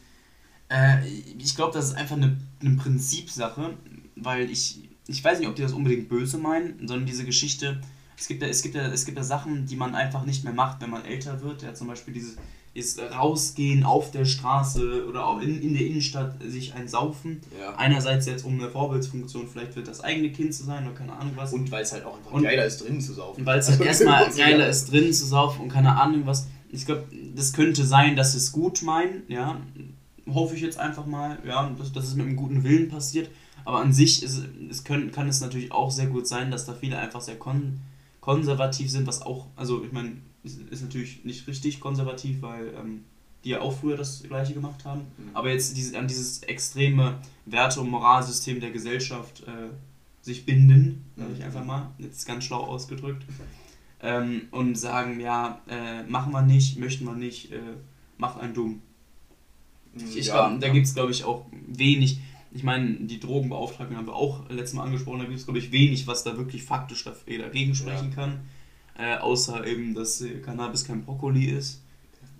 äh, 0.68 1.06
ich 1.06 1.54
glaube, 1.54 1.72
das 1.72 1.90
ist 1.90 1.94
einfach 1.94 2.16
eine, 2.16 2.36
eine 2.60 2.74
Prinzipsache, 2.74 3.74
weil 4.16 4.50
ich, 4.50 4.80
ich 5.06 5.22
weiß 5.22 5.38
nicht, 5.38 5.46
ob 5.46 5.54
die 5.54 5.62
das 5.62 5.72
unbedingt 5.72 6.08
böse 6.08 6.36
meinen, 6.36 6.78
sondern 6.80 7.06
diese 7.06 7.24
Geschichte, 7.24 7.80
es 8.18 8.26
gibt 8.26 8.42
ja, 8.42 8.48
es 8.48 8.60
gibt 8.62 8.74
ja, 8.74 8.88
es 8.88 9.04
gibt 9.04 9.18
ja 9.18 9.22
Sachen, 9.22 9.66
die 9.66 9.76
man 9.76 9.94
einfach 9.94 10.24
nicht 10.24 10.42
mehr 10.42 10.52
macht, 10.52 10.80
wenn 10.80 10.90
man 10.90 11.04
älter 11.04 11.40
wird, 11.42 11.62
ja, 11.62 11.74
zum 11.74 11.86
Beispiel 11.86 12.12
dieses, 12.12 12.36
dieses 12.74 13.00
Rausgehen 13.00 13.82
auf 13.84 14.10
der 14.12 14.24
Straße 14.24 15.06
oder 15.08 15.26
auch 15.26 15.40
in, 15.40 15.60
in 15.60 15.74
der 15.74 15.86
Innenstadt 15.86 16.36
sich 16.46 16.74
ein 16.74 16.86
Saufen. 16.86 17.40
Ja. 17.58 17.74
Einerseits 17.76 18.26
jetzt 18.26 18.44
um 18.44 18.54
eine 18.60 18.70
Vorbildsfunktion, 18.70 19.48
vielleicht 19.48 19.74
wird 19.74 19.88
das 19.88 20.02
eigene 20.02 20.30
Kind 20.30 20.54
zu 20.54 20.64
sein 20.64 20.86
oder 20.86 20.94
keine 20.94 21.12
Ahnung 21.14 21.32
was. 21.34 21.52
Und 21.52 21.70
weil 21.72 21.82
es 21.82 21.92
halt 21.92 22.04
auch 22.04 22.16
einfach 22.16 22.30
Und- 22.32 22.42
geiler 22.44 22.64
ist, 22.64 22.82
drinnen 22.82 23.00
zu 23.00 23.12
saufen. 23.12 23.44
Weil 23.44 23.58
es 23.58 23.68
halt 23.68 23.80
erstmal 23.84 24.30
geiler 24.30 24.68
ist, 24.68 24.92
drin 24.92 25.12
zu 25.12 25.26
saufen 25.26 25.62
und 25.62 25.68
keine 25.68 26.00
Ahnung 26.00 26.22
was. 26.26 26.46
Ich 26.70 26.86
glaube, 26.86 27.04
das 27.34 27.52
könnte 27.52 27.84
sein, 27.84 28.14
dass 28.14 28.32
sie 28.32 28.38
es 28.38 28.52
gut 28.52 28.82
meinen, 28.82 29.22
ja. 29.28 29.60
Hoffe 30.32 30.54
ich 30.54 30.60
jetzt 30.60 30.78
einfach 30.78 31.06
mal, 31.06 31.38
ja, 31.44 31.68
dass, 31.76 31.92
dass 31.92 32.04
es 32.06 32.14
mit 32.14 32.26
einem 32.26 32.36
guten 32.36 32.62
Willen 32.62 32.88
passiert. 32.88 33.30
Aber 33.64 33.80
an 33.80 33.92
sich 33.92 34.22
ist, 34.22 34.42
es 34.70 34.84
können, 34.84 35.10
kann 35.10 35.28
es 35.28 35.40
natürlich 35.40 35.72
auch 35.72 35.90
sehr 35.90 36.06
gut 36.06 36.28
sein, 36.28 36.52
dass 36.52 36.66
da 36.66 36.72
viele 36.74 36.98
einfach 36.98 37.20
sehr 37.20 37.36
kon 37.36 37.80
konservativ 38.20 38.90
sind, 38.90 39.06
was 39.06 39.22
auch, 39.22 39.46
also 39.56 39.82
ich 39.82 39.92
meine, 39.92 40.12
ist, 40.42 40.60
ist 40.70 40.82
natürlich 40.82 41.24
nicht 41.24 41.46
richtig 41.46 41.80
konservativ, 41.80 42.42
weil 42.42 42.72
ähm, 42.78 43.04
die 43.44 43.50
ja 43.50 43.60
auch 43.60 43.78
früher 43.78 43.96
das 43.96 44.22
gleiche 44.22 44.54
gemacht 44.54 44.84
haben. 44.84 45.00
Mhm. 45.16 45.30
Aber 45.34 45.50
jetzt 45.50 45.76
diese, 45.76 45.98
an 45.98 46.08
dieses 46.08 46.42
extreme 46.42 47.18
Werte- 47.46 47.80
und 47.80 47.88
Moralsystem 47.90 48.60
der 48.60 48.70
Gesellschaft 48.70 49.42
äh, 49.46 49.70
sich 50.22 50.44
binden, 50.44 51.04
sage 51.16 51.32
ich 51.32 51.38
Mhm. 51.38 51.44
einfach 51.46 51.64
mal, 51.64 51.90
jetzt 51.98 52.26
ganz 52.26 52.44
schlau 52.44 52.64
ausgedrückt, 52.64 53.24
ähm, 54.02 54.42
und 54.50 54.76
sagen, 54.76 55.20
ja, 55.20 55.60
äh, 55.68 56.02
machen 56.04 56.32
wir 56.32 56.42
nicht, 56.42 56.78
möchten 56.78 57.04
wir 57.04 57.14
nicht, 57.14 57.52
äh, 57.52 57.58
macht 58.18 58.38
einen 58.40 58.54
dumm. 58.54 58.82
Ich, 59.94 60.16
ich 60.16 60.26
Ja, 60.26 60.48
glaub, 60.48 60.60
da 60.60 60.66
ja. 60.68 60.72
gibt 60.72 60.86
es, 60.86 60.94
glaube 60.94 61.10
ich, 61.12 61.24
auch 61.24 61.46
wenig. 61.66 62.18
Ich 62.52 62.62
meine, 62.62 62.94
die 62.94 63.20
Drogenbeauftragten 63.20 63.96
haben 63.96 64.06
wir 64.06 64.14
auch 64.14 64.48
letztes 64.50 64.74
Mal 64.74 64.84
angesprochen, 64.84 65.20
da 65.20 65.24
gibt 65.24 65.38
es, 65.38 65.44
glaube 65.44 65.58
ich, 65.58 65.70
wenig, 65.72 66.06
was 66.06 66.24
da 66.24 66.36
wirklich 66.36 66.62
faktisch 66.64 67.04
dagegen 67.04 67.74
sprechen 67.74 68.12
kann. 68.12 68.40
Äh, 69.00 69.16
außer 69.18 69.66
eben, 69.66 69.94
dass 69.94 70.22
Cannabis 70.44 70.84
kein 70.84 71.04
Brokkoli 71.04 71.46
ist. 71.46 71.80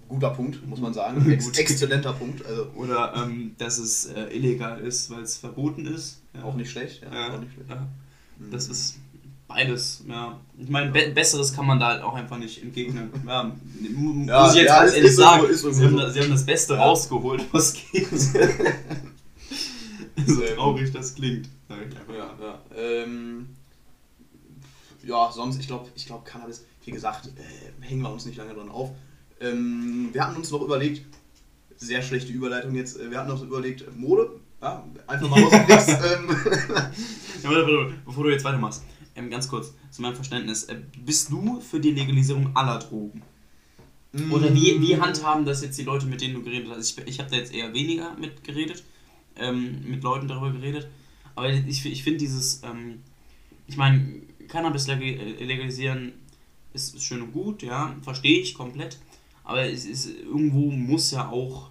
Guter 0.08 0.30
Punkt, 0.30 0.66
muss 0.66 0.80
man 0.80 0.92
sagen. 0.92 1.30
Ex 1.30 1.48
exzellenter 1.56 2.12
Punkt. 2.12 2.44
Also 2.44 2.66
Oder 2.76 3.14
ähm, 3.16 3.52
dass 3.58 3.78
es 3.78 4.06
äh, 4.06 4.24
illegal 4.36 4.80
ist, 4.80 5.08
weil 5.10 5.22
es 5.22 5.36
verboten 5.36 5.86
ist. 5.86 6.20
Ja. 6.34 6.42
auch 6.44 6.54
nicht 6.56 6.70
schlecht. 6.70 7.02
Ja, 7.02 7.14
Ja, 7.28 7.34
auch 7.34 7.40
nicht 7.40 7.52
schlecht. 7.54 7.70
ja. 7.70 7.86
Das 8.50 8.66
Mhm. 8.66 8.72
ist 8.72 8.96
Beides, 9.48 10.04
ja. 10.08 10.38
Ich 10.58 10.68
meine, 10.68 10.92
be 10.92 11.10
Besseres 11.12 11.52
kann 11.52 11.66
man 11.66 11.80
da 11.80 11.88
halt 11.88 12.02
auch 12.04 12.14
einfach 12.14 12.38
nicht 12.38 12.62
entgegnen. 12.62 13.10
Ja, 13.26 13.50
muss 13.82 14.54
ich 14.54 14.60
jetzt 14.62 14.68
ganz 14.68 14.92
ehrlich 14.92 15.10
ist 15.10 15.16
so, 15.16 15.22
sagen. 15.22 15.46
ist 15.48 15.60
so. 15.62 15.72
sie, 15.72 15.84
haben, 15.86 15.96
da- 15.96 16.08
sie 16.10 16.20
haben 16.20 16.30
das 16.30 16.46
Beste 16.46 16.76
rausgeholt, 16.76 17.44
was 17.52 17.74
geht. 17.74 18.08
so 20.26 20.40
traurig 20.56 20.92
das 20.92 21.14
klingt. 21.14 21.48
Ja, 21.68 21.76
ja. 22.40 22.58
Ähm, 22.76 23.48
ja, 25.04 25.30
sonst, 25.32 25.60
ich 25.60 25.66
glaube, 25.66 25.88
ich 25.94 26.06
glaub, 26.06 26.24
Cannabis, 26.24 26.64
wie 26.84 26.90
gesagt, 26.90 27.26
äh, 27.26 27.84
hängen 27.84 28.02
wir 28.02 28.12
uns 28.12 28.26
nicht 28.26 28.36
lange 28.36 28.54
dran 28.54 28.68
auf. 28.68 28.90
Ähm, 29.40 30.10
wir 30.12 30.26
hatten 30.26 30.36
uns 30.36 30.50
noch 30.50 30.62
überlegt, 30.62 31.04
sehr 31.76 32.02
schlechte 32.02 32.32
Überleitung 32.32 32.74
jetzt, 32.74 32.98
äh, 32.98 33.10
wir 33.10 33.18
hatten 33.18 33.30
uns 33.30 33.42
überlegt, 33.42 33.84
Mode, 33.96 34.30
ja, 34.60 34.84
einfach 35.06 35.28
mal 35.28 35.42
aus 35.42 35.50
dem 35.50 35.66
Nix. 35.66 35.88
ähm, 37.44 37.94
bevor 38.04 38.24
du 38.24 38.30
jetzt 38.30 38.44
weitermachst, 38.44 38.82
ähm, 39.16 39.30
ganz 39.30 39.48
kurz 39.48 39.72
zu 39.90 40.02
meinem 40.02 40.14
Verständnis. 40.14 40.64
Äh, 40.64 40.76
bist 41.04 41.30
du 41.30 41.60
für 41.60 41.80
die 41.80 41.92
Legalisierung 41.92 42.54
aller 42.54 42.78
Drogen? 42.78 43.22
Oder 44.30 44.52
wie, 44.52 44.80
wie 44.80 45.00
handhaben 45.00 45.44
das 45.44 45.62
jetzt 45.62 45.78
die 45.78 45.84
Leute, 45.84 46.06
mit 46.06 46.20
denen 46.20 46.34
du 46.34 46.42
geredet 46.42 46.68
hast? 46.68 46.98
Ich, 46.98 47.06
ich 47.06 47.20
habe 47.20 47.30
da 47.30 47.36
jetzt 47.36 47.54
eher 47.54 47.72
weniger 47.72 48.16
mit 48.18 48.42
geredet, 48.42 48.82
ähm, 49.36 49.88
mit 49.88 50.02
Leuten 50.02 50.26
darüber 50.26 50.50
geredet. 50.50 50.88
Aber 51.36 51.48
ich, 51.48 51.86
ich 51.86 52.02
finde 52.02 52.18
dieses, 52.18 52.60
ähm, 52.64 53.02
ich 53.68 53.76
meine, 53.76 54.20
Cannabis 54.50 54.88
äh, 54.88 54.94
legalisieren 55.44 56.12
ist, 56.74 56.94
ist 56.94 57.04
schön 57.04 57.22
und 57.22 57.32
gut, 57.32 57.62
ja, 57.62 57.94
verstehe 58.02 58.40
ich 58.40 58.54
komplett. 58.54 58.98
Aber 59.44 59.64
es 59.64 59.84
ist, 59.86 60.08
irgendwo 60.08 60.70
muss 60.70 61.10
ja 61.10 61.28
auch 61.28 61.70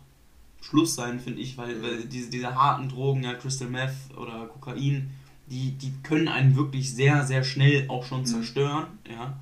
Schluss 0.61 0.95
sein, 0.95 1.19
finde 1.19 1.41
ich, 1.41 1.57
weil, 1.57 1.81
weil 1.81 2.03
diese, 2.05 2.29
diese 2.29 2.53
harten 2.55 2.89
Drogen, 2.89 3.23
ja, 3.23 3.33
Crystal 3.33 3.69
Meth 3.69 3.93
oder 4.17 4.47
Kokain, 4.47 5.09
die, 5.47 5.71
die 5.71 5.93
können 6.03 6.27
einen 6.27 6.55
wirklich 6.55 6.93
sehr, 6.93 7.25
sehr 7.25 7.43
schnell 7.43 7.85
auch 7.89 8.03
schon 8.05 8.21
Mhm. 8.21 8.25
zerstören, 8.25 8.87
ja. 9.09 9.37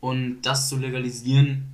Und 0.00 0.42
das 0.42 0.68
zu 0.68 0.76
legalisieren, 0.76 1.64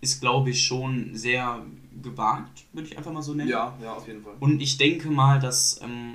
ist, 0.00 0.20
glaube 0.20 0.50
ich, 0.50 0.64
schon 0.64 1.10
sehr 1.14 1.62
gewagt, 2.02 2.64
würde 2.72 2.88
ich 2.88 2.96
einfach 2.96 3.12
mal 3.12 3.22
so 3.22 3.34
nennen. 3.34 3.50
Ja, 3.50 3.76
ja, 3.82 3.94
auf 3.94 4.06
jeden 4.06 4.22
Fall. 4.22 4.34
Und 4.40 4.60
ich 4.62 4.78
denke 4.78 5.10
mal, 5.10 5.38
dass. 5.40 5.80
Ähm, 5.82 6.14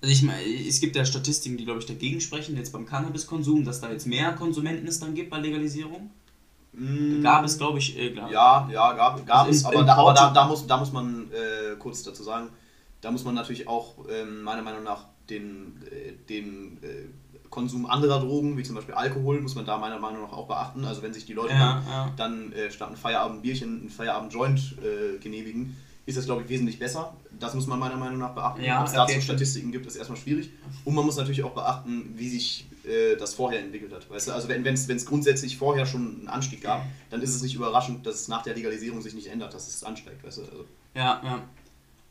also 0.00 0.12
ich 0.12 0.22
meine, 0.22 0.42
es 0.68 0.80
gibt 0.80 0.94
ja 0.96 1.04
Statistiken, 1.04 1.56
die, 1.56 1.64
glaube 1.64 1.80
ich, 1.80 1.86
dagegen 1.86 2.20
sprechen, 2.20 2.56
jetzt 2.56 2.72
beim 2.72 2.86
Cannabiskonsum, 2.86 3.64
dass 3.64 3.80
da 3.80 3.90
jetzt 3.90 4.06
mehr 4.06 4.32
Konsumenten 4.32 4.86
es 4.86 5.00
dann 5.00 5.14
gibt 5.14 5.30
bei 5.30 5.38
Legalisierung. 5.38 6.10
Mm, 6.72 7.22
Gab 7.22 7.44
es, 7.44 7.58
glaube 7.58 7.78
ich, 7.78 7.98
äh, 7.98 8.10
glaub, 8.10 8.30
Ja, 8.30 8.68
ja, 8.72 8.92
gab, 8.92 9.26
gab 9.26 9.46
Also 9.46 9.50
es, 9.50 9.60
in- 9.62 9.66
aber, 9.66 9.80
in 9.80 9.86
da, 9.86 9.94
aber 9.96 10.12
da, 10.14 10.30
da, 10.32 10.46
muss, 10.46 10.66
da 10.66 10.76
muss 10.76 10.92
man 10.92 11.30
äh, 11.32 11.76
kurz 11.78 12.02
dazu 12.02 12.22
sagen, 12.22 12.48
da 13.00 13.10
muss 13.10 13.24
man 13.24 13.34
natürlich 13.34 13.66
auch 13.66 13.94
ähm, 14.10 14.42
meiner 14.42 14.62
Meinung 14.62 14.84
nach 14.84 15.06
den, 15.30 15.82
äh, 15.90 16.12
den 16.28 16.78
äh, 16.82 17.48
Konsum 17.50 17.86
anderer 17.86 18.20
Drogen, 18.20 18.56
wie 18.58 18.62
zum 18.62 18.74
Beispiel 18.76 18.94
Alkohol, 18.94 19.40
muss 19.40 19.54
man 19.54 19.64
da 19.64 19.78
meiner 19.78 19.98
Meinung 19.98 20.22
nach 20.22 20.32
auch 20.32 20.46
beachten. 20.46 20.84
Also 20.84 21.02
wenn 21.02 21.14
sich 21.14 21.24
die 21.24 21.32
Leute 21.32 21.54
Ja, 21.54 21.82
ja. 21.88 22.12
dann 22.16 22.52
äh, 22.52 22.70
statt 22.70 22.90
ein 22.90 22.96
Feierabendbierchen 22.96 23.86
ein 23.86 23.88
Feierabend-Joint 23.88 24.76
äh, 24.82 25.18
genehmigen, 25.18 25.74
ist 26.08 26.16
das, 26.16 26.24
glaube 26.24 26.42
ich, 26.42 26.48
wesentlich 26.48 26.78
besser. 26.78 27.14
Das 27.38 27.54
muss 27.54 27.66
man 27.66 27.78
meiner 27.78 27.96
Meinung 27.96 28.18
nach 28.18 28.34
beachten. 28.34 28.62
Ja, 28.64 28.80
Ob 28.80 28.86
es 28.86 28.92
dazu 28.94 29.12
okay. 29.12 29.22
Statistiken 29.22 29.70
gibt, 29.70 29.86
ist 29.86 29.96
erstmal 29.96 30.18
schwierig. 30.18 30.50
Und 30.84 30.94
man 30.94 31.04
muss 31.04 31.16
natürlich 31.16 31.42
auch 31.44 31.52
beachten, 31.54 32.14
wie 32.16 32.28
sich 32.28 32.66
äh, 32.84 33.16
das 33.16 33.34
vorher 33.34 33.60
entwickelt 33.60 33.92
hat. 33.92 34.08
Weißt 34.10 34.28
du? 34.28 34.32
Also 34.32 34.48
wenn 34.48 34.64
es 34.66 35.06
grundsätzlich 35.06 35.56
vorher 35.58 35.84
schon 35.86 36.20
einen 36.20 36.28
Anstieg 36.28 36.62
gab, 36.62 36.84
dann 37.10 37.20
ist 37.22 37.34
es 37.34 37.42
nicht 37.42 37.54
überraschend, 37.54 38.06
dass 38.06 38.14
es 38.16 38.28
nach 38.28 38.42
der 38.42 38.54
Legalisierung 38.54 39.02
sich 39.02 39.14
nicht 39.14 39.26
ändert, 39.28 39.52
dass 39.54 39.68
es 39.68 39.84
ansteigt. 39.84 40.24
Weißt 40.24 40.38
du? 40.38 40.42
also, 40.42 40.64
Ja, 40.94 41.20
ja. 41.24 41.42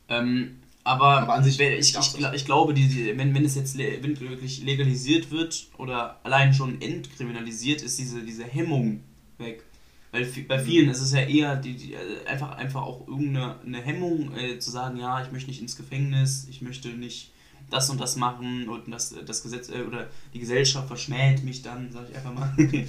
Ähm, 0.09 0.59
aber, 0.83 1.23
Aber 1.23 1.33
an 1.33 1.43
sich 1.43 1.57
wenn- 1.59 1.73
ich, 1.73 1.89
ich, 1.89 1.97
gla- 1.97 2.33
ich 2.33 2.45
glaube, 2.45 2.73
die, 2.73 2.87
die, 2.87 3.17
wenn, 3.17 3.33
wenn 3.35 3.43
es 3.43 3.55
jetzt 3.55 3.77
wenn 3.77 4.17
wirklich 4.21 4.63
legalisiert 4.63 5.31
wird 5.31 5.67
oder 5.77 6.19
allein 6.23 6.53
schon 6.53 6.79
entkriminalisiert, 6.81 7.81
ist 7.81 7.99
diese, 7.99 8.21
diese 8.23 8.45
Hemmung 8.45 9.01
weg. 9.37 9.63
Weil 10.11 10.25
bei 10.47 10.59
vielen 10.59 10.89
ist 10.89 11.01
es 11.01 11.11
ja 11.11 11.21
eher 11.21 11.55
die, 11.57 11.75
die, 11.75 11.93
äh, 11.93 12.25
einfach, 12.25 12.51
einfach 12.57 12.81
auch 12.81 13.07
irgendeine 13.07 13.59
eine 13.65 13.81
Hemmung 13.81 14.35
äh, 14.35 14.57
zu 14.59 14.71
sagen, 14.71 14.97
ja, 14.97 15.21
ich 15.23 15.31
möchte 15.31 15.49
nicht 15.49 15.61
ins 15.61 15.75
Gefängnis, 15.75 16.47
ich 16.49 16.61
möchte 16.61 16.89
nicht 16.89 17.31
das 17.69 17.89
und 17.89 17.99
das 17.99 18.15
machen 18.15 18.69
und 18.69 18.91
das, 18.91 19.13
das 19.25 19.43
Gesetz 19.43 19.69
äh, 19.69 19.81
oder 19.81 20.07
die 20.33 20.39
Gesellschaft 20.39 20.87
verschmäht 20.87 21.43
mich 21.43 21.61
dann, 21.61 21.91
sag 21.91 22.09
ich 22.09 22.15
einfach 22.15 22.33
mal. 22.33 22.53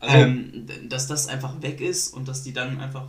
also 0.00 0.16
ähm, 0.16 0.66
dass 0.88 1.06
das 1.06 1.28
einfach 1.28 1.62
weg 1.62 1.80
ist 1.80 2.12
und 2.14 2.26
dass 2.26 2.42
die 2.42 2.52
dann 2.52 2.80
einfach, 2.80 3.08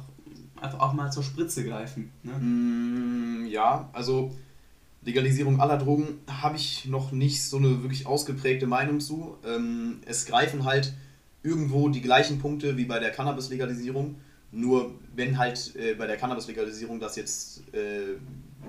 einfach 0.62 0.80
auch 0.80 0.94
mal 0.94 1.12
zur 1.12 1.24
Spritze 1.24 1.66
greifen. 1.66 2.12
Ne? 2.22 2.34
Mm, 2.34 3.48
Ja, 3.48 3.90
also 3.94 4.36
Legalisierung 5.02 5.60
aller 5.60 5.78
Drogen 5.78 6.20
habe 6.28 6.58
ich 6.58 6.86
noch 6.86 7.12
nicht 7.12 7.44
so 7.44 7.58
eine 7.58 7.82
wirklich 7.82 8.06
ausgeprägte 8.06 8.68
Meinung 8.68 9.00
zu. 9.00 9.38
Ähm, 9.44 10.02
es 10.06 10.26
greifen 10.28 10.66
halt 10.66 10.94
irgendwo 11.44 11.90
die 11.90 12.02
gleichen 12.02 12.40
Punkte 12.40 12.78
wie 12.78 12.86
bei 12.86 13.00
der 13.00 13.12
Cannabis-Legalisierung. 13.12 14.16
Nur 14.52 14.96
wenn 15.16 15.38
halt 15.38 15.76
äh, 15.76 15.94
bei 15.94 16.08
der 16.08 16.18
Cannabis-Legalisierung 16.18 17.00
das 17.00 17.16
jetzt 17.16 17.64
äh, 17.74 18.16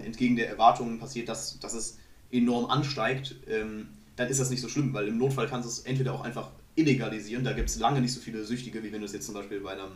entgegen 0.04 0.36
der 0.36 0.48
Erwartungen 0.48 0.98
passiert, 0.98 1.28
dass, 1.28 1.58
dass 1.58 1.74
es 1.74 1.98
enorm 2.30 2.66
ansteigt, 2.66 3.36
ähm, 3.48 3.88
dann 4.16 4.28
ist 4.28 4.40
das 4.40 4.50
nicht 4.50 4.60
so 4.60 4.68
schlimm, 4.68 4.92
weil 4.92 5.08
im 5.08 5.18
Notfall 5.18 5.48
kannst 5.48 5.66
du 5.66 5.70
es 5.70 5.80
entweder 5.80 6.12
auch 6.12 6.22
einfach 6.22 6.50
illegalisieren. 6.76 7.44
Da 7.44 7.52
gibt 7.52 7.70
es 7.70 7.78
lange 7.78 8.00
nicht 8.00 8.12
so 8.12 8.20
viele 8.20 8.44
Süchtige, 8.44 8.82
wie 8.82 8.92
wenn 8.92 9.00
du 9.00 9.06
es 9.06 9.12
jetzt 9.12 9.26
zum 9.26 9.34
Beispiel 9.34 9.60
bei 9.60 9.72
einem 9.72 9.92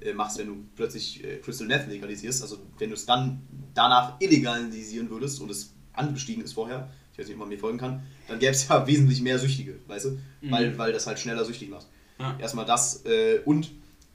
äh, 0.00 0.12
machst, 0.12 0.38
wenn 0.38 0.46
du 0.46 0.56
plötzlich 0.76 1.22
äh, 1.24 1.38
Crystal 1.38 1.66
Meth 1.66 1.88
legalisierst. 1.88 2.42
Also 2.42 2.58
wenn 2.78 2.90
du 2.90 2.94
es 2.94 3.06
dann 3.06 3.42
danach 3.74 4.20
illegalisieren 4.20 5.10
würdest 5.10 5.40
und 5.40 5.50
es 5.50 5.74
angestiegen 5.92 6.42
ist 6.42 6.52
vorher, 6.52 6.90
ich 7.12 7.18
weiß 7.18 7.26
nicht, 7.26 7.34
ob 7.34 7.40
man 7.40 7.48
mir 7.48 7.58
folgen 7.58 7.78
kann, 7.78 8.02
dann 8.28 8.38
gäbe 8.38 8.52
es 8.52 8.68
ja 8.68 8.86
wesentlich 8.86 9.22
mehr 9.22 9.38
Süchtige, 9.38 9.76
weißt 9.86 10.06
du? 10.06 10.10
Mhm. 10.10 10.50
Weil, 10.50 10.78
weil 10.78 10.92
das 10.92 11.06
halt 11.06 11.18
schneller 11.18 11.44
süchtig 11.44 11.70
macht. 11.70 11.86
Ja. 12.18 12.36
Erstmal 12.38 12.64
das 12.64 13.04
äh, 13.06 13.40
und 13.44 13.70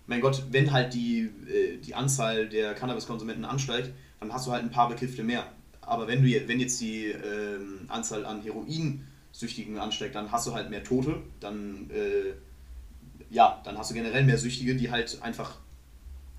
mein 0.07 0.21
Gott, 0.21 0.43
wenn 0.51 0.71
halt 0.71 0.93
die, 0.93 1.29
äh, 1.47 1.77
die 1.77 1.93
Anzahl 1.93 2.49
der 2.49 2.73
Cannabiskonsumenten 2.73 3.45
ansteigt, 3.45 3.91
dann 4.19 4.33
hast 4.33 4.47
du 4.47 4.51
halt 4.51 4.63
ein 4.63 4.71
paar 4.71 4.89
Bekiffte 4.89 5.23
mehr. 5.23 5.45
Aber 5.81 6.07
wenn, 6.07 6.23
du, 6.23 6.47
wenn 6.47 6.59
jetzt 6.59 6.79
die 6.81 7.05
ähm, 7.05 7.85
Anzahl 7.87 8.25
an 8.25 8.41
Heroinsüchtigen 8.41 9.77
ansteigt, 9.77 10.15
dann 10.15 10.31
hast 10.31 10.47
du 10.47 10.53
halt 10.53 10.69
mehr 10.69 10.83
Tote, 10.83 11.21
dann 11.39 11.89
äh, 11.89 12.33
ja, 13.29 13.61
dann 13.63 13.77
hast 13.77 13.91
du 13.91 13.93
generell 13.93 14.23
mehr 14.23 14.37
Süchtige, 14.37 14.75
die 14.75 14.89
halt 14.89 15.21
einfach. 15.21 15.57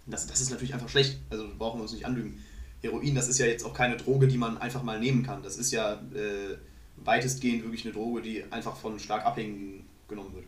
Das, 0.06 0.26
das 0.26 0.40
ist 0.40 0.50
natürlich 0.50 0.74
einfach 0.74 0.88
schlecht. 0.88 1.18
Also 1.30 1.48
brauchen 1.56 1.78
wir 1.78 1.82
uns 1.82 1.92
nicht 1.92 2.06
anlügen. 2.06 2.42
Heroin, 2.82 3.14
das 3.14 3.28
ist 3.28 3.38
ja 3.38 3.46
jetzt 3.46 3.64
auch 3.64 3.74
keine 3.74 3.96
Droge, 3.96 4.26
die 4.26 4.38
man 4.38 4.58
einfach 4.58 4.82
mal 4.82 4.98
nehmen 4.98 5.22
kann. 5.22 5.42
Das 5.42 5.56
ist 5.56 5.70
ja 5.70 5.94
äh, 5.94 6.56
weitestgehend 6.96 7.62
wirklich 7.62 7.84
eine 7.84 7.92
Droge, 7.92 8.22
die 8.22 8.44
einfach 8.50 8.76
von 8.76 8.98
stark 8.98 9.24
Abhängigen 9.24 9.84
genommen 10.08 10.34
wird. 10.34 10.46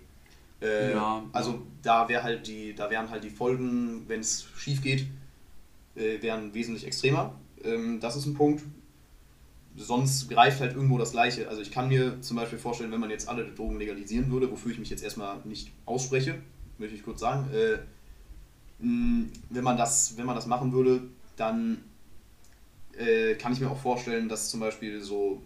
Äh, 0.62 0.92
Ja. 0.92 1.22
Also 1.32 1.62
da 1.82 2.08
wäre 2.08 2.22
halt 2.22 2.46
die, 2.46 2.74
da 2.74 2.88
wären 2.90 3.10
halt 3.10 3.24
die 3.24 3.30
Folgen, 3.30 4.04
wenn 4.08 4.20
es 4.20 4.46
schief 4.56 4.82
geht, 4.82 5.06
äh, 5.96 6.22
wären 6.22 6.54
wesentlich 6.54 6.86
extremer. 6.86 7.34
Ähm, 7.64 8.00
das 8.00 8.16
ist 8.16 8.26
ein 8.26 8.34
Punkt. 8.34 8.62
Sonst 9.76 10.28
greift 10.28 10.60
halt 10.60 10.74
irgendwo 10.74 10.98
das 10.98 11.12
Gleiche. 11.12 11.48
Also 11.48 11.62
ich 11.62 11.70
kann 11.70 11.88
mir 11.88 12.20
zum 12.20 12.36
Beispiel 12.36 12.58
vorstellen, 12.58 12.92
wenn 12.92 13.00
man 13.00 13.08
jetzt 13.10 13.26
alle 13.28 13.46
Drogen 13.52 13.78
legalisieren 13.78 14.30
würde, 14.30 14.50
wofür 14.50 14.70
ich 14.72 14.78
mich 14.78 14.90
jetzt 14.90 15.02
erstmal 15.02 15.38
nicht 15.44 15.70
ausspreche, 15.86 16.34
möchte 16.78 16.94
ich 16.94 17.02
kurz 17.02 17.20
sagen, 17.20 17.48
äh, 17.54 17.78
mh, 18.84 19.28
wenn 19.48 19.64
man 19.64 19.76
das, 19.78 20.16
wenn 20.18 20.26
man 20.26 20.34
das 20.36 20.46
machen 20.46 20.72
würde, 20.72 21.02
dann 21.36 21.78
äh, 22.98 23.34
kann 23.36 23.54
ich 23.54 23.60
mir 23.60 23.70
auch 23.70 23.78
vorstellen, 23.80 24.28
dass 24.28 24.50
zum 24.50 24.60
Beispiel 24.60 25.02
so 25.02 25.42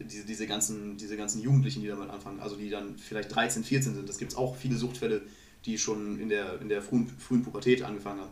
diese, 0.00 0.24
diese, 0.24 0.46
ganzen, 0.46 0.96
diese 0.96 1.16
ganzen 1.16 1.42
Jugendlichen, 1.42 1.82
die 1.82 1.88
damit 1.88 2.10
anfangen, 2.10 2.40
also 2.40 2.56
die 2.56 2.70
dann 2.70 2.96
vielleicht 2.98 3.34
13, 3.34 3.64
14 3.64 3.94
sind, 3.94 4.08
das 4.08 4.18
gibt 4.18 4.32
es 4.32 4.38
auch 4.38 4.56
viele 4.56 4.76
Suchtfälle, 4.76 5.22
die 5.64 5.78
schon 5.78 6.20
in 6.20 6.28
der, 6.28 6.60
in 6.60 6.68
der 6.68 6.82
frühen, 6.82 7.08
frühen 7.18 7.42
Pubertät 7.42 7.82
angefangen 7.82 8.20
haben, 8.20 8.30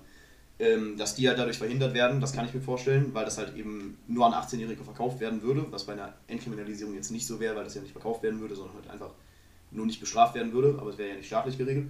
ähm, 0.59 0.97
dass 0.97 1.15
die 1.15 1.29
halt 1.29 1.39
dadurch 1.39 1.59
verhindert 1.59 1.95
werden, 1.95 2.21
das 2.21 2.33
kann 2.33 2.47
ich 2.47 2.55
mir 2.55 2.61
vorstellen, 2.61 3.13
weil 3.13 3.25
das 3.25 3.37
halt 3.37 3.57
eben 3.57 3.99
nur 4.07 4.27
an 4.27 4.33
18-Jährige 4.33 4.85
verkauft 4.85 5.21
werden 5.21 5.43
würde, 5.43 5.67
was 5.71 5.85
bei 5.85 5.93
einer 5.93 6.15
Entkriminalisierung 6.29 6.95
jetzt 6.95 7.11
nicht 7.11 7.27
so 7.27 7.41
wäre, 7.41 7.57
weil 7.57 7.65
das 7.65 7.75
ja 7.75 7.83
nicht 7.83 7.93
verkauft 7.93 8.23
werden 8.23 8.41
würde, 8.41 8.57
sondern 8.57 8.77
halt 8.77 8.89
einfach 8.89 9.11
nur 9.71 9.85
nicht 9.85 10.01
bestraft 10.01 10.35
werden 10.35 10.53
würde, 10.53 10.79
aber 10.79 10.91
es 10.91 10.99
wäre 10.99 11.11
ja 11.11 11.17
nicht 11.17 11.27
staatlich 11.27 11.59
geregelt. 11.59 11.89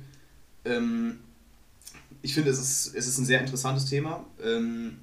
Ähm, 0.65 1.21
ich 2.23 2.35
finde, 2.35 2.51
es 2.51 2.59
ist, 2.59 2.95
es 2.95 3.07
ist 3.07 3.19
ein 3.19 3.25
sehr 3.25 3.41
interessantes 3.41 3.87
Thema, 3.87 4.25
ähm, 4.43 4.99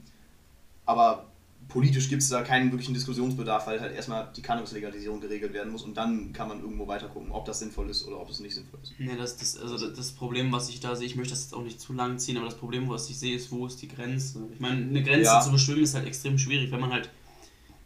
aber 0.85 1.31
politisch 1.73 2.07
gibt 2.07 2.21
es 2.21 2.29
da 2.29 2.43
keinen 2.43 2.71
wirklichen 2.71 2.93
Diskussionsbedarf, 2.93 3.65
weil 3.67 3.81
halt 3.81 3.93
erstmal 3.95 4.29
die 4.37 4.41
Cannabis-Legalisierung 4.41 5.19
geregelt 5.19 5.53
werden 5.53 5.71
muss 5.71 5.81
und 5.83 5.97
dann 5.97 6.31
kann 6.31 6.47
man 6.47 6.61
irgendwo 6.61 6.87
weiter 6.87 7.07
gucken, 7.09 7.31
ob 7.31 7.45
das 7.45 7.59
sinnvoll 7.59 7.89
ist 7.89 8.07
oder 8.07 8.19
ob 8.21 8.29
es 8.29 8.39
nicht 8.39 8.53
sinnvoll 8.55 8.79
ist. 8.83 8.93
Nee, 8.99 9.15
das, 9.17 9.35
das, 9.37 9.57
also 9.57 9.89
das- 9.89 10.11
Problem, 10.11 10.51
was 10.51 10.69
ich 10.69 10.79
da 10.79 10.95
sehe, 10.95 11.07
ich 11.07 11.15
möchte 11.15 11.31
das 11.33 11.43
jetzt 11.43 11.53
auch 11.53 11.63
nicht 11.63 11.81
zu 11.81 11.91
lang 11.93 12.19
ziehen, 12.19 12.37
aber 12.37 12.45
das 12.45 12.57
Problem, 12.57 12.87
was 12.87 13.09
ich 13.09 13.17
sehe, 13.17 13.35
ist, 13.35 13.51
wo 13.51 13.65
ist 13.65 13.81
die 13.81 13.87
Grenze? 13.87 14.47
Ich 14.53 14.59
meine, 14.59 14.85
eine 14.85 15.01
Grenze 15.03 15.23
Ja. 15.31 15.41
zu 15.41 15.51
bestimmen 15.51 15.81
ist 15.83 15.95
halt 15.95 16.05
extrem 16.05 16.37
schwierig, 16.37 16.71
wenn 16.71 16.79
man 16.79 16.91
halt. 16.91 17.09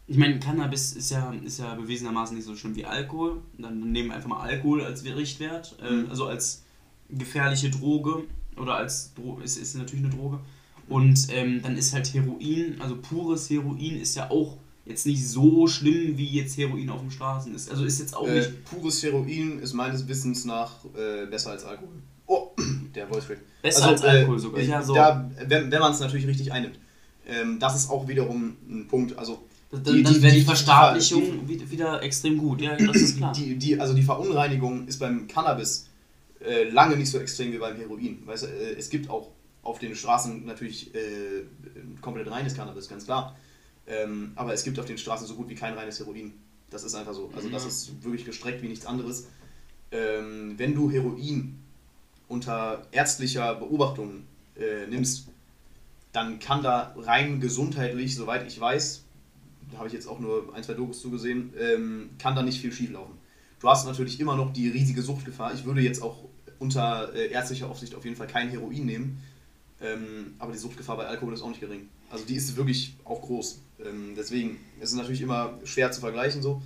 Ich 0.06 0.16
meine, 0.16 0.38
Cannabis 0.38 0.92
ist 0.92 1.10
ja, 1.10 1.32
ist 1.44 1.58
ja 1.58 1.74
bewiesenermaßen 1.74 2.36
nicht 2.36 2.44
so 2.46 2.54
schlimm 2.56 2.76
wie 2.76 2.84
Alkohol. 2.84 3.42
Dann 3.58 3.92
nehmen 3.92 4.08
wir 4.10 4.16
einfach 4.16 4.28
mal 4.28 4.40
Alkohol 4.40 4.82
als 4.84 5.04
Richtwert, 5.04 5.76
äh, 5.82 5.90
Mhm. 5.90 6.10
also 6.10 6.26
als 6.26 6.62
gefährliche 7.10 7.70
Droge 7.70 8.24
oder 8.56 8.76
als 8.76 9.12
Dro 9.14 9.40
ist, 9.42 9.56
ist 9.56 9.74
natürlich 9.76 10.04
eine 10.04 10.14
Droge. 10.14 10.40
Und 10.88 11.28
ähm, 11.30 11.60
dann 11.62 11.76
ist 11.76 11.92
halt 11.92 12.12
Heroin, 12.14 12.76
also 12.80 12.96
pures 12.96 13.50
Heroin 13.50 14.00
ist 14.00 14.14
ja 14.14 14.30
auch 14.30 14.56
jetzt 14.86 15.04
nicht 15.06 15.26
so 15.28 15.66
schlimm, 15.66 16.16
wie 16.16 16.26
jetzt 16.28 16.56
Heroin 16.56 16.88
auf 16.88 17.00
den 17.02 17.10
Straßen 17.10 17.54
ist. 17.54 17.70
Also 17.70 17.84
ist 17.84 17.98
jetzt 18.00 18.16
auch 18.16 18.26
Äh, 18.26 18.38
nicht 18.38 18.64
pures 18.64 19.02
Heroin 19.02 19.58
ist 19.60 19.74
meines 19.74 20.08
Wissens 20.08 20.44
nach 20.46 20.72
äh, 20.96 21.26
besser 21.26 21.50
als 21.50 21.64
Alkohol. 21.64 21.96
Oh, 22.26 22.48
der 22.94 23.06
Voice 23.06 23.24
besser 23.62 23.88
als 23.88 24.02
Alkohol 24.02 24.38
sogar. 24.38 24.60
äh, 24.60 24.66
Ja, 24.66 24.82
so. 24.82 24.94
da, 24.94 25.30
wenn 25.46 25.70
wenn 25.70 25.80
man 25.80 25.92
es 25.92 26.00
natürlich 26.00 26.26
richtig 26.26 26.52
einnimmt. 26.52 26.78
Ähm, 27.26 27.58
das 27.58 27.76
ist 27.76 27.90
auch 27.90 28.08
wiederum 28.08 28.56
ein 28.68 28.86
Punkt. 28.88 29.18
Also 29.18 29.42
dann 29.70 29.82
die- 29.84 30.02
dann 30.02 30.14
die- 30.14 30.22
wäre 30.22 30.32
die 30.32 30.38
die- 30.40 30.46
Verstaatlichung 30.46 31.46
wi- 31.46 31.70
wieder 31.70 32.02
extrem 32.02 32.38
gut. 32.38 32.62
Ja, 32.62 32.74
das 32.76 32.96
ist 32.96 33.16
klar. 33.18 33.32
Die, 33.36 33.56
die, 33.56 33.78
also 33.78 33.92
die 33.92 34.02
Verunreinigung 34.02 34.88
ist 34.88 34.98
beim 34.98 35.26
Cannabis 35.28 35.88
äh, 36.40 36.70
lange 36.70 36.96
nicht 36.96 37.10
so 37.10 37.18
extrem 37.18 37.52
wie 37.52 37.58
beim 37.58 37.76
Heroin. 37.76 38.22
Weißt 38.24 38.44
du, 38.44 38.46
äh, 38.46 38.76
es 38.78 38.88
gibt 38.88 39.10
auch 39.10 39.28
auf 39.68 39.78
den 39.78 39.94
Straßen 39.94 40.44
natürlich 40.46 40.94
äh, 40.94 41.44
komplett 42.00 42.30
reines 42.30 42.54
Cannabis, 42.54 42.88
ganz 42.88 43.04
klar. 43.04 43.36
Ähm, 43.86 44.32
aber 44.34 44.52
es 44.54 44.64
gibt 44.64 44.78
auf 44.78 44.86
den 44.86 44.98
Straßen 44.98 45.26
so 45.26 45.34
gut 45.34 45.48
wie 45.48 45.54
kein 45.54 45.74
reines 45.74 45.98
Heroin. 45.98 46.32
Das 46.70 46.84
ist 46.84 46.94
einfach 46.94 47.14
so. 47.14 47.30
Also 47.34 47.48
das 47.48 47.62
Ja. 47.62 47.68
ist 47.68 48.02
wirklich 48.04 48.24
gestreckt 48.24 48.62
wie 48.62 48.68
nichts 48.68 48.86
anderes. 48.86 49.26
Ähm, 49.90 50.54
wenn 50.58 50.74
du 50.74 50.90
Heroin 50.90 51.58
unter 52.28 52.86
ärztlicher 52.92 53.54
Beobachtung 53.54 54.24
äh, 54.56 54.86
nimmst, 54.86 55.28
dann 56.12 56.38
kann 56.38 56.62
da 56.62 56.94
rein 56.98 57.40
gesundheitlich, 57.40 58.14
soweit 58.14 58.46
ich 58.46 58.58
weiß, 58.60 59.04
da 59.70 59.78
habe 59.78 59.88
ich 59.88 59.94
jetzt 59.94 60.06
auch 60.08 60.18
nur 60.20 60.54
ein, 60.54 60.62
zwei 60.62 60.74
Dokus 60.74 61.00
zugesehen, 61.00 61.52
ähm, 61.58 62.10
kann 62.18 62.34
da 62.34 62.42
nicht 62.42 62.60
viel 62.60 62.72
schief 62.72 62.90
laufen. 62.90 63.14
Du 63.60 63.68
hast 63.68 63.86
natürlich 63.86 64.20
immer 64.20 64.36
noch 64.36 64.52
die 64.52 64.68
riesige 64.68 65.02
Suchtgefahr. 65.02 65.52
Ich 65.54 65.64
würde 65.64 65.80
jetzt 65.80 66.02
auch 66.02 66.24
unter 66.58 67.14
äh, 67.14 67.28
ärztlicher 67.30 67.68
Aufsicht 67.68 67.94
auf 67.94 68.04
jeden 68.04 68.16
Fall 68.16 68.26
kein 68.26 68.48
Heroin 68.50 68.84
nehmen, 68.84 69.22
ähm, 69.80 70.34
aber 70.38 70.52
die 70.52 70.58
Suchtgefahr 70.58 70.96
bei 70.96 71.06
Alkohol 71.06 71.34
ist 71.34 71.42
auch 71.42 71.48
nicht 71.48 71.60
gering. 71.60 71.88
Also 72.10 72.24
die 72.24 72.34
ist 72.36 72.56
wirklich 72.56 72.94
auch 73.04 73.20
groß. 73.22 73.60
Ähm, 73.84 74.14
deswegen 74.16 74.58
ist 74.80 74.90
es 74.90 74.96
natürlich 74.96 75.20
immer 75.20 75.58
schwer 75.64 75.92
zu 75.92 76.00
vergleichen 76.00 76.42
so, 76.42 76.60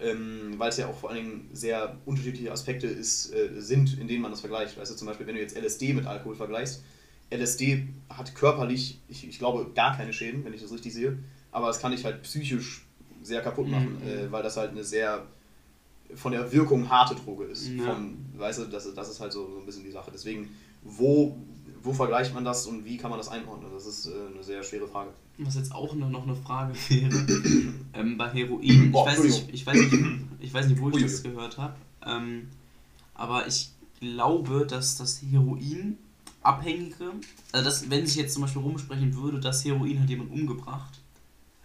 ähm, 0.00 0.54
weil 0.58 0.68
es 0.70 0.76
ja 0.76 0.86
auch 0.88 0.96
vor 0.98 1.10
allen 1.10 1.24
Dingen 1.24 1.50
sehr 1.52 1.96
unterschiedliche 2.06 2.52
Aspekte 2.52 2.86
ist, 2.86 3.32
äh, 3.32 3.50
sind, 3.58 3.98
in 3.98 4.08
denen 4.08 4.22
man 4.22 4.30
das 4.30 4.40
vergleicht. 4.40 4.78
Weißt 4.78 4.90
du, 4.90 4.94
zum 4.96 5.06
Beispiel, 5.06 5.26
wenn 5.26 5.34
du 5.34 5.40
jetzt 5.40 5.56
LSD 5.56 5.92
mit 5.94 6.06
Alkohol 6.06 6.34
vergleichst, 6.36 6.82
LSD 7.30 7.88
hat 8.08 8.34
körperlich, 8.34 9.00
ich, 9.08 9.26
ich 9.28 9.38
glaube, 9.38 9.70
gar 9.74 9.96
keine 9.96 10.12
Schäden, 10.12 10.44
wenn 10.44 10.54
ich 10.54 10.62
das 10.62 10.72
richtig 10.72 10.94
sehe, 10.94 11.18
aber 11.50 11.68
es 11.70 11.78
kann 11.80 11.92
dich 11.92 12.04
halt 12.04 12.22
psychisch 12.22 12.84
sehr 13.22 13.40
kaputt 13.42 13.68
machen, 13.68 13.96
Mhm. 14.02 14.08
äh, 14.08 14.30
weil 14.32 14.42
das 14.42 14.56
halt 14.56 14.70
eine 14.70 14.84
sehr 14.84 15.26
von 16.14 16.30
der 16.32 16.52
Wirkung 16.52 16.88
harte 16.88 17.16
Droge 17.16 17.44
ist. 17.46 17.68
Ja. 17.68 17.84
Von, 17.94 18.16
weißt 18.36 18.60
du, 18.60 18.64
das, 18.66 18.86
ist- 18.86 18.96
das 18.96 19.10
ist 19.10 19.18
halt 19.20 19.32
so, 19.32 19.50
so 19.50 19.58
ein 19.58 19.66
bisschen 19.66 19.82
die 19.82 19.90
Sache. 19.90 20.10
Deswegen, 20.14 20.48
wo, 20.84 21.36
wo 21.86 21.92
vergleicht 21.92 22.34
man 22.34 22.44
das 22.44 22.66
und 22.66 22.84
wie 22.84 22.96
kann 22.96 23.10
man 23.10 23.18
das 23.18 23.28
einordnen? 23.28 23.70
Das 23.72 23.86
ist 23.86 24.06
äh, 24.06 24.10
eine 24.34 24.42
sehr 24.42 24.62
schwere 24.62 24.86
Frage. 24.88 25.10
Was 25.38 25.54
jetzt 25.54 25.72
auch 25.74 25.94
noch, 25.94 26.10
noch 26.10 26.24
eine 26.24 26.34
Frage 26.34 26.74
wäre, 26.88 27.26
ähm, 27.94 28.18
bei 28.18 28.28
Heroin, 28.30 28.60
ich 28.86 28.92
Boah, 28.92 29.06
weiß, 29.06 29.22
nicht, 29.22 29.48
ich, 29.52 29.64
weiß 29.66 29.76
nicht, 29.78 29.94
ich 30.40 30.52
weiß 30.52 30.66
nicht, 30.68 30.80
wo 30.80 30.90
ich 30.90 31.02
das 31.02 31.22
gehört 31.22 31.56
habe, 31.58 31.76
ähm, 32.04 32.48
aber 33.14 33.46
ich 33.46 33.70
glaube, 34.00 34.66
dass 34.68 34.96
das 34.96 35.22
Heroin 35.22 35.96
Abhängige, 36.42 37.10
also 37.52 37.64
das, 37.64 37.90
wenn 37.90 38.06
sich 38.06 38.16
jetzt 38.16 38.34
zum 38.34 38.42
Beispiel 38.42 38.62
rumsprechen 38.62 39.14
würde, 39.16 39.40
dass 39.40 39.64
Heroin 39.64 40.00
hat 40.00 40.08
jemand 40.08 40.30
umgebracht, 40.30 41.00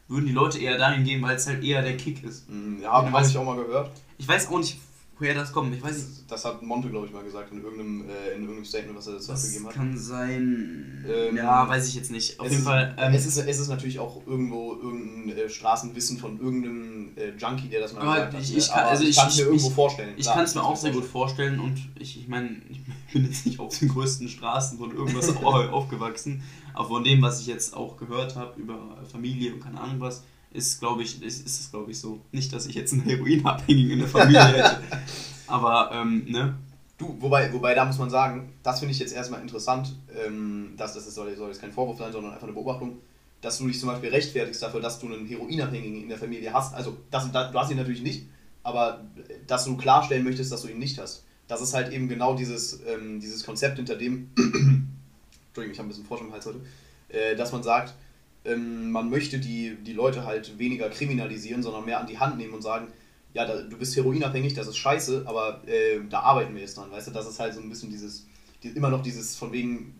würden 0.08 0.26
die 0.26 0.32
Leute 0.34 0.58
eher 0.60 0.78
dahin 0.78 1.04
gehen, 1.04 1.22
weil 1.22 1.36
es 1.36 1.46
halt 1.48 1.64
eher 1.64 1.82
der 1.84 1.98
Kick 1.98 2.24
ist. 2.24 2.50
Mm, 2.50 2.82
Ja, 2.82 2.92
habe 2.94 3.10
weiß- 3.16 3.30
ich 3.30 3.38
auch 3.38 3.46
mal 3.46 3.56
gehört. 3.64 3.92
Ich 4.18 4.28
weiß 4.28 4.48
auch 4.50 4.58
nicht, 4.58 4.78
woher 5.22 5.34
das 5.36 5.52
kommt. 5.54 5.74
Ich 5.76 5.82
weiß 5.84 5.96
nicht, 5.96 6.08
Das, 6.30 6.42
das 6.44 6.46
hat 6.46 6.62
Monte, 6.64 6.90
glaube 6.90 7.08
ich, 7.08 7.14
mal 7.14 7.24
gesagt 7.24 7.52
in 7.52 7.62
irgendeinem, 7.64 8.02
äh, 8.10 8.34
in 8.36 8.42
irgendeinem 8.42 8.66
Statement, 8.66 8.98
was 8.98 9.08
er 9.08 9.14
dazu 9.14 9.32
das 9.32 9.44
abgegeben 9.46 9.68
hat. 9.68 9.74
kann 9.76 9.98
sein. 9.98 11.06
Ähm, 11.08 11.38
ja, 11.38 11.68
weiß 11.70 11.88
ich 11.88 11.96
jetzt 11.96 12.12
nicht. 12.12 12.40
Auf 12.40 12.48
es 12.48 12.52
jeden 12.54 12.64
ist, 12.64 12.68
Fall. 12.68 12.96
ähm, 12.98 13.14
es, 13.14 13.26
ist, 13.26 13.38
es 13.38 13.60
ist 13.60 13.68
natürlich 13.70 14.00
auch 14.00 14.26
irgendwo 14.28 14.74
irgendein 14.76 15.38
äh, 15.38 15.50
Straßenwissen 15.50 16.18
von 16.18 16.40
irgendeinem 16.40 17.12
äh, 17.16 17.30
Junkie, 17.38 17.70
der 17.70 17.82
das 17.82 17.94
mal 17.94 18.02
Aber 18.02 18.14
gesagt 18.16 18.34
hat. 18.34 18.42
ich- 18.42 18.52
ne? 18.52 18.58
ich 18.58 18.68
kann- 18.70 18.80
Aber 18.80 18.90
also 18.90 19.04
ich- 19.04 19.16
kann 19.16 19.28
es 19.28 19.34
ich- 19.34 19.40
mir 19.40 19.46
irgendwo 19.48 19.68
ich- 19.68 19.74
vorstellen. 19.74 20.14
Ich 20.18 20.26
kann 20.26 20.44
es 20.44 20.56
mir 20.56 20.64
auch 20.64 20.76
sehr 20.76 20.92
gut 20.92 21.06
vorstellen 21.06 21.60
und 21.60 21.78
ich, 22.00 22.20
ich 22.20 22.28
meine, 22.28 22.50
ich 22.70 22.82
bin 23.14 23.26
jetzt 23.26 23.46
nicht 23.46 23.60
auf 23.60 23.78
den 23.78 23.90
größten 23.90 24.28
Straßen 24.28 24.78
von 24.78 24.96
irgendwas 24.96 25.30
au- 25.44 25.70
aufgewachsen, 25.70 26.44
aber 26.74 26.88
von 26.88 27.04
dem, 27.04 27.22
was 27.22 27.40
ich 27.42 27.48
jetzt 27.48 27.76
auch 27.76 27.98
gehört 27.98 28.36
habe 28.36 28.60
über 28.60 28.98
Familie 29.12 29.54
und 29.54 29.60
keine 29.62 29.80
Ahnung 29.80 30.00
was, 30.00 30.24
ist, 30.54 30.80
glaube 30.80 31.04
ich, 31.04 31.22
ist, 31.22 31.46
ist 31.46 31.60
es, 31.60 31.72
glaube 31.72 31.92
ich, 31.92 32.00
so. 32.00 32.22
Nicht, 32.32 32.54
dass 32.54 32.66
ich 32.66 32.76
jetzt 32.76 32.94
einen 32.94 33.04
Heroinabhängigen 33.04 33.92
in 33.92 34.00
der 34.00 34.08
Familie 34.08 34.46
hätte, 34.46 34.82
aber, 35.48 35.92
ähm, 35.94 36.26
ne? 36.30 36.58
Du, 36.98 37.18
wobei, 37.20 37.52
wobei 37.52 37.74
da 37.74 37.86
muss 37.86 37.98
man 37.98 38.10
sagen, 38.12 38.54
das 38.62 38.80
finde 38.80 38.94
ich 38.94 39.00
jetzt 39.00 39.14
erstmal 39.14 39.42
interessant, 39.42 39.96
ähm, 40.24 40.74
dass 40.78 40.94
das 40.94 41.14
soll, 41.14 41.36
soll 41.36 41.48
jetzt 41.50 41.62
kein 41.62 41.72
Vorwurf 41.72 41.98
sein, 41.98 42.12
sondern 42.12 42.34
einfach 42.34 42.46
eine 42.46 42.54
Beobachtung, 42.54 42.98
dass 43.42 43.58
du 43.58 43.68
dich 43.68 43.80
zum 43.80 43.90
Beispiel 43.90 44.10
rechtfertigst 44.10 44.62
dafür, 44.62 44.82
dass 44.82 45.00
du 45.00 45.08
einen 45.08 45.26
Heroinabhängigen 45.26 46.04
in 46.04 46.10
der 46.10 46.20
Familie 46.20 46.54
hast. 46.54 46.76
Also 46.76 46.98
das, 47.10 47.32
da, 47.32 47.50
du 47.50 47.58
hast 47.58 47.72
ihn 47.72 47.78
natürlich 47.78 48.04
nicht, 48.04 48.28
aber 48.62 49.04
dass 49.48 49.66
du 49.66 49.78
klarstellen 49.78 50.24
möchtest, 50.24 50.52
dass 50.52 50.62
du 50.62 50.68
ihn 50.68 50.78
nicht 50.78 51.00
hast. 51.00 51.24
Das 51.48 51.62
ist 51.62 51.74
halt 51.74 51.92
eben 51.92 52.08
genau 52.08 52.36
dieses, 52.36 52.80
ähm, 52.88 53.20
dieses 53.20 53.44
Konzept, 53.44 53.78
hinter 53.78 53.96
dem, 53.96 54.30
Entschuldigung, 54.38 55.74
ich 55.74 55.80
habe 55.80 55.88
ein 55.88 55.90
bisschen 55.90 56.06
Frosch 56.06 56.22
im 56.22 56.32
Hals 56.32 56.46
heute, 56.46 56.62
äh, 57.10 57.36
dass 57.36 57.52
man 57.52 57.64
sagt, 57.64 57.96
ähm, 58.46 58.92
man 58.92 59.10
möchte 59.10 59.40
die, 59.40 59.76
die 59.84 59.94
Leute 59.94 60.26
halt 60.26 60.58
weniger 60.58 60.90
kriminalisieren, 60.90 61.64
sondern 61.64 61.86
mehr 61.86 62.00
an 62.00 62.08
die 62.08 62.20
Hand 62.20 62.38
nehmen 62.38 62.54
und 62.54 62.62
sagen, 62.62 62.88
ja, 63.34 63.46
da, 63.46 63.62
du 63.62 63.78
bist 63.78 63.96
heroinabhängig, 63.96 64.54
das 64.54 64.68
ist 64.68 64.78
scheiße, 64.78 65.24
aber 65.26 65.62
äh, 65.68 66.00
da 66.10 66.20
arbeiten 66.22 66.54
wir 66.54 66.62
jetzt 66.62 66.78
dran, 66.78 66.92
weißt 66.92 67.08
du, 67.08 67.12
das 67.12 67.28
ist 67.28 67.40
halt 67.40 67.54
so 67.54 67.62
ein 67.62 67.70
bisschen 67.70 67.90
dieses, 67.90 68.28
die, 68.64 68.70
immer 68.70 68.90
noch 68.90 69.02
dieses 69.04 69.36
von 69.36 69.52
wegen, 69.54 69.96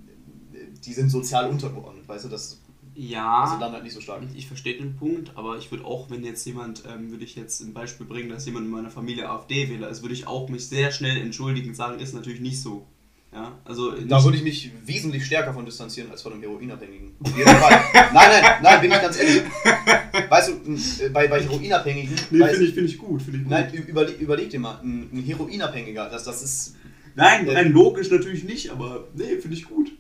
äh, 0.54 0.66
die 0.86 0.94
sind 0.94 1.10
sozial 1.10 1.50
untergeordnet, 1.50 2.08
weißt 2.08 2.26
du, 2.26 2.30
das 2.30 2.60
Ja. 2.94 3.44
also 3.44 3.58
dann 3.58 3.72
halt 3.72 3.84
nicht 3.84 3.94
so 3.94 4.02
stark. 4.02 4.24
Ich 4.36 4.48
verstehe 4.48 4.78
den 4.78 4.96
Punkt, 4.98 5.32
aber 5.38 5.58
ich 5.58 5.72
würde 5.72 5.86
auch, 5.86 6.10
wenn 6.10 6.24
jetzt 6.26 6.46
jemand, 6.46 6.84
ähm, 6.86 7.10
würde 7.12 7.24
ich 7.24 7.36
jetzt 7.36 7.62
ein 7.62 7.74
Beispiel 7.74 8.06
bringen, 8.06 8.30
dass 8.30 8.46
jemand 8.46 8.66
in 8.66 8.72
meiner 8.72 8.92
Familie 8.92 9.30
AfD-Wähler 9.30 9.88
ist, 9.90 10.02
würde 10.02 10.14
ich 10.16 10.28
auch 10.28 10.50
mich 10.50 10.68
sehr 10.68 10.92
schnell 10.92 11.18
entschuldigen 11.18 11.70
und 11.70 11.76
sagen, 11.76 12.00
ist 12.00 12.14
natürlich 12.14 12.42
nicht 12.42 12.62
so. 12.62 12.86
Ja, 13.34 13.58
also 13.64 13.92
Da 13.92 14.22
würde 14.26 14.38
ich 14.38 14.44
mich 14.44 14.72
wesentlich 14.86 15.26
stärker 15.26 15.54
von 15.54 15.66
distanzieren 15.66 16.12
als 16.12 16.22
von 16.22 16.34
einem 16.34 16.42
Heroinabhängigen. 16.42 17.16
Auf 17.24 17.38
jeden 17.38 17.50
Fall. 17.50 17.72
nein, 17.94 18.12
nein, 18.14 18.44
nein, 18.62 18.82
bin 18.82 18.92
ich 18.92 19.02
ganz 19.02 19.18
ehrlich. 19.18 19.44
Weißt 20.30 20.50
du, 20.50 21.06
äh, 21.06 21.10
bei, 21.10 21.28
bei 21.30 21.42
Heroinabhängigen, 21.42 22.14
weißt, 22.14 22.60
ich, 22.60 22.74
finde 22.74 22.90
ich 22.90 22.98
gut, 22.98 23.22
finde 23.22 23.40
ich 23.40 23.48
nein, 23.48 23.72
ü- 23.74 23.84
überleg, 23.90 24.20
überleg 24.20 24.50
dir 24.50 24.60
mal, 24.60 24.82
ein, 24.84 25.10
ein 25.14 25.24
Heroinabhängiger, 25.24 26.10
das, 26.10 26.26
das 26.26 26.42
ist, 26.44 26.76
Nein, 27.16 27.46
nein, 27.46 27.72
logisch 27.72 28.10
natürlich 28.10 28.44
nicht, 28.44 28.70
aber 28.70 29.08
nee, 29.16 29.38
finde 29.38 29.56
ich 29.58 29.64
gut. 29.66 29.92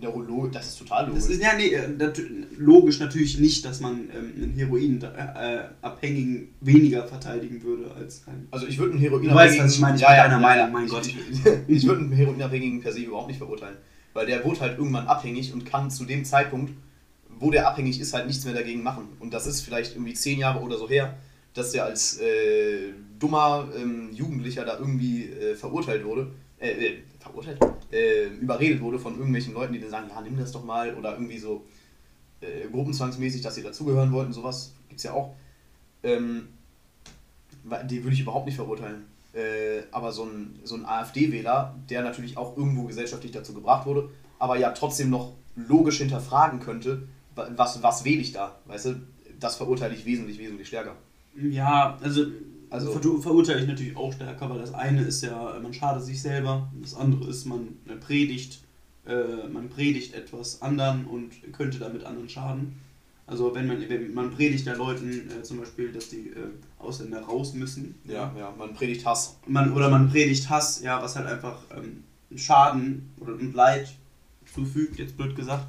Neurolo 0.00 0.48
das 0.48 0.68
ist 0.68 0.78
total 0.78 1.06
logisch. 1.06 1.22
Das 1.22 1.30
ist 1.30 1.42
ja 1.42 1.56
nee, 1.56 1.68
äh, 1.68 1.88
logisch 2.56 3.00
natürlich 3.00 3.38
nicht, 3.38 3.64
dass 3.64 3.80
man 3.80 4.10
ähm, 4.14 4.32
einen 4.36 4.52
Heroinabhängigen 4.54 6.48
weniger 6.60 7.06
verteidigen 7.06 7.62
würde 7.62 7.92
als 7.94 8.26
einen. 8.26 8.48
Also 8.50 8.66
ich 8.66 8.78
würde 8.78 8.92
einen 8.92 9.00
Du 9.00 9.08
Heroinabhängigen... 9.08 9.58
weißt, 9.58 9.64
was 9.64 9.74
ich 9.74 9.80
meine, 9.80 9.96
ich 9.96 10.02
bin 10.02 10.16
deiner 10.16 10.38
Meinung, 10.38 10.72
mein 10.72 10.84
ich, 10.84 10.90
Gott. 10.90 11.06
Ich, 11.06 11.46
ich 11.68 11.86
würde 11.86 12.00
einen 12.02 12.12
Heroinabhängigen 12.12 12.80
per 12.80 12.92
se 12.92 13.00
überhaupt 13.00 13.28
nicht 13.28 13.38
verurteilen. 13.38 13.76
Weil 14.12 14.26
der 14.26 14.44
wurde 14.44 14.60
halt 14.60 14.78
irgendwann 14.78 15.06
abhängig 15.06 15.52
und 15.52 15.66
kann 15.66 15.90
zu 15.90 16.04
dem 16.04 16.24
Zeitpunkt, 16.24 16.72
wo 17.38 17.50
der 17.50 17.68
abhängig 17.68 18.00
ist, 18.00 18.14
halt 18.14 18.26
nichts 18.26 18.44
mehr 18.44 18.54
dagegen 18.54 18.82
machen. 18.82 19.08
Und 19.18 19.34
das 19.34 19.46
ist 19.46 19.60
vielleicht 19.62 19.94
irgendwie 19.94 20.14
zehn 20.14 20.38
Jahre 20.38 20.60
oder 20.60 20.78
so 20.78 20.88
her, 20.88 21.16
dass 21.52 21.72
der 21.72 21.84
als 21.84 22.18
äh, 22.18 22.92
dummer 23.18 23.68
ähm, 23.76 24.10
Jugendlicher 24.12 24.64
da 24.64 24.78
irgendwie 24.78 25.24
äh, 25.24 25.54
verurteilt 25.54 26.04
wurde. 26.04 26.30
Äh, 26.60 26.70
äh, 26.70 26.98
verurteilt? 27.20 27.58
Äh, 27.92 28.26
überredet 28.40 28.80
wurde 28.80 28.98
von 28.98 29.14
irgendwelchen 29.14 29.54
Leuten, 29.54 29.72
die 29.72 29.80
dann 29.80 29.90
sagen, 29.90 30.08
ja, 30.08 30.20
nimm 30.20 30.38
das 30.38 30.52
doch 30.52 30.64
mal. 30.64 30.94
Oder 30.94 31.12
irgendwie 31.12 31.38
so 31.38 31.64
äh, 32.40 32.68
gruppenzwangsmäßig, 32.70 33.42
dass 33.42 33.54
sie 33.54 33.62
dazugehören 33.62 34.12
wollten. 34.12 34.32
Sowas 34.32 34.72
gibt 34.88 34.98
es 34.98 35.04
ja 35.04 35.12
auch. 35.12 35.34
Ähm, 36.02 36.48
die 37.84 38.02
würde 38.02 38.14
ich 38.14 38.20
überhaupt 38.20 38.46
nicht 38.46 38.56
verurteilen. 38.56 39.06
Äh, 39.32 39.82
aber 39.90 40.12
so 40.12 40.24
ein, 40.24 40.58
so 40.64 40.76
ein 40.76 40.86
AfD-Wähler, 40.86 41.74
der 41.90 42.02
natürlich 42.02 42.36
auch 42.36 42.56
irgendwo 42.56 42.84
gesellschaftlich 42.84 43.32
dazu 43.32 43.52
gebracht 43.52 43.86
wurde, 43.86 44.10
aber 44.38 44.58
ja 44.58 44.70
trotzdem 44.70 45.10
noch 45.10 45.32
logisch 45.56 45.98
hinterfragen 45.98 46.60
könnte, 46.60 47.08
wa- 47.34 47.48
was, 47.56 47.82
was 47.82 48.04
wähle 48.04 48.20
ich 48.20 48.32
da? 48.32 48.58
Weißt 48.66 48.86
du, 48.86 49.00
das 49.40 49.56
verurteile 49.56 49.94
ich 49.94 50.04
wesentlich, 50.04 50.38
wesentlich 50.38 50.68
stärker. 50.68 50.94
Ja, 51.36 51.98
also, 52.00 52.26
Also- 52.74 52.92
ver 52.92 53.22
verurteile 53.22 53.60
ich 53.60 53.68
natürlich 53.68 53.96
auch 53.96 54.12
stärker, 54.12 54.50
weil 54.50 54.58
das 54.58 54.74
eine 54.74 55.02
ist 55.02 55.22
ja, 55.22 55.58
man 55.62 55.72
schadet 55.72 56.04
sich 56.04 56.20
selber, 56.20 56.70
das 56.82 56.94
andere 56.94 57.30
ist, 57.30 57.44
man 57.44 57.68
predigt, 58.00 58.62
äh, 59.06 59.48
man 59.48 59.68
predigt 59.68 60.12
etwas 60.14 60.60
anderen 60.60 61.06
und 61.06 61.30
könnte 61.52 61.78
damit 61.78 62.04
anderen 62.04 62.28
schaden. 62.28 62.80
Also 63.26 63.54
wenn 63.54 63.68
man, 63.68 63.88
wenn 63.88 64.12
man 64.12 64.32
predigt 64.32 64.66
ja 64.66 64.74
Leuten 64.74 65.30
äh, 65.30 65.42
zum 65.42 65.60
Beispiel, 65.60 65.92
dass 65.92 66.08
die 66.08 66.30
äh, 66.30 66.50
Ausländer 66.78 67.22
raus 67.22 67.54
müssen. 67.54 67.94
Ja, 68.04 68.34
ja, 68.36 68.52
man 68.58 68.74
predigt 68.74 69.06
Hass. 69.06 69.36
Man, 69.46 69.72
oder 69.72 69.88
man 69.88 70.10
predigt 70.10 70.50
Hass, 70.50 70.82
ja, 70.82 71.00
was 71.00 71.16
halt 71.16 71.26
einfach 71.26 71.62
ähm, 71.74 72.02
Schaden 72.36 73.10
oder 73.20 73.34
und 73.34 73.54
Leid 73.54 73.94
zufügt, 74.52 74.98
jetzt 74.98 75.16
blöd 75.16 75.36
gesagt. 75.36 75.66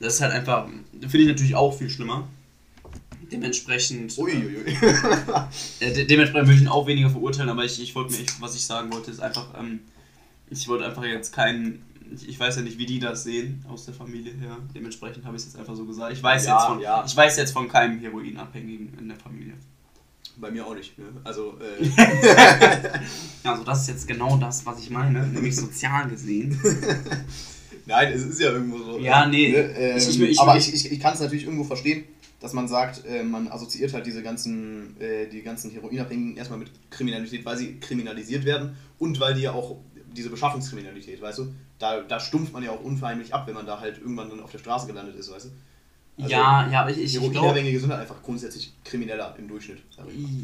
Das 0.00 0.14
ist 0.14 0.20
halt 0.20 0.32
einfach, 0.32 0.66
finde 0.66 1.18
ich 1.18 1.28
natürlich 1.28 1.54
auch 1.54 1.72
viel 1.72 1.88
schlimmer. 1.88 2.28
Dementsprechend. 3.32 4.16
Uiuiui. 4.18 4.76
Äh, 5.80 5.92
de 5.92 6.04
dementsprechend 6.06 6.48
würde 6.48 6.54
ich 6.56 6.62
ihn 6.62 6.68
auch 6.68 6.86
weniger 6.86 7.10
verurteilen, 7.10 7.48
aber 7.50 7.64
ich, 7.64 7.80
ich 7.82 7.94
wollte 7.94 8.12
mir, 8.12 8.20
ich, 8.20 8.40
was 8.40 8.54
ich 8.54 8.64
sagen 8.64 8.92
wollte, 8.92 9.10
ist 9.10 9.20
einfach, 9.20 9.48
ähm, 9.58 9.80
ich 10.50 10.68
wollte 10.68 10.84
einfach 10.84 11.04
jetzt 11.04 11.32
keinen 11.32 11.82
ich, 12.28 12.38
weiß 12.38 12.56
ja 12.56 12.62
nicht, 12.62 12.76
wie 12.76 12.84
die 12.84 12.98
das 12.98 13.24
sehen 13.24 13.64
aus 13.70 13.86
der 13.86 13.94
Familie 13.94 14.34
her. 14.34 14.58
Dementsprechend 14.74 15.24
habe 15.24 15.34
ich 15.34 15.42
es 15.44 15.48
jetzt 15.48 15.58
einfach 15.58 15.74
so 15.74 15.86
gesagt. 15.86 16.12
Ich 16.12 16.22
weiß, 16.22 16.44
Ja, 16.44 16.56
jetzt 16.58 16.66
von, 16.66 16.80
ja. 16.80 17.04
ich 17.06 17.16
weiß 17.16 17.38
jetzt 17.38 17.52
von 17.52 17.68
keinem 17.68 18.00
Heroinabhängigen 18.00 18.92
in 19.00 19.08
der 19.08 19.16
Familie. 19.16 19.54
Bei 20.36 20.50
mir 20.50 20.66
auch 20.66 20.74
nicht. 20.74 20.98
Ne? 20.98 21.06
Also, 21.24 21.54
äh, 21.58 21.88
Also 23.44 23.64
das 23.64 23.82
ist 23.82 23.88
jetzt 23.88 24.08
genau 24.08 24.36
das, 24.36 24.64
was 24.66 24.80
ich 24.80 24.90
meine, 24.90 25.26
nämlich 25.26 25.56
sozial 25.56 26.08
gesehen. 26.08 26.60
nein, 27.86 28.12
es 28.12 28.24
ist 28.24 28.40
ja 28.40 28.50
irgendwo 28.52 28.78
so. 28.78 28.98
Ja, 28.98 29.26
nee. 29.26 29.50
Ne? 29.52 29.58
Ähm, 29.58 29.96
Ich- 29.96 30.08
ich- 30.08 30.20
ich- 30.20 30.40
aber 30.40 30.56
ich- 30.56 30.68
ich, 30.68 30.84
ich, 30.86 30.92
ich 30.92 31.00
kann 31.00 31.14
es 31.14 31.20
natürlich 31.20 31.44
irgendwo 31.44 31.64
verstehen, 31.64 32.04
dass 32.42 32.52
man 32.52 32.66
sagt, 32.66 33.06
äh, 33.06 33.22
man 33.22 33.46
assoziiert 33.48 33.94
halt 33.94 34.04
diese 34.04 34.22
ganzen, 34.22 35.00
äh, 35.00 35.28
die 35.28 35.42
ganzen 35.42 35.70
Heroinabhängigen 35.70 36.36
erstmal 36.36 36.58
mit 36.58 36.70
Kriminalität, 36.90 37.44
weil 37.44 37.56
sie 37.56 37.78
kriminalisiert 37.78 38.44
werden 38.44 38.76
und 38.98 39.20
weil 39.20 39.34
die 39.34 39.42
ja 39.42 39.52
auch 39.52 39.76
diese 40.12 40.28
Beschaffungskriminalität, 40.28 41.22
weißt 41.22 41.38
du, 41.38 41.54
da, 41.78 42.00
da 42.00 42.18
stumpft 42.18 42.52
man 42.52 42.64
ja 42.64 42.72
auch 42.72 42.82
unverheimlich 42.82 43.32
ab, 43.32 43.46
wenn 43.46 43.54
man 43.54 43.64
da 43.64 43.80
halt 43.80 43.98
irgendwann 43.98 44.28
dann 44.28 44.40
auf 44.40 44.50
der 44.50 44.58
Straße 44.58 44.88
gelandet 44.88 45.14
ist, 45.14 45.30
weißt 45.30 45.46
du. 45.46 45.50
Also, 46.18 46.30
ja, 46.30 46.68
ja, 46.70 46.82
aber 46.82 46.90
ich, 46.90 46.98
ich. 46.98 47.14
Heroinabhängige 47.14 47.78
sind 47.78 47.90
halt 47.90 48.02
einfach 48.02 48.22
grundsätzlich 48.22 48.72
krimineller 48.84 49.34
im 49.38 49.48
Durchschnitt. 49.48 49.78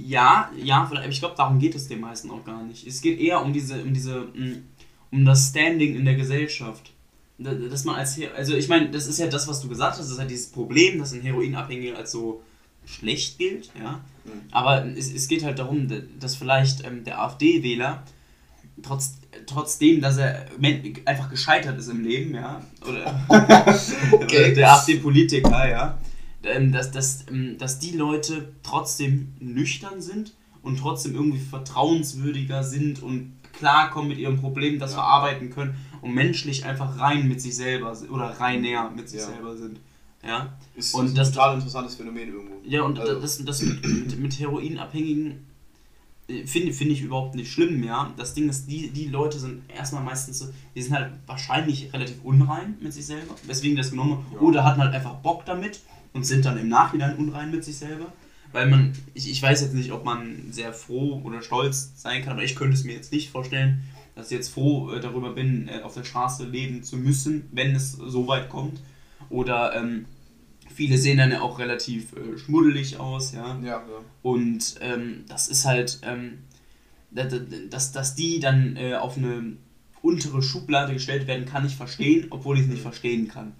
Ja, 0.06 0.50
ja, 0.56 0.90
ich 1.08 1.18
glaube, 1.18 1.34
darum 1.36 1.58
geht 1.58 1.74
es 1.74 1.88
den 1.88 2.00
meisten 2.00 2.30
auch 2.30 2.44
gar 2.44 2.62
nicht. 2.62 2.86
Es 2.86 3.00
geht 3.00 3.20
eher 3.20 3.42
um 3.42 3.52
diese, 3.52 3.82
um 3.82 3.92
diese, 3.92 4.20
mm, 4.20 4.64
um 5.10 5.24
das 5.24 5.48
Standing 5.48 5.96
in 5.96 6.04
der 6.04 6.14
Gesellschaft. 6.14 6.92
Da- 7.38 7.54
Dass 7.54 7.84
man 7.84 7.94
als, 7.96 8.16
He- 8.16 8.28
also 8.36 8.54
ich 8.56 8.68
meine, 8.68 8.90
das 8.90 9.06
ist 9.06 9.18
ja 9.18 9.26
das, 9.28 9.46
was 9.46 9.60
du 9.60 9.68
gesagt 9.68 9.92
hast, 9.92 10.00
das 10.00 10.10
ist 10.10 10.18
halt 10.18 10.30
dieses 10.30 10.48
Problem, 10.50 10.98
dass 10.98 11.12
ein 11.12 11.20
Heroinabhängiger 11.22 11.96
als 11.96 12.10
so 12.12 12.42
schlecht 12.84 13.38
gilt, 13.38 13.70
ja. 13.78 14.00
Mhm. 14.24 14.30
Aber 14.50 14.84
es, 14.86 15.12
es 15.12 15.28
geht 15.28 15.44
halt 15.44 15.58
darum, 15.58 15.86
dass 16.18 16.34
vielleicht 16.36 16.84
ähm, 16.84 17.04
der 17.04 17.20
AfD-Wähler 17.22 18.02
trotz, 18.82 19.18
trotzdem, 19.46 20.00
dass 20.00 20.16
er 20.16 20.46
einfach 21.04 21.30
gescheitert 21.30 21.78
ist 21.78 21.88
im 21.88 22.02
Leben, 22.04 22.34
ja, 22.34 22.60
oder, 22.86 23.20
Okay. 24.12 24.54
der 24.54 24.72
AfD-Politiker, 24.72 25.68
ja, 25.68 25.98
ähm, 26.42 26.72
dass, 26.72 26.90
dass, 26.90 27.24
ähm, 27.30 27.56
dass 27.58 27.78
die 27.78 27.92
Leute 27.92 28.52
trotzdem 28.62 29.34
nüchtern 29.38 30.00
sind 30.00 30.32
und 30.62 30.78
trotzdem 30.78 31.14
irgendwie 31.14 31.38
vertrauenswürdiger 31.40 32.62
sind 32.64 33.02
und 33.02 33.32
klarkommen 33.58 34.08
mit 34.08 34.18
ihrem 34.18 34.40
Problem, 34.40 34.78
das 34.78 34.92
Ja. 34.92 34.96
verarbeiten 34.98 35.50
können 35.50 35.74
und 36.02 36.14
menschlich 36.14 36.64
einfach 36.64 36.98
rein 36.98 37.28
mit 37.28 37.40
sich 37.40 37.56
selber 37.56 37.96
oder 38.10 38.24
reiner 38.40 38.90
mit 38.90 39.08
sich 39.08 39.20
Ja. 39.20 39.26
selber 39.26 39.56
sind. 39.56 39.78
Ja, 40.24 40.58
Ist, 40.74 40.94
Und 40.94 41.06
ist 41.06 41.16
das- 41.16 41.28
ein 41.28 41.34
total 41.34 41.54
interessantes 41.56 41.94
Phänomen 41.94 42.28
irgendwo. 42.28 42.54
ja 42.64 42.82
und 42.82 42.98
Also- 42.98 43.20
das, 43.20 43.44
das 43.44 43.62
mit, 43.62 43.86
mit, 43.86 44.18
mit 44.18 44.38
Heroinabhängigen 44.40 45.46
äh, 46.28 46.46
finde 46.46 46.72
finde 46.74 46.92
ich 46.92 47.00
überhaupt 47.02 47.34
nicht 47.36 47.50
schlimm, 47.50 47.82
ja. 47.84 48.12
Das 48.16 48.34
Ding 48.34 48.48
ist, 48.50 48.66
die, 48.66 48.90
die 48.90 49.06
Leute 49.06 49.38
sind 49.38 49.62
erstmal 49.74 50.02
meistens 50.02 50.40
so, 50.40 50.46
die 50.74 50.82
sind 50.82 50.94
halt 50.94 51.12
wahrscheinlich 51.26 51.90
relativ 51.92 52.16
unrein 52.22 52.76
mit 52.80 52.92
sich 52.92 53.06
selber, 53.06 53.34
weswegen 53.44 53.76
das 53.76 53.90
genommen. 53.90 54.26
Ja. 54.34 54.40
Oder 54.40 54.64
hatten 54.64 54.80
halt 54.82 54.92
einfach 54.94 55.14
Bock 55.14 55.46
damit 55.46 55.80
und 56.12 56.24
sind 56.26 56.44
dann 56.44 56.58
im 56.58 56.68
Nachhinein 56.68 57.16
unrein 57.16 57.50
mit 57.50 57.64
sich 57.64 57.76
selber. 57.78 58.12
Weil 58.52 58.68
man, 58.68 58.92
ich, 59.14 59.30
ich 59.30 59.42
weiß 59.42 59.60
jetzt 59.62 59.74
nicht, 59.74 59.92
ob 59.92 60.04
man 60.04 60.52
sehr 60.52 60.72
froh 60.74 61.20
oder 61.24 61.40
stolz 61.42 61.92
sein 61.96 62.22
kann, 62.22 62.32
aber 62.34 62.42
ich 62.44 62.56
könnte 62.56 62.74
es 62.74 62.84
mir 62.84 62.92
jetzt 62.94 63.12
nicht 63.12 63.30
vorstellen, 63.30 63.82
dass 64.18 64.32
ich 64.32 64.36
jetzt 64.36 64.48
froh 64.52 64.90
äh, 64.92 64.98
darüber 65.00 65.30
bin, 65.32 65.68
äh, 65.68 65.82
auf 65.82 65.94
der 65.94 66.02
Straße 66.02 66.44
leben 66.44 66.82
zu 66.82 66.96
müssen, 66.96 67.48
wenn 67.52 67.74
es 67.76 67.92
so 67.92 68.26
weit 68.26 68.48
kommt. 68.48 68.80
Oder 69.30 69.76
ähm, 69.76 70.06
viele 70.74 70.98
sehen 70.98 71.18
dann 71.18 71.30
ja 71.30 71.40
auch 71.40 71.58
relativ 71.60 72.12
äh, 72.14 72.36
schmuddelig 72.36 72.98
aus, 72.98 73.32
ja. 73.32 73.56
Ja, 73.62 73.66
ja. 73.66 73.82
Und 74.22 74.74
ähm, 74.80 75.24
das 75.28 75.46
ist 75.48 75.64
halt, 75.64 76.00
ähm, 76.02 76.38
da- 77.12 77.24
da- 77.24 77.38
dass, 77.70 77.92
dass 77.92 78.16
die 78.16 78.40
dann 78.40 78.76
äh, 78.76 78.94
auf 78.94 79.16
eine 79.16 79.52
untere 80.02 80.42
Schublade 80.42 80.92
gestellt 80.94 81.26
werden, 81.28 81.44
kann 81.46 81.64
ich 81.64 81.76
verstehen, 81.76 82.26
obwohl 82.30 82.56
ich 82.56 82.64
es 82.64 82.68
nicht 82.70 82.82
verstehen 82.82 83.28
kann. 83.28 83.52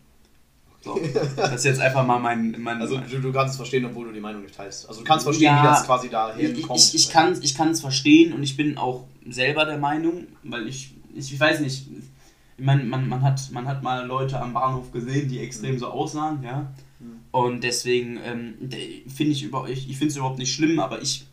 So, 0.80 0.98
das 1.36 1.54
ist 1.54 1.64
jetzt 1.66 1.80
einfach 1.80 2.04
mal 2.06 2.18
mein. 2.18 2.56
mein 2.58 2.80
Also 2.80 2.98
du, 2.98 3.20
du 3.20 3.32
kannst 3.32 3.52
es 3.52 3.56
verstehen, 3.56 3.84
obwohl 3.84 4.06
du 4.08 4.12
die 4.12 4.20
Meinung 4.20 4.42
nicht 4.42 4.56
teilst. 4.56 4.88
Also 4.88 5.00
du 5.02 5.06
kannst 5.06 5.24
verstehen, 5.24 5.46
Ja, 5.46 5.62
wie 5.62 5.66
das 5.66 5.84
quasi 5.86 6.08
dahin 6.08 6.56
ich, 6.56 6.62
kommt. 6.62 6.78
ich, 6.80 6.94
ich 6.94 7.08
kann 7.10 7.32
es 7.32 7.40
ich 7.40 7.54
kann's 7.54 7.80
verstehen 7.80 8.32
und 8.32 8.42
ich 8.42 8.56
bin 8.56 8.76
auch 8.78 9.06
selber 9.32 9.64
der 9.64 9.78
Meinung, 9.78 10.26
weil 10.42 10.66
ich, 10.68 10.94
ich, 11.14 11.32
ich 11.32 11.40
weiß 11.40 11.60
nicht, 11.60 11.86
ich 12.58 12.64
meine, 12.64 12.82
man, 12.84 13.08
man, 13.08 13.22
hat, 13.22 13.50
man 13.52 13.68
hat 13.68 13.82
mal 13.84 14.04
Leute 14.04 14.40
am 14.40 14.52
Bahnhof 14.52 14.90
gesehen, 14.90 15.28
die 15.28 15.38
extrem 15.38 15.78
so 15.78 15.86
aussahen, 15.88 16.42
ja. 16.42 16.72
Mhm. 16.98 17.20
Und 17.30 17.62
deswegen 17.62 18.18
ähm, 18.24 18.54
de- 18.58 19.08
finde 19.08 19.32
ich, 19.32 19.44
über, 19.44 19.68
ich, 19.68 19.88
ich 19.88 19.96
finde 19.96 20.10
es 20.10 20.16
überhaupt 20.16 20.38
nicht 20.40 20.52
schlimm, 20.52 20.80
aber 20.80 21.00
ich 21.00 21.27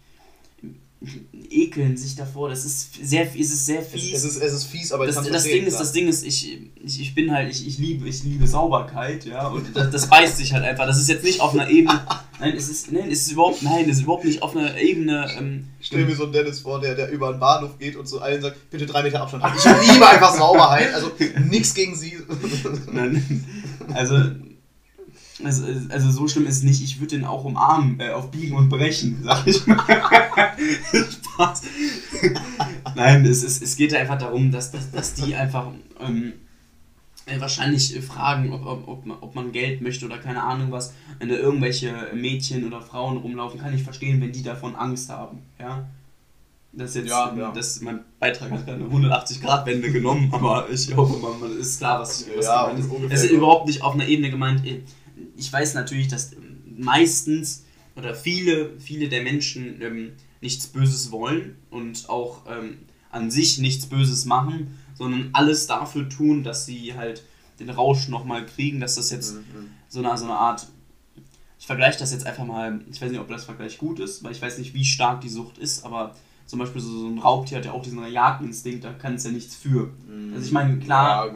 ekeln 1.49 1.97
sich 1.97 2.15
davor, 2.15 2.49
das 2.49 2.65
ist 2.65 2.95
sehr, 3.05 3.23
es 3.23 3.51
ist 3.51 3.65
sehr 3.65 3.81
Es, 3.81 3.87
fies. 3.87 4.13
es, 4.13 4.23
ist, 4.23 4.41
es 4.41 4.53
ist 4.53 4.65
fies, 4.65 4.91
aber 4.91 5.05
das, 5.05 5.15
das 5.15 5.27
verstehen, 5.27 5.59
Ding 5.59 5.67
ist, 5.67 5.73
klar. 5.73 5.83
das 5.83 5.91
Ding 5.91 6.07
ist, 6.07 6.25
ich, 6.25 6.59
ich, 6.83 7.01
ich 7.01 7.15
bin 7.15 7.31
halt, 7.31 7.51
ich, 7.51 7.67
ich 7.67 7.77
liebe, 7.77 8.07
ich 8.07 8.23
liebe 8.23 8.47
Sauberkeit, 8.47 9.25
ja, 9.25 9.47
und 9.47 9.75
das, 9.75 9.91
das 9.91 10.09
beißt 10.09 10.37
sich 10.37 10.53
halt 10.53 10.63
einfach. 10.63 10.85
Das 10.85 10.99
ist 10.99 11.07
jetzt 11.09 11.23
nicht 11.23 11.41
auf 11.41 11.53
einer 11.53 11.69
Ebene, 11.69 12.01
nein, 12.39 12.53
es 12.55 12.69
ist, 12.69 12.91
nein, 12.91 13.09
es 13.11 13.21
ist 13.21 13.31
überhaupt, 13.31 13.61
nein, 13.63 13.89
es 13.89 13.97
ist 13.97 14.03
überhaupt 14.03 14.25
nicht 14.25 14.41
auf 14.41 14.55
einer 14.55 14.77
Ebene, 14.77 15.29
ähm, 15.37 15.67
Ich 15.79 15.87
stelle 15.87 16.05
mir 16.05 16.15
so 16.15 16.23
einen 16.23 16.33
Dennis 16.33 16.59
vor, 16.59 16.79
der, 16.79 16.95
der 16.95 17.09
über 17.11 17.31
den 17.31 17.39
Bahnhof 17.39 17.77
geht 17.79 17.95
und 17.95 18.07
zu 18.07 18.21
allen 18.21 18.41
sagt, 18.41 18.69
bitte 18.69 18.85
drei 18.85 19.03
Meter 19.03 19.21
Abstand. 19.21 19.43
Ich 19.55 19.91
liebe 19.93 20.07
einfach 20.07 20.33
Sauberheit, 20.35 20.93
also 20.93 21.11
nichts 21.49 21.73
gegen 21.73 21.95
sie. 21.95 22.17
nein, 22.91 23.45
also, 23.93 24.15
also, 25.43 25.65
also 25.89 26.11
so 26.11 26.27
schlimm 26.27 26.45
ist 26.47 26.57
es 26.57 26.63
nicht, 26.63 26.81
ich 26.81 26.99
würde 26.99 27.17
den 27.17 27.25
auch 27.25 27.43
umarmen, 27.43 27.99
äh, 27.99 28.09
auf 28.11 28.31
Biegen 28.31 28.55
und 28.55 28.69
Brechen, 28.69 29.19
sag 29.23 29.45
ich 29.47 29.65
mal. 29.67 29.77
Spaß. 30.91 31.61
Nein, 32.95 33.25
es, 33.25 33.43
es, 33.43 33.61
es 33.61 33.75
geht 33.75 33.93
einfach 33.93 34.17
darum, 34.17 34.51
dass, 34.51 34.71
dass, 34.71 34.91
dass 34.91 35.13
die 35.13 35.35
einfach 35.35 35.67
ähm, 35.99 36.33
äh, 37.25 37.39
wahrscheinlich 37.39 37.99
fragen, 38.05 38.53
ob, 38.53 38.65
ob, 38.65 38.87
ob, 38.87 39.05
man, 39.05 39.17
ob 39.21 39.35
man 39.35 39.51
Geld 39.51 39.81
möchte 39.81 40.05
oder 40.05 40.17
keine 40.19 40.41
Ahnung 40.43 40.71
was. 40.71 40.93
Wenn 41.19 41.29
da 41.29 41.35
irgendwelche 41.35 41.93
Mädchen 42.13 42.65
oder 42.65 42.81
Frauen 42.81 43.17
rumlaufen, 43.17 43.59
kann 43.59 43.73
ich 43.73 43.83
verstehen, 43.83 44.21
wenn 44.21 44.31
die 44.31 44.43
davon 44.43 44.75
Angst 44.75 45.09
haben. 45.09 45.39
Ja. 45.59 45.85
Das 46.77 46.89
ist 46.89 46.95
jetzt, 46.97 47.09
Ja, 47.09 47.33
ja. 47.37 47.51
Das, 47.53 47.79
mein 47.81 48.01
Beitrag 48.19 48.51
hat 48.51 48.67
eine 48.69 48.83
180-Grad-Wende 48.85 49.91
genommen, 49.93 50.29
aber 50.33 50.69
ich 50.69 50.93
hoffe, 50.95 51.17
man, 51.19 51.39
man 51.39 51.57
ist 51.57 51.77
klar, 51.79 52.01
was 52.01 52.21
ich 52.21 52.37
was 52.37 52.45
Ja, 52.45 52.63
gemeint 52.67 52.79
ist. 52.85 52.91
ungefähr 52.91 53.17
Es 53.17 53.23
ist 53.23 53.31
überhaupt 53.31 53.67
nicht 53.67 53.81
auf 53.81 53.93
einer 53.93 54.05
Ebene 54.07 54.29
gemeint. 54.29 54.65
äh, 54.65 54.81
Ich 55.37 55.51
weiß 55.51 55.73
natürlich, 55.73 56.07
dass 56.07 56.33
ähm, 56.33 56.61
meistens 56.77 57.63
oder 57.95 58.13
viele, 58.13 58.77
viele 58.79 59.09
der 59.09 59.23
Menschen 59.23 59.81
ähm, 59.81 60.11
nichts 60.41 60.67
Böses 60.67 61.11
wollen 61.11 61.55
und 61.69 62.09
auch 62.09 62.43
ähm, 62.49 62.77
an 63.09 63.31
sich 63.31 63.57
nichts 63.59 63.85
Böses 63.85 64.25
machen, 64.25 64.77
sondern 64.95 65.29
alles 65.33 65.67
dafür 65.67 66.09
tun, 66.09 66.43
dass 66.43 66.65
sie 66.65 66.93
halt 66.95 67.23
den 67.59 67.69
Rausch 67.69 68.09
nochmal 68.09 68.45
kriegen, 68.45 68.79
dass 68.81 68.95
das 68.95 69.11
jetzt 69.11 69.35
Mhm. 69.35 69.69
so 69.87 69.99
eine, 69.99 70.17
so 70.17 70.25
eine 70.25 70.33
Art. 70.35 70.67
Ich 71.57 71.67
vergleiche 71.67 71.97
das 71.97 72.11
jetzt 72.11 72.25
einfach 72.25 72.45
mal, 72.45 72.81
ich 72.91 73.01
weiß 73.01 73.09
nicht, 73.11 73.19
ob 73.19 73.29
das 73.29 73.45
Vergleich 73.45 73.77
gut 73.77 73.99
ist, 73.99 74.23
weil 74.23 74.33
ich 74.33 74.41
weiß 74.41 74.57
nicht, 74.57 74.73
wie 74.73 74.83
stark 74.83 75.21
die 75.21 75.29
Sucht 75.29 75.57
ist, 75.57 75.85
aber 75.85 76.15
zum 76.45 76.59
Beispiel 76.59 76.81
so, 76.81 76.89
so 76.99 77.07
ein 77.07 77.17
Raubtier 77.17 77.57
hat 77.57 77.65
ja 77.65 77.71
auch 77.71 77.81
diesen 77.81 78.05
Jagdinstinkt, 78.11 78.83
da 78.83 78.91
kann 78.93 79.15
es 79.15 79.23
ja 79.23 79.31
nichts 79.31 79.55
für. 79.55 79.91
Also 80.33 80.45
ich 80.45 80.51
meine, 80.51 80.77
klar, 80.77 81.27
Ja. 81.27 81.33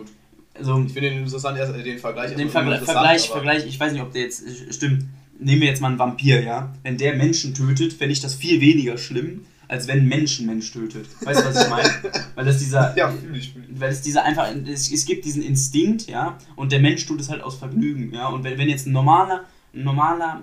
Also 0.60 0.84
Ich 0.86 0.94
finde 0.94 1.10
den 1.10 1.20
interessant, 1.20 1.58
erst 1.58 1.76
äh, 1.76 1.84
den 1.84 1.98
Vergleich. 1.98 2.32
den 2.32 2.42
erstmal 2.42 2.80
Vergleich, 2.80 3.28
Vergleich, 3.28 3.66
ich 3.66 3.80
weiß 3.80 3.94
nicht, 3.94 4.02
ob 4.02 4.12
der 4.12 4.24
jetzt 4.24 4.46
äh, 4.46 4.72
stimmt. 4.72 5.06
Nehmen 5.42 5.62
wir 5.62 5.70
jetzt 5.70 5.82
mal 5.82 5.88
einen 5.88 6.00
Vampir, 6.00 6.44
ja? 6.44 6.74
Wenn 6.84 6.98
der 6.98 7.16
Menschen 7.16 7.54
tötet, 7.54 7.94
fände 7.94 8.12
ich 8.12 8.20
das 8.20 8.36
viel 8.36 8.60
weniger 8.60 8.98
schlimm, 8.98 9.46
als 9.70 9.88
wenn 9.88 10.00
ein 10.00 10.08
Mensch 10.08 10.72
tötet. 10.72 11.08
Weißt 11.22 11.40
du, 11.42 11.46
was 11.46 11.64
ich 11.64 11.70
meine? 11.70 11.90
Weil 12.36 12.46
das 12.46 12.60
dieser. 12.60 12.96
Ja, 12.98 13.10
fühle 13.10 13.38
ich. 13.38 13.54
Fühl 13.54 13.64
ich. 13.72 13.80
Weil 13.80 13.92
es 13.92 14.02
dieser 14.02 14.26
einfach, 14.26 14.50
es, 14.68 14.92
es 14.92 15.06
gibt 15.06 15.24
diesen 15.24 15.42
Instinkt, 15.42 16.08
ja, 16.08 16.38
und 16.58 16.72
der 16.72 16.80
Mensch 16.80 17.06
tut 17.06 17.22
es 17.22 17.30
halt 17.30 17.42
aus 17.42 17.56
Vergnügen, 17.56 18.14
ja. 18.14 18.28
Und 18.28 18.44
wenn, 18.44 18.58
wenn 18.58 18.68
jetzt 18.68 18.86
ein 18.88 18.92
normaler, 18.92 19.46
ein 19.74 19.84
normaler, 19.84 20.42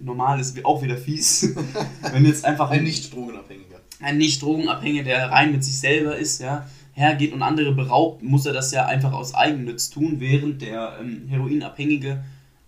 normal 0.00 0.40
ist 0.40 0.62
auch 0.64 0.82
wieder 0.82 0.96
fies, 0.96 1.54
wenn 2.12 2.26
jetzt 2.26 2.44
einfach 2.44 2.70
Ein 2.70 2.84
nicht 2.84 3.14
drogenabhängiger. 3.14 3.80
ein 4.00 4.18
nicht 4.18 4.42
drogenabhängiger, 4.42 5.04
der 5.04 5.30
rein 5.30 5.52
mit 5.52 5.64
sich 5.64 5.78
selber 5.78 6.16
ist, 6.16 6.40
ja, 6.40 6.68
hergeht 6.94 7.32
und 7.32 7.42
andere 7.42 7.72
beraubt, 7.72 8.22
muss 8.22 8.46
er 8.46 8.52
das 8.52 8.70
ja 8.72 8.86
einfach 8.86 9.12
aus 9.12 9.34
Eigennutz 9.34 9.90
tun, 9.90 10.16
während 10.20 10.62
der 10.62 10.96
ähm, 11.00 11.26
Heroinabhängige, 11.28 12.24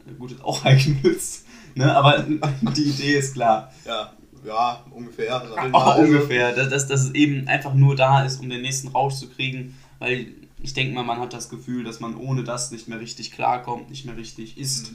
äh, 0.06 0.12
gut, 0.18 0.32
ist 0.32 0.44
auch 0.44 0.64
Eigennutz, 0.64 1.44
ne, 1.74 1.94
aber 1.94 2.26
die 2.76 2.82
Idee 2.84 3.16
ist 3.18 3.34
klar. 3.34 3.72
Ja, 3.84 4.12
ja, 4.44 4.84
ungefähr. 4.90 5.42
sag 5.54 5.66
ich 5.66 5.72
mal. 5.72 5.78
Auch 5.78 5.86
Also, 5.86 6.02
ungefähr, 6.12 6.52
dass, 6.54 6.68
dass, 6.70 6.86
dass 6.86 7.00
es 7.04 7.14
eben 7.14 7.48
einfach 7.48 7.74
nur 7.74 7.96
da 7.96 8.24
ist, 8.24 8.40
um 8.40 8.48
den 8.50 8.62
nächsten 8.62 8.88
Rausch 8.88 9.14
zu 9.14 9.28
kriegen, 9.28 9.76
weil 9.98 10.26
ich 10.62 10.72
denke 10.74 10.94
mal, 10.94 11.02
man 11.04 11.18
hat 11.20 11.32
das 11.32 11.48
Gefühl, 11.48 11.84
dass 11.84 12.00
man 12.00 12.16
ohne 12.16 12.42
das 12.44 12.70
nicht 12.72 12.88
mehr 12.88 12.98
richtig 13.00 13.30
klarkommt, 13.32 13.90
nicht 13.90 14.04
mehr 14.06 14.16
richtig 14.16 14.58
isst. 14.58 14.92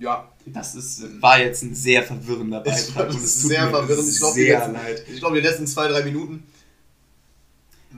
Ja, 0.00 0.28
Das 0.46 0.74
ist, 0.74 1.04
war 1.22 1.38
jetzt 1.40 1.62
ein 1.62 1.74
sehr 1.74 2.02
verwirrender 2.02 2.62
Es 2.66 2.86
Beitrag. 2.88 3.08
war 3.08 3.14
und 3.14 3.22
es 3.22 3.40
tut 3.42 3.50
sehr 3.50 3.68
verwirrend. 3.70 4.08
Ich 4.08 4.18
glaub, 4.18 4.34
die 4.34 4.44
letzten- 4.46 5.12
ich 5.12 5.18
glaube, 5.20 5.36
die 5.36 5.46
letzten 5.46 5.66
zwei, 5.66 5.88
drei 5.88 6.02
Minuten. 6.02 6.42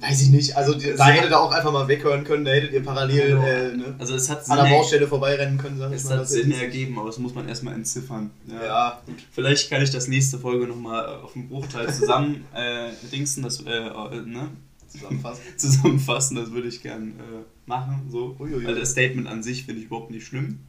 Weiß 0.00 0.22
ich 0.22 0.30
nicht. 0.30 0.56
Also, 0.56 0.74
die, 0.74 0.92
da 0.96 1.06
hättet 1.06 1.30
ihr 1.30 1.40
auch 1.40 1.52
einfach 1.52 1.72
mal 1.72 1.86
weghören 1.88 2.24
können. 2.24 2.44
Da 2.44 2.52
hättet 2.52 2.72
ihr 2.72 2.82
parallel 2.82 3.36
Also, 3.36 3.46
äh, 3.46 3.76
ne, 3.76 3.94
Also 3.98 4.14
es 4.14 4.28
hat 4.28 4.48
an 4.50 4.64
der 4.64 4.74
Baustelle 4.74 5.06
vorbeirennen 5.06 5.58
können, 5.58 5.78
sag 5.78 5.90
ich 5.90 5.98
es 5.98 6.04
mal. 6.04 6.14
hat 6.14 6.20
Das 6.22 6.30
Sinn 6.30 6.52
ergeben, 6.52 6.98
aber 6.98 7.08
das 7.08 7.18
muss 7.18 7.34
man 7.34 7.48
erstmal 7.48 7.74
entziffern. 7.74 8.30
Ja. 8.46 8.64
Ja, 8.64 9.02
gut. 9.06 9.16
Vielleicht 9.32 9.70
kann 9.70 9.82
ich 9.82 9.90
das 9.90 10.08
nächste 10.08 10.38
Folge 10.38 10.66
nochmal 10.66 11.06
auf 11.06 11.32
dem 11.32 11.48
Bruchteil 11.48 11.92
zusammen 11.92 12.44
äh, 12.54 12.90
dingsen, 13.12 13.42
das, 13.42 13.60
äh, 13.60 13.70
äh, 13.70 14.22
ne? 14.26 14.50
zusammenfassen. 14.88 15.42
zusammenfassen, 15.56 16.36
das 16.36 16.52
würde 16.52 16.68
ich 16.68 16.82
gern 16.82 17.10
äh, 17.10 17.44
machen. 17.66 18.08
So. 18.10 18.36
Uiuiui. 18.38 18.66
Weil 18.66 18.74
das 18.76 18.90
Statement 18.90 19.28
an 19.28 19.42
sich 19.42 19.64
finde 19.64 19.80
ich 19.80 19.86
überhaupt 19.86 20.10
nicht 20.10 20.26
schlimm. 20.26 20.60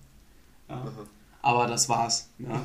Ja. 0.69 0.83
Aber 1.41 1.67
das 1.67 1.87
war's. 1.89 2.29
Ja. 2.39 2.59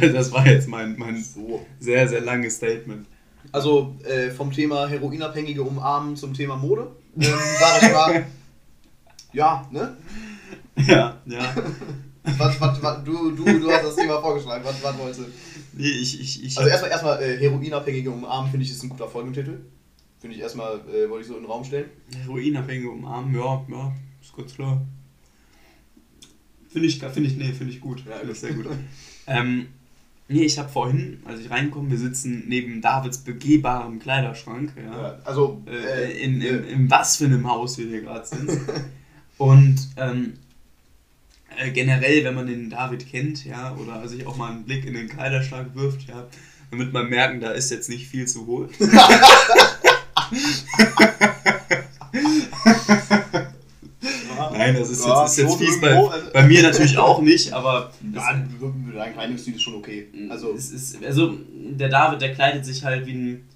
das 0.12 0.32
war 0.32 0.46
jetzt 0.46 0.68
mein, 0.68 0.96
mein 0.98 1.22
So. 1.22 1.66
sehr, 1.78 2.08
sehr 2.08 2.22
langes 2.22 2.56
Statement. 2.56 3.06
Also 3.52 3.96
äh, 4.04 4.30
vom 4.30 4.52
Thema 4.52 4.88
Heroinabhängige 4.88 5.62
umarmen 5.62 6.16
zum 6.16 6.34
Thema 6.34 6.56
Mode, 6.56 6.90
ähm, 7.16 7.34
sag 7.60 7.82
ich 7.82 7.92
mal, 7.92 8.26
ja, 9.32 9.66
ne? 9.70 9.96
Ja, 10.86 11.20
ja. 11.26 11.54
Was, 12.38 12.60
was, 12.60 12.82
was, 12.82 13.04
du, 13.04 13.30
du, 13.30 13.44
du 13.44 13.70
hast 13.70 13.84
das 13.84 13.94
Thema 13.94 14.20
vorgeschlagen, 14.20 14.64
was, 14.64 14.82
was 14.82 14.98
wolltest 14.98 15.20
du? 15.20 15.24
Nee, 15.74 15.86
ich, 15.86 16.20
ich, 16.20 16.42
ich 16.42 16.58
Also 16.58 16.68
erstmal, 16.68 16.90
erstmal 16.90 17.22
äh, 17.22 17.38
Heroinabhängige 17.38 18.10
umarmen, 18.10 18.50
finde 18.50 18.66
ich, 18.66 18.72
ist 18.72 18.82
ein 18.82 18.88
guter 18.88 19.06
Folgentitel. 19.06 19.60
Finde 20.18 20.34
ich 20.34 20.42
erstmal, 20.42 20.80
äh, 20.88 21.08
wollte 21.08 21.22
ich 21.22 21.28
so 21.28 21.36
in 21.36 21.42
den 21.42 21.50
Raum 21.50 21.64
stellen. 21.64 21.88
Heroinabhängige 22.24 22.90
umarmen, 22.90 23.32
ja, 23.32 23.64
ja, 23.70 23.92
ist 24.20 24.36
ganz 24.36 24.54
klar. 24.54 24.84
Finde 26.68 26.88
ich, 26.88 26.98
finde 26.98 27.28
ich, 27.28 27.36
nee, 27.36 27.52
finde 27.52 27.72
ich 27.72 27.80
gut. 27.80 28.04
Ja, 28.08 28.16
finde 28.16 28.32
ich 28.32 28.40
gut. 28.40 28.48
sehr 28.48 28.54
gut. 28.54 28.66
ähm, 29.28 29.68
nee, 30.28 30.42
ich 30.44 30.58
habe 30.58 30.68
vorhin, 30.68 31.20
als 31.24 31.40
ich 31.40 31.50
reinkomme, 31.50 31.90
wir 31.90 31.98
sitzen 31.98 32.44
neben 32.48 32.80
Davids 32.80 33.18
begehbarem 33.18 33.98
Kleiderschrank, 33.98 34.72
ja. 34.76 34.92
Ja, 35.02 35.18
also, 35.24 35.62
Äh, 35.66 36.04
äh, 36.12 36.24
in, 36.24 36.40
in, 36.40 36.64
äh, 36.64 36.68
in 36.72 36.90
was 36.90 37.16
für 37.16 37.24
einem 37.26 37.48
Haus 37.50 37.78
wir 37.78 37.86
hier 37.86 38.00
gerade 38.02 38.26
sind. 38.26 38.50
Und 39.38 39.76
ähm, 39.96 40.34
äh, 41.58 41.70
generell, 41.70 42.24
wenn 42.24 42.34
man 42.34 42.46
den 42.46 42.70
David 42.70 43.06
kennt, 43.10 43.44
ja, 43.44 43.74
oder 43.76 44.06
sich 44.08 44.26
auch 44.26 44.36
mal 44.36 44.50
einen 44.52 44.64
Blick 44.64 44.84
in 44.86 44.94
den 44.94 45.08
Kleiderschrank 45.08 45.74
wirft, 45.74 46.08
ja, 46.08 46.26
dann 46.70 46.80
wird 46.80 46.92
man 46.92 47.08
merken, 47.08 47.40
da 47.40 47.50
ist 47.52 47.70
jetzt 47.70 47.88
nicht 47.88 48.08
viel 48.08 48.26
zu 48.26 48.46
holen. 48.46 48.70
Nein, 54.52 54.74
das 54.78 54.90
ist 54.90 55.04
Ja, 55.04 55.22
jetzt, 55.22 55.32
ist 55.32 55.38
jetzt 55.38 55.56
fies 55.58 55.80
bei, 55.80 55.90
also- 55.96 56.30
bei 56.32 56.46
mir 56.46 56.62
natürlich 56.62 56.98
auch 56.98 57.20
nicht, 57.20 57.52
aber 57.52 57.92
ja, 58.14 58.34
dein 58.96 59.12
Kleidungsstil 59.12 59.54
ist 59.54 59.62
schon 59.62 59.74
okay. 59.76 60.08
Also, 60.28 60.54
es 60.54 60.70
ist, 60.70 61.04
also 61.04 61.36
der 61.50 61.88
David, 61.88 62.20
der 62.20 62.34
kleidet 62.34 62.64
sich 62.64 62.84
halt 62.84 63.06
wie 63.06 63.12
ein, 63.12 63.48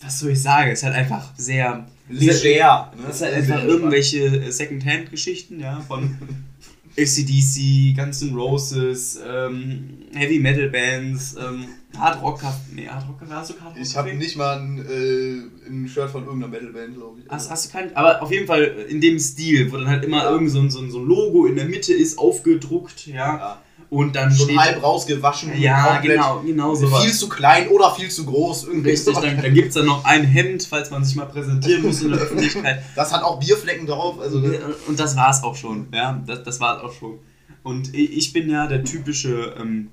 was 0.00 0.18
soll 0.18 0.30
ich 0.30 0.42
sagen, 0.42 0.70
ist 0.70 0.82
halt 0.82 0.94
einfach 0.94 1.32
sehr, 1.36 1.86
leger. 2.08 2.92
Ne? 2.96 3.04
Das 3.06 3.16
ist 3.16 3.22
halt 3.22 3.34
einfach 3.34 3.64
irgendwelche 3.64 4.26
äh, 4.26 4.50
Second-Hand-Geschichten, 4.50 5.60
ja, 5.60 5.80
von 5.80 6.16
ACDC, 6.98 7.96
Guns 7.96 8.22
N' 8.22 8.34
Roses, 8.34 9.20
ähm, 9.26 9.98
Heavy 10.12 10.38
Metal 10.38 10.68
Bands, 10.68 11.36
ähm, 11.36 11.66
Hard 11.96 12.22
Rock. 12.22 12.40
Nee, 12.74 12.88
Hard 12.88 13.08
Rock 13.08 13.20
hast 13.30 13.50
du 13.50 13.60
Hard 13.60 13.74
Rock 13.76 13.82
Ich 13.82 13.96
habe 13.96 14.14
nicht 14.14 14.36
mal 14.36 14.58
ein, 14.58 14.78
äh, 14.78 15.68
ein 15.68 15.88
Shirt 15.88 16.10
von 16.10 16.24
irgendeiner 16.24 16.52
Metalband, 16.52 16.96
glaube 16.96 17.20
ich. 17.20 17.28
Hast, 17.28 17.50
hast 17.50 17.66
du 17.66 17.70
keinen? 17.70 17.94
Aber 17.96 18.22
auf 18.22 18.30
jeden 18.30 18.46
Fall 18.46 18.64
in 18.88 19.00
dem 19.00 19.18
Stil, 19.18 19.70
wo 19.72 19.76
dann 19.76 19.88
halt 19.88 20.04
immer 20.04 20.18
Ja. 20.24 20.30
irgend 20.30 20.50
so 20.50 20.60
ein, 20.60 20.70
so, 20.70 20.80
ein, 20.80 20.90
so 20.90 20.98
ein 21.00 21.06
Logo 21.06 21.46
in 21.46 21.56
der 21.56 21.66
Mitte 21.66 21.92
ist, 21.92 22.18
aufgedruckt, 22.18 23.06
ja, 23.06 23.14
ja. 23.14 23.62
Und 23.90 24.14
dann 24.14 24.32
Schon 24.32 24.46
steht. 24.46 24.58
halb 24.58 24.82
rausgewaschen. 24.82 25.60
ja, 25.60 25.98
genau, 26.00 26.40
genau 26.46 26.74
sowas. 26.76 27.02
Viel 27.02 27.12
zu 27.12 27.28
klein 27.28 27.68
oder 27.68 27.92
viel 27.92 28.08
zu 28.08 28.24
groß. 28.24 28.68
Irgendwie 28.68 28.90
Richtig, 28.90 29.14
so. 29.14 29.20
dann, 29.20 29.42
dann 29.42 29.52
gibt 29.52 29.68
es 29.68 29.74
dann 29.74 29.86
noch 29.86 30.04
ein 30.04 30.24
Hemd, 30.24 30.62
falls 30.62 30.90
man 30.90 31.04
sich 31.04 31.16
mal 31.16 31.26
präsentieren 31.26 31.82
muss 31.82 32.00
in 32.00 32.12
der 32.12 32.20
Öffentlichkeit. 32.22 32.82
Das 32.94 33.12
hat 33.12 33.24
auch 33.24 33.40
Bierflecken 33.40 33.86
drauf. 33.86 34.20
Also, 34.20 34.38
ne? 34.38 34.58
Und 34.86 34.98
das 35.00 35.16
war's 35.16 35.42
auch 35.42 35.56
schon, 35.56 35.88
ja, 35.92 36.22
das, 36.24 36.44
das 36.44 36.60
war's 36.60 36.80
auch 36.82 36.92
schon. 36.92 37.18
Und 37.64 37.92
ich 37.94 38.32
bin 38.32 38.48
ja 38.48 38.68
der 38.68 38.84
typische, 38.84 39.54
ähm, 39.60 39.90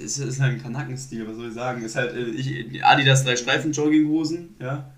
es 0.00 0.18
ist 0.18 0.40
halt 0.40 0.52
ein 0.54 0.62
Kanackenstil, 0.62 1.26
was 1.28 1.36
soll 1.36 1.48
ich 1.48 1.54
sagen, 1.54 1.82
ist 1.82 1.96
halt, 1.96 2.14
äh, 2.14 2.22
ich, 2.28 2.84
Adidas 2.84 3.24
drei 3.24 3.34
Streifen 3.36 3.72
Jogginghosen, 3.72 4.54
ja, 4.60 4.90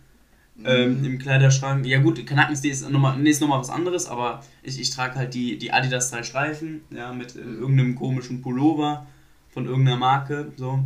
ähm, 0.64 1.04
im 1.04 1.18
Kleiderschrank. 1.18 1.86
Ja 1.86 2.00
gut, 2.00 2.24
Kanackenstil 2.26 2.70
ist 2.70 2.88
nochmal 2.88 3.18
nee, 3.18 3.30
ist 3.30 3.40
noch 3.40 3.48
mal 3.48 3.58
was 3.58 3.70
anderes, 3.70 4.06
aber 4.06 4.44
ich, 4.62 4.80
ich 4.80 4.90
trage 4.90 5.16
halt 5.16 5.34
die, 5.34 5.58
die 5.58 5.72
Adidas 5.72 6.10
drei 6.10 6.22
Streifen, 6.22 6.82
ja, 6.90 7.12
mit 7.12 7.36
äh, 7.36 7.40
irgendeinem 7.40 7.94
komischen 7.94 8.42
Pullover 8.42 9.06
von 9.50 9.66
irgendeiner 9.66 9.96
Marke, 9.96 10.52
so. 10.56 10.84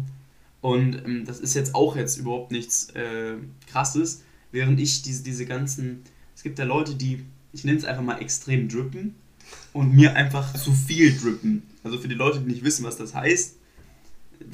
Und 0.61 1.05
ähm, 1.05 1.25
das 1.27 1.41
ist 1.41 1.55
jetzt 1.55 1.75
auch 1.75 1.97
jetzt 1.97 2.17
überhaupt 2.17 2.51
nichts 2.51 2.91
äh, 2.91 3.35
krasses, 3.71 4.23
während 4.51 4.81
ich 4.81 5.03
diese, 5.03 5.23
diese 5.23 5.45
ganzen, 5.45 6.03
es 6.35 6.43
gibt 6.43 6.59
ja 6.59 6.65
Leute, 6.65 6.95
die, 6.95 7.25
ich 7.53 7.65
nenne 7.65 7.79
es 7.79 7.85
einfach 7.85 8.03
mal 8.03 8.21
extrem 8.21 8.69
drippen 8.69 9.15
und 9.73 9.95
mir 9.95 10.17
einfach 10.17 10.55
zu 10.55 10.73
viel 10.73 11.17
drippen. 11.17 11.63
Also 11.83 11.99
für 11.99 12.09
die 12.09 12.15
Leute, 12.15 12.41
die 12.41 12.51
nicht 12.51 12.65
wissen, 12.65 12.85
was 12.85 12.97
das 12.97 13.15
heißt, 13.15 13.57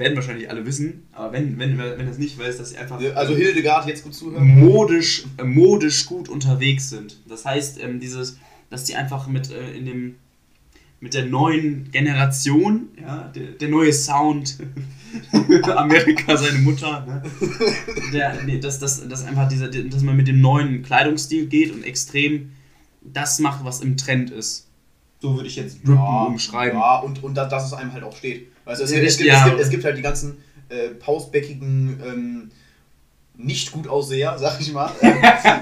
werden 0.00 0.16
wahrscheinlich 0.16 0.50
alle 0.50 0.66
wissen, 0.66 1.06
aber 1.12 1.32
wenn, 1.34 1.58
wenn, 1.58 1.78
wenn 1.78 2.06
das 2.06 2.18
nicht 2.18 2.36
weiß, 2.38 2.58
dass 2.58 2.70
sie 2.70 2.78
einfach 2.78 3.00
Also 3.14 3.36
Hildegard, 3.36 3.86
jetzt 3.86 4.02
gut 4.02 4.14
zuhören. 4.14 4.46
modisch, 4.46 5.24
äh, 5.38 5.44
modisch 5.44 6.06
gut 6.06 6.28
unterwegs 6.28 6.90
sind. 6.90 7.18
Das 7.28 7.44
heißt, 7.44 7.80
ähm, 7.80 8.00
dieses, 8.00 8.38
dass 8.68 8.84
die 8.84 8.96
einfach 8.96 9.28
mit 9.28 9.52
äh, 9.52 9.72
in 9.72 9.86
dem 9.86 10.14
mit 11.00 11.14
der 11.14 11.24
neuen 11.24 11.90
Generation, 11.90 12.88
ja, 13.00 13.32
der, 13.34 13.52
der 13.52 13.68
neue 13.68 13.92
Sound, 13.92 14.58
Amerika 15.62 16.36
seine 16.36 16.58
Mutter, 16.58 17.06
ne? 17.06 17.22
der, 18.12 18.42
nee, 18.44 18.58
dass, 18.58 18.78
dass, 18.78 19.08
dass 19.08 19.24
einfach 19.24 19.48
dieser, 19.48 19.68
dass 19.68 20.02
man 20.02 20.16
mit 20.16 20.28
dem 20.28 20.42
neuen 20.42 20.82
Kleidungsstil 20.82 21.46
geht 21.46 21.72
und 21.72 21.84
extrem 21.84 22.52
das 23.00 23.38
macht, 23.38 23.64
was 23.64 23.80
im 23.80 23.96
Trend 23.96 24.30
ist. 24.30 24.68
So 25.20 25.36
würde 25.36 25.48
ich 25.48 25.56
jetzt 25.56 25.86
Drippen 25.86 25.98
umschreiben. 25.98 26.78
Ja, 26.78 26.98
und, 27.00 27.22
und 27.22 27.34
dass, 27.34 27.66
es 27.66 27.72
einem 27.74 27.92
halt 27.92 28.04
auch 28.04 28.16
steht. 28.16 28.48
Du, 28.64 28.70
es, 28.70 28.90
Ja, 28.90 28.98
es, 28.98 29.16
gibt, 29.18 29.28
ja. 29.28 29.38
es, 29.38 29.44
gibt, 29.44 29.60
es 29.60 29.70
gibt 29.70 29.84
halt 29.84 29.98
die 29.98 30.02
ganzen 30.02 30.38
äh, 30.70 30.88
pausbäckigen, 30.88 32.00
ähm, 32.04 32.50
nicht 33.36 33.72
gut 33.72 33.86
Ausseher, 33.88 34.38
sag 34.38 34.60
ich 34.60 34.72
mal, 34.72 34.90
ähm, 35.02 35.16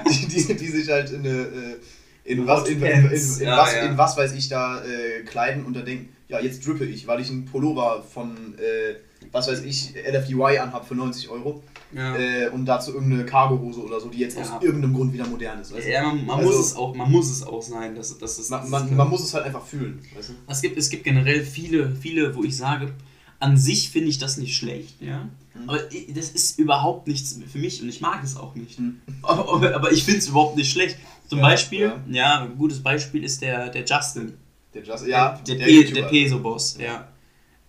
die, 0.09 0.27
die, 0.27 0.55
die 0.55 0.67
sich 0.67 0.89
halt 0.89 1.11
in 1.11 1.19
eine. 1.19 1.29
Äh, 1.29 1.79
in 2.25 2.45
was, 2.45 2.69
in, 2.69 2.81
in, 2.83 3.11
in. 3.11 3.39
Ja, 3.39 3.57
was, 3.57 3.73
ja. 3.73 3.85
in 3.85 3.97
was 3.97 4.15
weiß 4.15 4.33
ich 4.33 4.49
da 4.49 4.83
äh, 4.83 5.23
kleiden 5.23 5.65
und 5.65 5.75
dann 5.75 5.85
denken, 5.85 6.09
ja, 6.27 6.39
jetzt 6.39 6.65
drippe 6.65 6.85
ich, 6.85 7.07
weil 7.07 7.19
ich 7.21 7.31
einen 7.31 7.45
Pullover 7.45 8.03
von, 8.03 8.53
äh, 8.59 8.95
was 9.31 9.47
weiß 9.47 9.61
ich, 9.63 9.93
LFDY 9.95 10.57
anhab 10.59 10.87
für 10.87 10.95
90 10.95 11.29
Euro 11.29 11.61
Ja. 11.93 12.15
äh, 12.15 12.49
und 12.49 12.65
dazu 12.65 12.93
irgendeine 12.93 13.25
Cargohose 13.25 13.81
oder 13.83 13.99
so, 13.99 14.09
die 14.09 14.19
jetzt 14.19 14.37
Ja. 14.37 14.43
aus 14.43 14.63
irgendeinem 14.63 14.93
Grund 14.93 15.13
wieder 15.13 15.27
modern 15.27 15.59
ist. 15.59 15.73
Weißt 15.73 15.87
du? 15.87 15.91
Ja, 15.91 16.03
man, 16.03 16.25
man, 16.25 16.39
Also- 16.39 16.49
muss 16.57 16.59
es 16.67 16.75
auch, 16.75 16.95
man 16.95 17.11
muss 17.11 17.29
es 17.29 17.43
auch 17.43 17.61
sein. 17.61 17.95
Das, 17.95 18.17
das 18.17 18.39
ist, 18.39 18.49
Man, 18.49 18.69
man, 18.69 18.95
man 18.95 19.09
muss 19.09 19.21
es 19.23 19.33
halt 19.33 19.45
einfach 19.45 19.65
fühlen. 19.65 20.01
Weißt 20.15 20.29
du? 20.29 20.33
Es 20.47 20.61
gibt, 20.61 20.77
es 20.77 20.89
gibt 20.89 21.03
generell 21.03 21.43
viele, 21.43 21.95
viele, 21.95 22.35
wo 22.35 22.43
ich 22.43 22.55
sage, 22.57 22.93
an 23.39 23.55
sich 23.57 23.89
finde 23.89 24.09
ich 24.09 24.17
das 24.17 24.37
nicht 24.37 24.55
schlecht, 24.55 25.01
ja. 25.01 25.29
Mhm. 25.53 25.69
Aber 25.69 25.79
das 26.13 26.29
ist 26.31 26.59
überhaupt 26.59 27.07
nichts 27.07 27.39
für 27.51 27.57
mich 27.57 27.81
und 27.81 27.87
ich 27.89 28.01
mag 28.01 28.21
es 28.23 28.35
auch 28.35 28.53
nicht. 28.55 28.79
Mhm. 28.79 28.99
Aber, 29.21 29.53
aber, 29.53 29.75
aber 29.75 29.91
ich 29.91 30.03
finde 30.03 30.19
es 30.19 30.27
überhaupt 30.27 30.55
nicht 30.57 30.71
schlecht. 30.71 30.97
Zum 31.27 31.39
Ja, 31.39 31.45
Beispiel, 31.45 31.91
ja. 32.09 32.41
ein 32.41 32.57
gutes 32.57 32.81
Beispiel 32.81 33.23
ist 33.23 33.41
der, 33.41 33.69
der 33.69 33.83
Justin. 33.85 34.33
Der 34.73 34.83
Just, 34.83 35.07
ja, 35.07 35.39
der, 35.47 35.55
der 35.55 35.69
YouTuber. 35.71 36.01
der 36.01 36.07
Peso-Boss, 36.09 36.77
ja. 36.79 37.07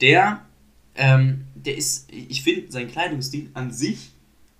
Der, 0.00 0.40
ähm, 1.00 1.44
der 1.54 1.76
ist, 1.76 2.08
ich 2.12 2.42
finde 2.42 2.70
seinen 2.70 2.90
Kleidungsstil 2.90 3.48
an 3.54 3.72
sich 3.72 4.10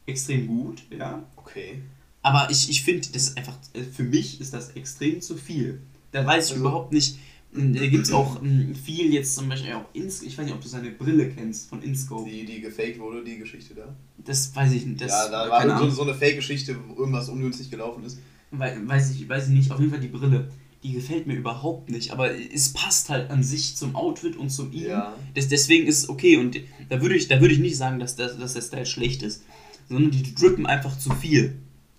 extrem 0.06 0.46
gut, 0.46 0.82
ja. 0.90 1.22
Okay. 1.36 1.80
Aber 2.22 2.48
ich, 2.50 2.68
ich 2.70 2.82
finde, 2.82 3.06
das 3.12 3.22
ist 3.28 3.36
einfach, 3.38 3.56
äh, 3.74 3.82
für 3.82 4.02
mich 4.02 4.40
ist 4.40 4.52
das 4.54 4.70
extrem 4.70 5.20
zu 5.20 5.36
viel. 5.36 5.80
Da 6.12 6.24
weiß 6.26 6.46
ich 6.46 6.52
Also- 6.52 6.60
überhaupt 6.62 6.92
nicht, 6.92 7.18
m, 7.54 7.74
da 7.74 7.86
gibt 7.86 8.04
es 8.06 8.12
auch 8.12 8.42
m, 8.42 8.74
viel 8.74 9.12
jetzt 9.12 9.34
zum 9.34 9.48
Beispiel 9.48 9.72
auch 9.74 9.84
Ins 9.92 10.22
ich 10.22 10.36
weiß 10.38 10.44
nicht, 10.46 10.54
ob 10.54 10.60
du 10.60 10.68
seine 10.68 10.90
Brille 10.90 11.28
kennst 11.30 11.68
von 11.68 11.82
Inscope. 11.82 12.28
Die, 12.28 12.44
die 12.46 12.60
gefaked 12.60 12.98
wurde, 12.98 13.22
die 13.24 13.38
Geschichte 13.38 13.74
da. 13.74 13.94
Das 14.18 14.54
weiß 14.54 14.72
ich 14.72 14.86
nicht. 14.86 15.00
Das, 15.00 15.10
ja, 15.10 15.28
da 15.30 15.50
war 15.50 15.78
so, 15.78 15.90
so 15.90 16.02
eine 16.02 16.14
Fake-Geschichte, 16.14 16.76
wo 16.88 17.00
irgendwas 17.00 17.28
ungünstig 17.28 17.70
gelaufen 17.70 18.04
ist. 18.04 18.18
Wei- 18.50 18.76
Weiß 18.86 19.10
ich, 19.12 19.28
weiß 19.28 19.44
ich 19.48 19.54
nicht, 19.54 19.70
auf 19.70 19.78
jeden 19.78 19.90
Fall 19.90 20.00
die 20.00 20.08
Brille. 20.08 20.48
Die 20.82 20.92
gefällt 20.92 21.26
mir 21.26 21.34
überhaupt 21.34 21.90
nicht, 21.90 22.10
aber 22.10 22.30
es 22.34 22.72
passt 22.72 23.10
halt 23.10 23.30
an 23.30 23.42
sich 23.42 23.76
zum 23.76 23.94
Outfit 23.96 24.36
und 24.36 24.48
zum 24.50 24.72
ihm. 24.72 24.86
Ja. 24.88 25.14
Das, 25.34 25.48
deswegen 25.48 25.86
ist 25.86 25.98
es 25.98 26.08
okay 26.08 26.38
und 26.38 26.56
da 26.88 27.02
würde 27.02 27.16
ich, 27.16 27.28
da 27.28 27.40
würde 27.40 27.52
ich 27.52 27.60
nicht 27.60 27.76
sagen, 27.76 27.98
dass, 27.98 28.16
das, 28.16 28.38
dass 28.38 28.54
der 28.54 28.62
Style 28.62 28.86
schlecht 28.86 29.22
ist, 29.22 29.42
sondern 29.90 30.10
die 30.10 30.34
drippen 30.34 30.66
einfach 30.66 30.98
zu 30.98 31.10
viel. 31.14 31.56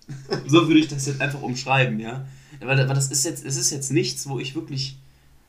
so 0.48 0.66
würde 0.66 0.80
ich 0.80 0.88
das 0.88 1.06
jetzt 1.06 1.20
einfach 1.20 1.42
umschreiben, 1.42 2.00
ja. 2.00 2.26
Weil, 2.60 2.76
weil 2.76 2.94
das 2.94 3.10
ist 3.12 3.24
jetzt, 3.24 3.44
es 3.44 3.56
ist 3.56 3.70
jetzt 3.70 3.92
nichts, 3.92 4.28
wo 4.28 4.40
ich 4.40 4.54
wirklich 4.56 4.96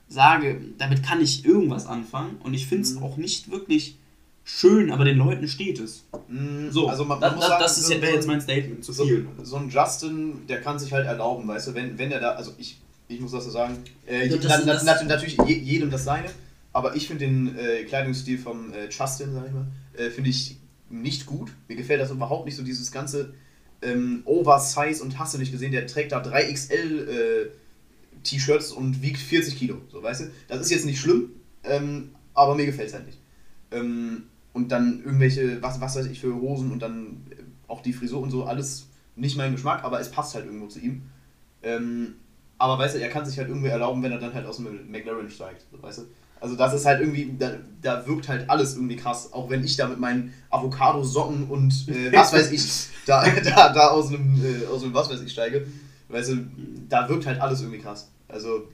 sage, 0.10 0.62
damit 0.78 1.02
kann 1.04 1.20
ich 1.22 1.44
irgendwas 1.44 1.88
anfangen 1.88 2.38
und 2.44 2.54
ich 2.54 2.68
finde 2.68 2.84
es 2.84 2.94
Mhm. 2.96 3.04
auch 3.04 3.18
nicht 3.18 3.50
wirklich 3.50 3.98
schön, 4.44 4.92
aber 4.92 5.06
den 5.06 5.18
Leuten 5.18 5.48
steht 5.48 5.80
es. 5.80 6.04
Mm, 6.28 6.70
So, 6.70 6.88
also 6.88 7.04
man, 7.06 7.20
da, 7.20 7.28
man 7.30 7.38
muss 7.38 7.46
da, 7.46 7.50
sagen, 7.52 7.64
das 7.64 7.78
ist 7.80 7.88
so, 7.88 7.94
ja- 7.94 8.02
wäre 8.02 8.14
jetzt 8.14 8.28
mein 8.28 8.42
Statement 8.42 8.84
zu 8.84 8.94
so, 8.94 9.06
viel. 9.06 9.26
so 9.42 9.56
ein 9.56 9.70
Justin, 9.70 10.46
der 10.48 10.62
kann 10.62 10.78
sich 10.78 10.92
halt 10.94 11.08
erlauben, 11.08 11.48
weißt 11.48 11.70
du, 11.70 11.74
wenn, 11.74 11.98
wenn 11.98 12.10
der 12.12 12.20
da, 12.20 12.32
also 12.32 12.52
ich, 12.58 12.78
ich 13.08 13.20
muss 13.20 13.32
das 13.32 13.46
so 13.46 13.52
sagen, 13.52 13.78
äh, 14.06 14.28
das- 14.38 14.66
na, 14.66 14.74
das- 14.74 14.84
na, 14.86 15.04
natürlich 15.10 15.38
je, 15.48 15.56
jedem 15.58 15.90
das 15.92 16.04
seine, 16.06 16.30
aber 16.72 16.96
ich 16.96 17.08
finde 17.08 17.26
den 17.26 17.58
äh, 17.58 17.84
Kleidungsstil 17.84 18.38
vom 18.38 18.74
äh, 18.74 18.86
Justin, 18.90 19.34
sag 19.34 19.46
ich 19.48 19.52
mal, 19.54 19.68
äh, 19.98 20.10
finde 20.10 20.30
ich 20.30 20.58
nicht 20.90 21.26
gut. 21.26 21.52
Mir 21.68 21.76
gefällt 21.76 22.02
das 22.02 22.12
überhaupt 22.12 22.46
nicht 22.46 22.56
so 22.56 22.64
dieses 22.64 22.92
ganze 22.92 23.34
ähm, 23.82 24.22
Oversize 24.26 25.04
und 25.04 25.20
hast 25.20 25.34
du 25.34 25.38
nicht 25.38 25.52
gesehen, 25.52 25.72
der 25.72 25.86
trägt 25.88 26.12
da 26.14 26.22
3XL 26.24 27.08
äh, 27.08 27.50
T-Shirts 28.24 28.72
und 28.72 29.02
wiegt 29.02 29.18
40 29.20 29.58
Kilo, 29.58 29.82
so 29.92 30.02
weißt 30.02 30.22
du. 30.22 30.26
Das 30.48 30.62
ist 30.62 30.72
jetzt 30.72 30.86
nicht 30.86 31.00
schlimm, 31.02 31.32
ähm, 31.64 32.12
aber 32.34 32.56
mir 32.56 32.66
gefällt 32.66 32.88
es 32.90 32.94
halt 32.94 33.06
nicht. 33.06 33.18
Ähm, 33.72 34.24
und 34.54 34.72
dann 34.72 35.02
irgendwelche, 35.04 35.62
was, 35.62 35.82
was 35.82 35.96
weiß 35.96 36.06
ich 36.06 36.20
für 36.22 36.34
Hosen 36.36 36.72
und 36.72 36.80
dann 36.80 37.26
äh, 37.32 37.36
auch 37.68 37.82
die 37.82 37.92
Frisur 37.94 38.22
und 38.22 38.32
so, 38.32 38.46
alles 38.46 38.88
nicht 39.16 39.36
mein 39.36 39.52
Geschmack, 39.54 39.84
aber 39.84 40.00
es 40.00 40.10
passt 40.12 40.36
halt 40.36 40.46
irgendwo 40.46 40.68
zu 40.68 40.80
ihm. 40.80 41.04
Ähm, 41.64 42.16
aber 42.58 42.78
weißt 42.78 42.96
du, 42.96 43.00
er 43.02 43.10
kann 43.10 43.26
sich 43.26 43.38
halt 43.38 43.50
irgendwie 43.50 43.68
erlauben, 43.70 44.02
wenn 44.04 44.12
er 44.12 44.20
dann 44.20 44.34
halt 44.34 44.46
aus 44.46 44.58
dem 44.58 44.90
McLaren 44.92 45.30
steigt, 45.30 45.66
weißt 45.82 46.00
du? 46.00 46.02
Also 46.40 46.56
das 46.58 46.74
ist 46.74 46.86
halt 46.86 47.00
irgendwie, 47.00 47.36
da, 47.40 47.52
da 47.82 48.06
wirkt 48.06 48.28
halt 48.28 48.50
alles 48.50 48.76
irgendwie 48.76 48.98
krass, 48.98 49.32
auch 49.32 49.50
wenn 49.50 49.64
ich 49.64 49.78
da 49.78 49.88
mit 49.88 50.00
meinen 50.00 50.34
Avocado-Socken 50.50 51.48
und 51.48 51.88
äh, 51.88 52.12
was 52.12 52.34
weiß 52.34 52.52
ich, 52.52 52.88
da, 53.06 53.26
da, 53.30 53.72
da 53.72 53.88
aus 53.90 54.10
einem, 54.10 54.44
äh, 54.44 54.66
aus 54.68 54.84
einem 54.84 54.94
was 54.94 55.10
weiß 55.10 55.22
ich 55.22 55.32
steige, 55.32 55.66
weißt 56.10 56.32
du, 56.32 56.46
da 56.90 57.08
wirkt 57.08 57.26
halt 57.26 57.40
alles 57.40 57.62
irgendwie 57.62 57.80
krass. 57.80 58.10
Also 58.28 58.68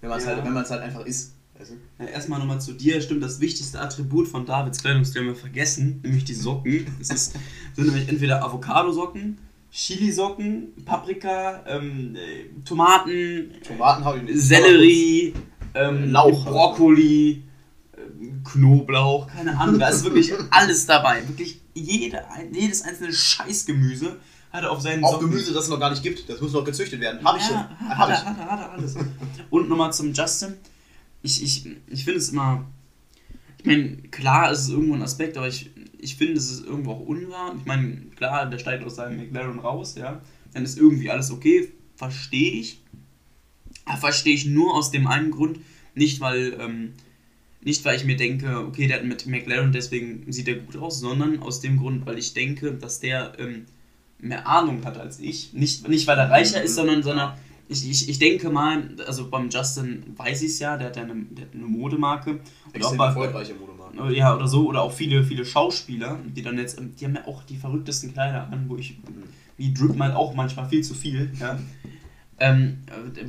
wenn 0.00 0.10
man 0.10 0.18
es 0.18 0.24
Ja. 0.26 0.32
halt, 0.34 0.44
wenn 0.44 0.52
man 0.52 0.62
es 0.62 0.70
halt 0.70 0.82
einfach 0.82 1.04
isst, 1.06 1.32
weißt 1.58 1.70
du? 1.70 1.74
Ja, 2.04 2.10
erstmal 2.10 2.38
nochmal 2.38 2.60
zu 2.60 2.72
dir. 2.74 3.00
Stimmt, 3.00 3.22
das 3.22 3.40
wichtigste 3.40 3.80
Attribut 3.80 4.28
von 4.28 4.44
Davids 4.46 4.80
Kleidungsstil 4.82 5.22
haben 5.22 5.28
wir 5.28 5.36
vergessen, 5.36 6.00
nämlich 6.02 6.24
die 6.24 6.34
Socken. 6.34 6.86
Es 7.00 7.10
ist, 7.10 7.32
sind 7.76 7.86
nämlich 7.86 8.08
entweder 8.08 8.42
Avocado-Socken, 8.44 9.38
Chili-Socken, 9.72 10.84
Paprika, 10.84 11.64
ähm, 11.66 12.16
äh, 12.16 12.62
Tomaten, 12.64 13.52
Tomaten 13.66 14.04
habe 14.04 14.20
ich. 14.26 14.40
Sellerie, 14.40 15.34
ähm, 15.74 16.10
Lauch. 16.10 16.44
Brokkoli, 16.44 17.44
ähm, 17.96 18.42
Knoblauch, 18.44 19.28
keine 19.28 19.56
Ahnung. 19.58 19.78
Da 19.78 19.88
ist 19.88 20.04
wirklich 20.04 20.32
alles 20.50 20.86
dabei. 20.86 21.26
Wirklich 21.28 21.60
jede, 21.74 22.24
jedes 22.52 22.82
einzelne 22.82 23.12
Scheißgemüse 23.12 24.16
hat 24.52 24.64
er 24.64 24.72
auf 24.72 24.80
seinen 24.80 25.04
Auch 25.04 25.12
Socken. 25.12 25.30
Gemüse, 25.30 25.52
das 25.52 25.64
es 25.64 25.70
noch 25.70 25.78
gar 25.78 25.90
nicht 25.90 26.02
gibt, 26.02 26.28
das 26.28 26.40
muss 26.40 26.52
noch 26.52 26.64
gezüchtet 26.64 27.00
werden. 27.00 27.24
Hab 27.24 27.36
ich 27.36 27.44
schon. 27.44 27.54
Ja, 27.54 27.70
Hab 27.90 27.98
hat 27.98 28.08
ich. 28.10 28.24
er, 28.24 28.26
hat 28.26 28.50
hat 28.50 28.60
er 28.60 28.72
alles. 28.72 28.96
Und 29.50 29.68
nochmal 29.68 29.92
zum 29.92 30.12
Justin. 30.12 30.54
Ich, 31.22 31.42
ich, 31.42 31.66
ich 31.86 32.04
finde 32.04 32.18
es 32.18 32.30
immer. 32.30 32.66
Ich 33.58 33.66
meine, 33.66 33.96
klar 34.10 34.50
ist 34.50 34.60
es 34.60 34.68
irgendwo 34.70 34.94
ein 34.94 35.02
Aspekt, 35.02 35.36
aber 35.36 35.46
ich, 35.46 35.70
ich 36.02 36.16
finde, 36.16 36.34
es 36.34 36.50
ist 36.50 36.64
irgendwo 36.64 36.92
auch 36.92 37.00
unwahr. 37.00 37.54
Ich 37.58 37.66
meine, 37.66 38.02
klar, 38.16 38.46
der 38.46 38.58
steigt 38.58 38.84
aus 38.84 38.96
seinem 38.96 39.18
McLaren 39.18 39.58
raus, 39.58 39.94
ja. 39.96 40.20
Dann 40.52 40.64
ist 40.64 40.78
irgendwie 40.78 41.10
alles 41.10 41.30
okay, 41.30 41.72
verstehe 41.96 42.52
ich. 42.52 42.80
Verstehe 43.98 44.34
ich 44.34 44.46
nur 44.46 44.74
aus 44.74 44.90
dem 44.90 45.06
einen 45.06 45.30
Grund, 45.30 45.60
nicht 45.94 46.20
weil, 46.20 46.56
ähm, 46.60 46.92
nicht 47.62 47.84
weil 47.84 47.96
ich 47.96 48.04
mir 48.04 48.16
denke, 48.16 48.58
okay, 48.58 48.86
der 48.86 48.98
hat 48.98 49.04
mit 49.04 49.26
McLaren, 49.26 49.72
deswegen 49.72 50.30
sieht 50.32 50.48
er 50.48 50.54
gut 50.54 50.76
aus, 50.76 51.00
sondern 51.00 51.40
aus 51.40 51.60
dem 51.60 51.78
Grund, 51.78 52.06
weil 52.06 52.18
ich 52.18 52.34
denke, 52.34 52.72
dass 52.72 53.00
der 53.00 53.32
ähm, 53.38 53.66
mehr 54.18 54.46
Ahnung 54.46 54.84
hat 54.84 54.98
als 54.98 55.18
ich. 55.18 55.52
Nicht, 55.52 55.88
nicht 55.88 56.06
weil 56.06 56.18
er 56.18 56.30
reicher 56.30 56.62
ist, 56.62 56.74
sondern, 56.74 57.02
sondern 57.02 57.36
ich, 57.68 57.88
ich, 57.88 58.08
ich 58.08 58.18
denke 58.18 58.50
mal, 58.50 58.82
also 59.06 59.30
beim 59.30 59.48
Justin 59.48 60.02
weiß 60.16 60.42
ich 60.42 60.50
es 60.50 60.58
ja, 60.58 60.76
der 60.76 60.88
hat 60.88 60.96
ja 60.96 61.04
eine, 61.04 61.14
der 61.30 61.46
hat 61.46 61.54
eine 61.54 61.64
Modemarke. 61.64 62.40
Extrem 62.72 63.00
erfolgreiche 63.00 63.54
Modemarke. 63.54 63.79
Ja, 64.10 64.34
oder 64.34 64.48
so, 64.48 64.66
oder 64.66 64.82
auch 64.82 64.92
viele, 64.92 65.24
viele 65.24 65.44
Schauspieler, 65.44 66.18
die 66.24 66.42
dann 66.42 66.58
jetzt, 66.58 66.78
ähm, 66.78 66.94
die 66.98 67.04
haben 67.04 67.14
ja 67.14 67.26
auch 67.26 67.42
die 67.44 67.56
verrücktesten 67.56 68.12
Kleider 68.12 68.48
an, 68.50 68.64
wo 68.68 68.76
ich, 68.76 68.98
wie 69.56 69.72
Drip 69.72 69.96
mal 69.96 70.12
auch 70.12 70.34
manchmal 70.34 70.68
viel 70.68 70.82
zu 70.82 70.94
viel, 70.94 71.30
ja. 71.40 71.58
Ähm, 72.38 72.78
äh, 72.86 73.24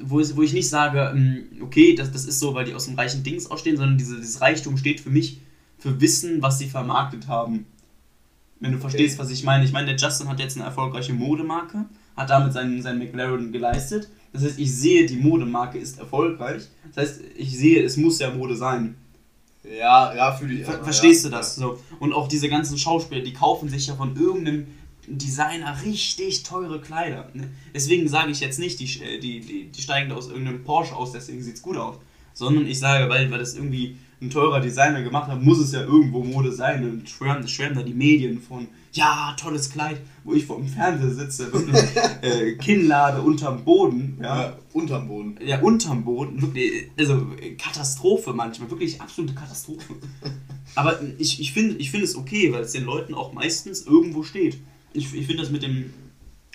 wo, 0.00 0.20
wo 0.20 0.42
ich 0.42 0.52
nicht 0.52 0.68
sage, 0.68 1.12
ähm, 1.14 1.44
okay, 1.60 1.94
das, 1.94 2.12
das 2.12 2.24
ist 2.24 2.40
so, 2.40 2.54
weil 2.54 2.64
die 2.64 2.74
aus 2.74 2.86
dem 2.86 2.94
reichen 2.94 3.22
Dings 3.22 3.50
ausstehen, 3.50 3.76
sondern 3.76 3.98
diese, 3.98 4.16
dieses 4.16 4.40
Reichtum 4.40 4.76
steht 4.76 5.00
für 5.00 5.10
mich 5.10 5.40
für 5.78 6.00
Wissen, 6.00 6.42
was 6.42 6.58
sie 6.58 6.68
vermarktet 6.68 7.28
haben. 7.28 7.66
Wenn 8.60 8.72
du 8.72 8.78
verstehst, 8.78 9.18
was 9.18 9.30
ich 9.30 9.44
meine. 9.44 9.64
Ich 9.64 9.72
meine, 9.72 9.86
der 9.86 9.96
Justin 9.96 10.28
hat 10.28 10.40
jetzt 10.40 10.56
eine 10.56 10.64
erfolgreiche 10.64 11.12
Modemarke, 11.12 11.84
hat 12.16 12.30
damit 12.30 12.52
seinen, 12.52 12.82
seinen 12.82 12.98
McLaren 12.98 13.52
geleistet. 13.52 14.08
Das 14.32 14.42
heißt, 14.42 14.58
ich 14.58 14.74
sehe, 14.74 15.06
die 15.06 15.16
Modemarke 15.16 15.78
ist 15.78 15.98
erfolgreich. 15.98 16.64
Das 16.92 16.96
heißt, 17.08 17.20
ich 17.36 17.56
sehe, 17.56 17.82
es 17.82 17.96
muss 17.96 18.18
ja 18.18 18.34
Mode 18.34 18.56
sein. 18.56 18.96
Ja, 19.64 20.14
ja, 20.14 20.32
fühle 20.32 20.54
ich. 20.54 20.64
Ver 20.64 20.74
ja, 20.78 20.84
verstehst 20.84 21.24
ja, 21.24 21.30
du 21.30 21.36
das? 21.36 21.56
So. 21.56 21.78
Und 21.98 22.12
auch 22.12 22.28
diese 22.28 22.48
ganzen 22.48 22.78
Schauspieler, 22.78 23.22
die 23.22 23.32
kaufen 23.32 23.68
sich 23.68 23.86
ja 23.86 23.94
von 23.94 24.16
irgendeinem 24.16 24.66
Designer 25.06 25.76
richtig 25.84 26.42
teure 26.42 26.80
Kleider. 26.80 27.28
ne? 27.34 27.48
Deswegen 27.74 28.08
sage 28.08 28.30
ich 28.30 28.40
jetzt 28.40 28.58
nicht, 28.58 28.78
die, 28.80 29.02
äh, 29.02 29.18
die, 29.18 29.40
die, 29.40 29.64
die 29.66 29.82
steigen 29.82 30.10
da 30.10 30.16
aus 30.16 30.28
irgendeinem 30.28 30.64
Porsche 30.64 30.94
aus, 30.94 31.12
deswegen 31.12 31.42
sieht 31.42 31.56
es 31.56 31.62
gut 31.62 31.76
aus. 31.76 31.96
Sondern 32.34 32.66
ich 32.66 32.78
sage, 32.78 33.08
weil, 33.08 33.30
weil 33.30 33.38
das 33.38 33.54
irgendwie 33.54 33.96
ein 34.20 34.30
teurer 34.30 34.60
Designer 34.60 35.02
gemacht 35.02 35.30
hat, 35.30 35.42
muss 35.42 35.58
es 35.58 35.72
ja 35.72 35.80
irgendwo 35.80 36.22
Mode 36.22 36.52
sein. 36.52 36.88
Und 36.88 37.08
schwärmen, 37.08 37.48
schwärmen 37.48 37.76
da 37.76 37.82
die 37.82 37.94
Medien 37.94 38.40
von, 38.40 38.68
ja, 38.92 39.34
tolles 39.38 39.70
Kleid, 39.70 40.00
wo 40.24 40.32
ich 40.34 40.46
vor 40.46 40.56
dem 40.56 40.68
Fernseher 40.68 41.10
sitze, 41.10 41.52
wirklich 41.52 41.76
äh, 42.22 42.54
Kinnlade 42.56 43.20
unterm 43.22 43.64
Boden. 43.64 44.18
Ja, 44.20 44.42
Ja, 44.42 44.58
unterm 44.72 45.08
Boden. 45.08 45.38
ja, 45.44 45.60
unterm 45.60 46.04
Boden, 46.04 46.40
wirklich, 46.40 46.90
also 46.98 47.26
äh, 47.40 47.54
Katastrophe 47.54 48.32
manchmal, 48.32 48.70
wirklich 48.70 49.00
absolute 49.00 49.34
Katastrophe. 49.34 49.94
Aber 50.74 51.00
ich, 51.18 51.40
ich 51.40 51.52
finde 51.52 51.76
ich 51.76 51.90
find 51.90 52.02
es 52.04 52.16
okay, 52.16 52.52
weil 52.52 52.62
es 52.62 52.72
den 52.72 52.84
Leuten 52.84 53.14
auch 53.14 53.32
meistens 53.32 53.82
irgendwo 53.82 54.22
steht. 54.22 54.58
Ich, 54.92 55.12
ich 55.14 55.26
finde 55.26 55.42
das 55.42 55.50
mit 55.50 55.62
dem 55.62 55.92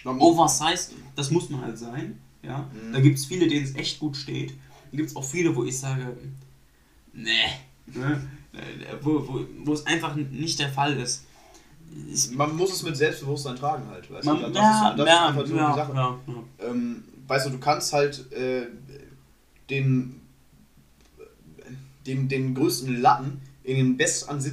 Oversize, 0.05 0.91
das 1.15 1.31
muss 1.31 1.49
man 1.49 1.61
halt 1.61 1.77
sein. 1.77 2.19
Ja? 2.41 2.69
Mhm. 2.73 2.93
Da 2.93 2.99
gibt 2.99 3.17
es 3.17 3.25
viele, 3.25 3.47
denen 3.47 3.63
es 3.65 3.75
echt 3.75 3.99
gut 3.99 4.17
steht. 4.17 4.51
Da 4.91 4.97
gibt 4.97 5.09
es 5.09 5.15
auch 5.15 5.23
viele, 5.23 5.55
wo 5.55 5.63
ich 5.63 5.77
sage, 5.79 6.15
nee, 7.13 7.29
ne? 7.87 8.21
Äh, 8.53 8.95
wo, 9.01 9.27
wo, 9.27 9.45
wo 9.65 9.73
es 9.73 9.85
einfach 9.87 10.15
nicht 10.15 10.59
der 10.59 10.69
Fall 10.69 10.93
ist. 10.97 11.25
Man 12.33 12.55
muss 12.55 12.73
es 12.73 12.83
mit 12.83 12.97
Selbstbewusstsein 12.97 13.55
tragen 13.55 13.87
halt, 13.89 14.09
weißt 14.09 14.25
man, 14.25 14.41
du? 14.41 14.49
Das, 14.49 14.55
ja, 14.55 14.89
ist, 14.91 14.99
das 14.99 15.07
ja, 15.07 15.13
ist 15.13 15.29
einfach 15.29 15.45
so 15.47 15.55
ja, 15.55 15.71
die 15.71 15.79
Sache. 15.79 15.93
ja. 15.95 16.19
Ähm, 16.59 17.03
weißt 17.27 17.45
du, 17.47 17.49
du 17.51 17.59
kannst 17.59 17.93
halt 17.93 18.31
äh, 18.31 18.67
den, 19.69 20.21
den, 22.05 22.27
den 22.27 22.53
größten 22.55 23.01
Latten 23.01 23.41
in 23.63 23.77
den 23.77 23.97
best 23.97 24.29
an 24.29 24.43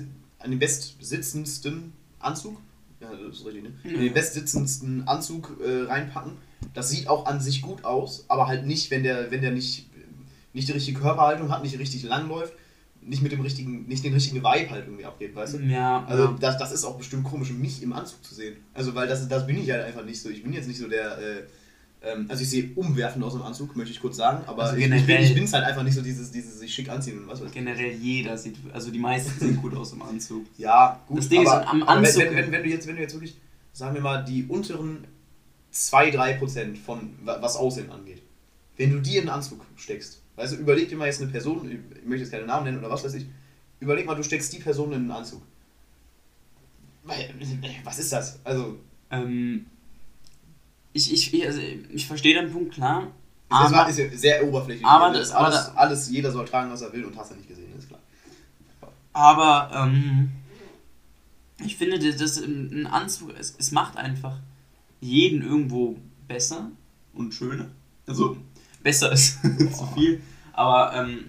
den 0.46 0.58
bestsitzendsten 0.58 1.92
Anzug, 2.18 2.58
ja, 3.00 3.08
das 3.10 3.38
ist 3.38 3.46
richtig, 3.46 3.64
ne? 3.64 3.72
In 3.84 4.00
den 4.00 4.12
bestsitzendsten 4.12 5.08
Anzug 5.08 5.56
äh, 5.64 5.84
reinpacken. 5.84 6.32
Das 6.74 6.90
sieht 6.90 7.08
auch 7.08 7.26
an 7.26 7.40
sich 7.40 7.62
gut 7.62 7.84
aus, 7.84 8.24
aber 8.28 8.46
halt 8.46 8.66
nicht, 8.66 8.90
wenn 8.90 9.02
der, 9.02 9.30
wenn 9.30 9.40
der 9.40 9.52
nicht, 9.52 9.88
nicht 10.52 10.68
die 10.68 10.72
richtige 10.72 11.00
Körperhaltung 11.00 11.50
hat, 11.50 11.62
nicht 11.62 11.78
richtig 11.78 12.02
lang 12.02 12.28
läuft, 12.28 12.52
nicht 13.02 13.22
mit 13.22 13.32
dem 13.32 13.40
richtigen, 13.40 13.86
nicht 13.86 14.04
den 14.04 14.12
richtigen 14.12 14.38
Vibe 14.44 14.70
halt 14.70 14.84
irgendwie 14.86 15.04
abgeht, 15.06 15.34
weißt 15.34 15.54
du? 15.54 15.58
Ja, 15.60 16.04
Also 16.06 16.24
ja. 16.24 16.36
das, 16.38 16.58
das 16.58 16.72
ist 16.72 16.84
auch 16.84 16.98
bestimmt 16.98 17.24
komisch, 17.24 17.50
mich 17.52 17.82
im 17.82 17.92
Anzug 17.92 18.22
zu 18.24 18.34
sehen. 18.34 18.56
Also 18.74 18.94
weil 18.94 19.08
das, 19.08 19.26
das 19.28 19.46
bin 19.46 19.56
ich 19.58 19.70
halt 19.70 19.84
einfach 19.84 20.04
nicht 20.04 20.20
so. 20.20 20.28
Ich 20.28 20.42
bin 20.42 20.52
jetzt 20.52 20.68
nicht 20.68 20.78
so 20.78 20.86
der, 20.88 21.18
äh, 21.18 21.42
ähm, 22.02 22.26
also 22.28 22.42
ich 22.42 22.50
sehe 22.50 22.70
umwerfend 22.76 23.24
aus 23.24 23.32
dem 23.32 23.42
Anzug, 23.42 23.74
möchte 23.76 23.92
ich 23.92 24.00
kurz 24.00 24.16
sagen, 24.16 24.42
aber 24.46 24.64
Also 24.64 24.76
ich, 24.76 24.84
ich, 24.84 24.90
bin, 24.90 25.06
generell- 25.06 25.24
ich 25.24 25.34
bin's 25.34 25.52
halt 25.52 25.64
einfach 25.64 25.82
nicht 25.82 25.94
so 25.94 26.02
dieses, 26.02 26.30
dieses 26.30 26.58
sich 26.58 26.72
schick 26.74 26.88
anziehen 26.90 27.18
und 27.18 27.28
was 27.28 27.40
weiß 27.40 27.48
ich. 27.48 27.54
Generell 27.54 27.92
jeder 27.92 28.36
sieht, 28.38 28.56
also 28.72 28.90
die 28.90 28.98
meisten 28.98 29.38
sehen 29.38 29.56
gut 29.56 29.74
aus 29.76 29.92
im 29.92 30.02
Anzug. 30.02 30.44
Ja, 30.58 31.00
gut, 31.08 31.18
Das 31.18 31.28
Ding 31.28 31.42
ist, 31.42 31.48
aber, 31.48 31.68
am 31.68 31.82
aber 31.82 32.00
Anzug- 32.06 32.18
wenn, 32.20 32.36
wenn, 32.36 32.52
wenn, 32.52 32.62
du 32.62 32.68
jetzt, 32.68 32.86
wenn 32.86 32.96
du 32.96 33.02
jetzt 33.02 33.14
wirklich, 33.14 33.34
sagen 33.72 33.94
wir 33.94 34.02
mal, 34.02 34.24
die 34.24 34.44
unteren 34.44 35.04
2-3% 35.74 36.76
von 36.76 37.10
wa- 37.24 37.38
was 37.40 37.56
Aussehen 37.56 37.90
angeht, 37.90 38.22
wenn 38.76 38.90
du 38.90 39.00
die 39.00 39.16
in 39.16 39.20
einen 39.22 39.30
Anzug 39.30 39.64
steckst, 39.76 40.19
weißt 40.40 40.52
du, 40.54 40.56
überleg 40.56 40.88
dir 40.88 40.96
mal 40.96 41.06
jetzt 41.06 41.20
eine 41.22 41.30
Person, 41.30 41.70
ich 41.70 42.04
möchte 42.06 42.22
jetzt 42.24 42.32
keine 42.32 42.46
Namen 42.46 42.64
nennen 42.64 42.78
oder 42.78 42.90
was 42.90 43.04
weiß 43.04 43.14
ich, 43.14 43.26
überleg 43.80 44.06
mal, 44.06 44.14
du 44.16 44.22
steckst 44.22 44.52
die 44.52 44.58
Person 44.58 44.88
in 44.92 45.00
einen 45.02 45.10
Anzug. 45.10 45.42
Was 47.84 47.98
ist 47.98 48.12
das? 48.12 48.38
Also, 48.44 48.78
Ähm, 49.10 49.66
ich, 50.92 51.12
ich, 51.12 51.46
also 51.46 51.60
ich 51.92 52.06
verstehe 52.06 52.34
den 52.40 52.52
Punkt, 52.52 52.74
klar. 52.74 53.08
Das 53.48 53.72
Aber, 53.72 53.88
ist 53.88 53.98
ja 53.98 54.08
sehr 54.16 54.44
oberflächlich. 54.46 54.86
aber 54.86 55.06
Also 55.06 55.18
das- 55.18 55.30
aber 55.32 55.46
alles, 55.46 55.66
da- 55.66 55.72
alles, 55.74 56.10
jeder 56.10 56.30
soll 56.30 56.44
tragen, 56.46 56.70
was 56.70 56.82
er 56.82 56.92
will 56.92 57.04
und 57.04 57.16
hast 57.16 57.32
du 57.32 57.34
nicht 57.34 57.48
gesehen, 57.48 57.76
ist 57.76 57.88
klar. 57.88 58.00
aber 59.12 59.70
ähm, 59.74 60.30
ich 61.64 61.76
finde, 61.76 61.98
das, 61.98 62.16
das 62.16 62.36
ein 62.44 62.86
Anzug, 62.86 63.32
es, 63.38 63.56
es 63.58 63.72
macht 63.72 63.96
einfach 63.96 64.38
jeden 65.00 65.42
irgendwo 65.42 65.96
besser 66.28 66.70
und 67.14 67.34
schöner. 67.34 67.66
Also, 68.06 68.36
besser 68.82 69.12
ist 69.12 69.38
zu 69.72 69.86
viel. 69.94 70.20
Aber, 70.52 70.94
ähm, 70.94 71.24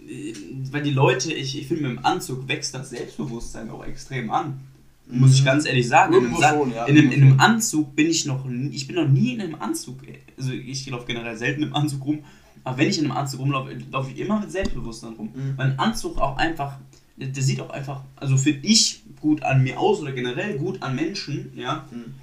äh, 0.00 0.34
weil 0.70 0.82
die 0.82 0.90
Leute, 0.90 1.32
ich, 1.32 1.58
ich 1.58 1.66
finde, 1.66 1.88
mit 1.88 1.98
dem 1.98 2.04
Anzug 2.04 2.48
wächst 2.48 2.74
das 2.74 2.90
Selbstbewusstsein 2.90 3.70
auch 3.70 3.84
extrem 3.84 4.30
an. 4.30 4.60
Muss 5.08 5.34
ich 5.34 5.44
ganz 5.44 5.66
ehrlich 5.66 5.86
sagen. 5.86 6.14
In 6.14 6.26
einem, 6.26 6.36
schon, 6.36 6.72
ja, 6.72 6.84
in, 6.86 6.98
einem, 6.98 7.12
in 7.12 7.22
einem 7.22 7.40
Anzug 7.40 7.94
bin 7.94 8.08
ich 8.08 8.26
noch 8.26 8.44
nie, 8.44 8.74
ich 8.74 8.88
bin 8.88 8.96
noch 8.96 9.08
nie 9.08 9.34
in 9.34 9.40
einem 9.40 9.54
Anzug. 9.54 9.98
Also 10.36 10.52
ich 10.52 10.88
laufe 10.90 11.06
generell 11.06 11.36
selten 11.36 11.62
im 11.62 11.74
Anzug 11.74 12.04
rum. 12.04 12.24
Aber 12.64 12.78
wenn 12.78 12.88
ich 12.88 12.98
in 12.98 13.04
einem 13.04 13.16
Anzug 13.16 13.40
rumlaufe, 13.40 13.70
laufe 13.92 14.10
ich 14.10 14.18
immer 14.18 14.40
mit 14.40 14.50
Selbstbewusstsein 14.50 15.12
rum. 15.12 15.30
Mhm. 15.32 15.56
Weil 15.56 15.70
ein 15.70 15.78
Anzug 15.78 16.18
auch 16.18 16.36
einfach, 16.36 16.78
der, 17.16 17.28
der 17.28 17.42
sieht 17.42 17.60
auch 17.60 17.70
einfach, 17.70 18.02
also 18.16 18.36
finde 18.36 18.66
ich 18.66 19.02
gut 19.20 19.44
an 19.44 19.62
mir 19.62 19.78
aus 19.78 20.00
oder 20.00 20.10
generell 20.10 20.58
gut 20.58 20.82
an 20.82 20.96
Menschen, 20.96 21.52
ja. 21.54 21.86
Mhm. 21.92 22.14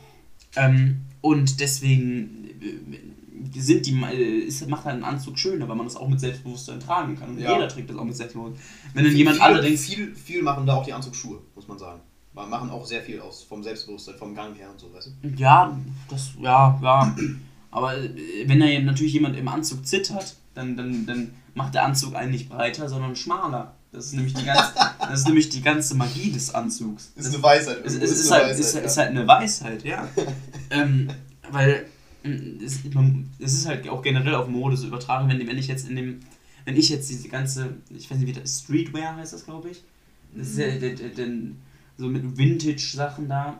Ähm, 0.57 1.01
und 1.21 1.61
deswegen 1.61 2.49
äh, 2.61 2.97
sind 3.55 3.85
die, 3.85 3.99
äh, 4.03 4.39
ist, 4.45 4.67
macht 4.69 4.85
halt 4.85 4.95
einen 4.95 5.03
Anzug 5.03 5.37
schöner, 5.39 5.67
weil 5.67 5.75
man 5.75 5.85
das 5.85 5.95
auch 5.95 6.07
mit 6.07 6.19
Selbstbewusstsein 6.19 6.79
tragen 6.79 7.17
kann. 7.17 7.29
Und 7.29 7.39
Ja. 7.39 7.53
jeder 7.53 7.67
trägt 7.67 7.89
das 7.89 7.97
auch 7.97 8.03
mit 8.03 8.15
Selbstbewusstsein. 8.15 8.61
Wenn 8.93 9.05
dann 9.05 9.15
jemand 9.15 9.37
viel, 9.37 9.45
allerdings. 9.45 9.85
Viel, 9.85 10.15
viel 10.15 10.41
machen 10.43 10.65
da 10.65 10.75
auch 10.75 10.85
die 10.85 10.93
Anzugsschuhe, 10.93 11.39
muss 11.55 11.67
man 11.67 11.77
sagen. 11.79 11.99
Ma- 12.33 12.45
Machen 12.47 12.69
auch 12.69 12.85
sehr 12.85 13.01
viel 13.01 13.19
aus, 13.21 13.43
vom 13.43 13.61
Selbstbewusstsein, 13.63 14.15
vom 14.15 14.33
Gang 14.35 14.55
her 14.57 14.69
und 14.71 14.79
so, 14.79 14.91
weißt 14.93 15.11
du? 15.21 15.27
Ja, 15.37 15.77
das, 16.09 16.31
ja, 16.39 16.79
ja. 16.81 17.15
Aber 17.71 17.97
äh, 17.97 18.09
wenn 18.47 18.59
da 18.59 18.65
natürlich 18.79 19.13
jemand 19.13 19.37
im 19.37 19.47
Anzug 19.47 19.85
zittert, 19.85 20.35
dann, 20.53 20.75
dann, 20.77 21.05
dann 21.05 21.33
macht 21.55 21.73
der 21.75 21.85
Anzug 21.85 22.15
einen 22.15 22.31
nicht 22.31 22.49
breiter, 22.49 22.87
sondern 22.89 23.15
schmaler. 23.15 23.75
Das 23.91 24.05
ist 24.07 24.13
nämlich 24.13 24.33
die 24.33 24.43
ganze, 24.45 24.71
das 24.99 25.19
ist 25.19 25.27
nämlich 25.27 25.49
die 25.49 25.61
ganze 25.61 25.95
Magie 25.95 26.31
des 26.31 26.53
Anzugs. 26.53 27.11
Ist 27.15 27.33
eine 27.33 27.43
Weisheit. 27.43 27.77
Es, 27.85 27.93
es 27.93 28.11
ist, 28.11 28.31
eine 28.31 28.45
halt, 28.45 28.59
ist, 28.59 28.65
Weisheit, 28.75 28.85
ist 28.85 28.95
ja. 28.97 29.01
halt 29.03 29.11
eine 29.11 29.27
Weisheit, 29.27 29.83
ja. 29.83 30.07
Ähm, 30.71 31.09
weil 31.51 31.85
es, 32.23 32.85
ist 33.39 33.65
halt 33.67 33.87
auch 33.89 34.01
generell 34.01 34.35
auf 34.35 34.47
Mode 34.47 34.77
so 34.77 34.87
übertragen, 34.87 35.27
wenn, 35.29 35.45
wenn 35.45 35.57
ich 35.57 35.67
jetzt 35.67 35.89
in 35.89 35.95
dem, 35.95 36.19
wenn 36.65 36.77
ich 36.77 36.89
jetzt 36.89 37.09
diese 37.09 37.27
ganze, 37.27 37.77
ich 37.89 38.09
weiß 38.09 38.17
nicht 38.17 38.27
wie 38.27 38.39
das, 38.39 38.61
Streetwear 38.61 39.15
heißt 39.17 39.33
das, 39.33 39.45
glaube 39.45 39.69
ich. 39.69 39.83
Das 40.35 40.49
ist 40.49 40.57
ja 40.57 40.75
den, 40.77 41.15
den, 41.15 41.57
so 41.97 42.07
mit 42.07 42.37
Vintage-Sachen 42.37 43.27
da. 43.27 43.59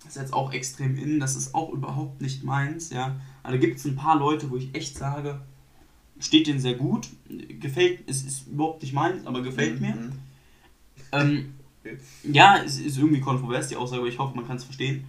Das 0.00 0.16
ist 0.16 0.22
jetzt 0.22 0.32
auch 0.32 0.52
extrem 0.52 0.96
in, 0.96 1.20
das 1.20 1.36
ist 1.36 1.54
auch 1.54 1.72
überhaupt 1.72 2.20
nicht 2.20 2.44
meins, 2.44 2.90
ja. 2.90 3.20
Aber 3.42 3.52
da 3.52 3.58
gibt 3.58 3.78
es 3.78 3.84
ein 3.84 3.96
paar 3.96 4.18
Leute, 4.18 4.50
wo 4.50 4.56
ich 4.56 4.74
echt 4.74 4.96
sage, 4.96 5.40
steht 6.18 6.46
denen 6.46 6.60
sehr 6.60 6.74
gut, 6.74 7.08
gefällt, 7.60 8.00
es 8.06 8.22
ist 8.24 8.48
überhaupt 8.48 8.82
nicht 8.82 8.92
meins, 8.92 9.26
aber 9.26 9.42
gefällt 9.42 9.80
mir. 9.80 9.94
Mhm. 9.94 10.12
Ähm, 11.12 11.54
ja, 12.32 12.58
es 12.64 12.78
ist 12.78 12.98
irgendwie 12.98 13.20
kontrovers, 13.20 13.68
die 13.68 13.76
Aussage, 13.76 14.00
aber 14.00 14.08
ich 14.08 14.18
hoffe, 14.18 14.36
man 14.36 14.46
kann 14.46 14.56
es 14.56 14.64
verstehen. 14.64 15.04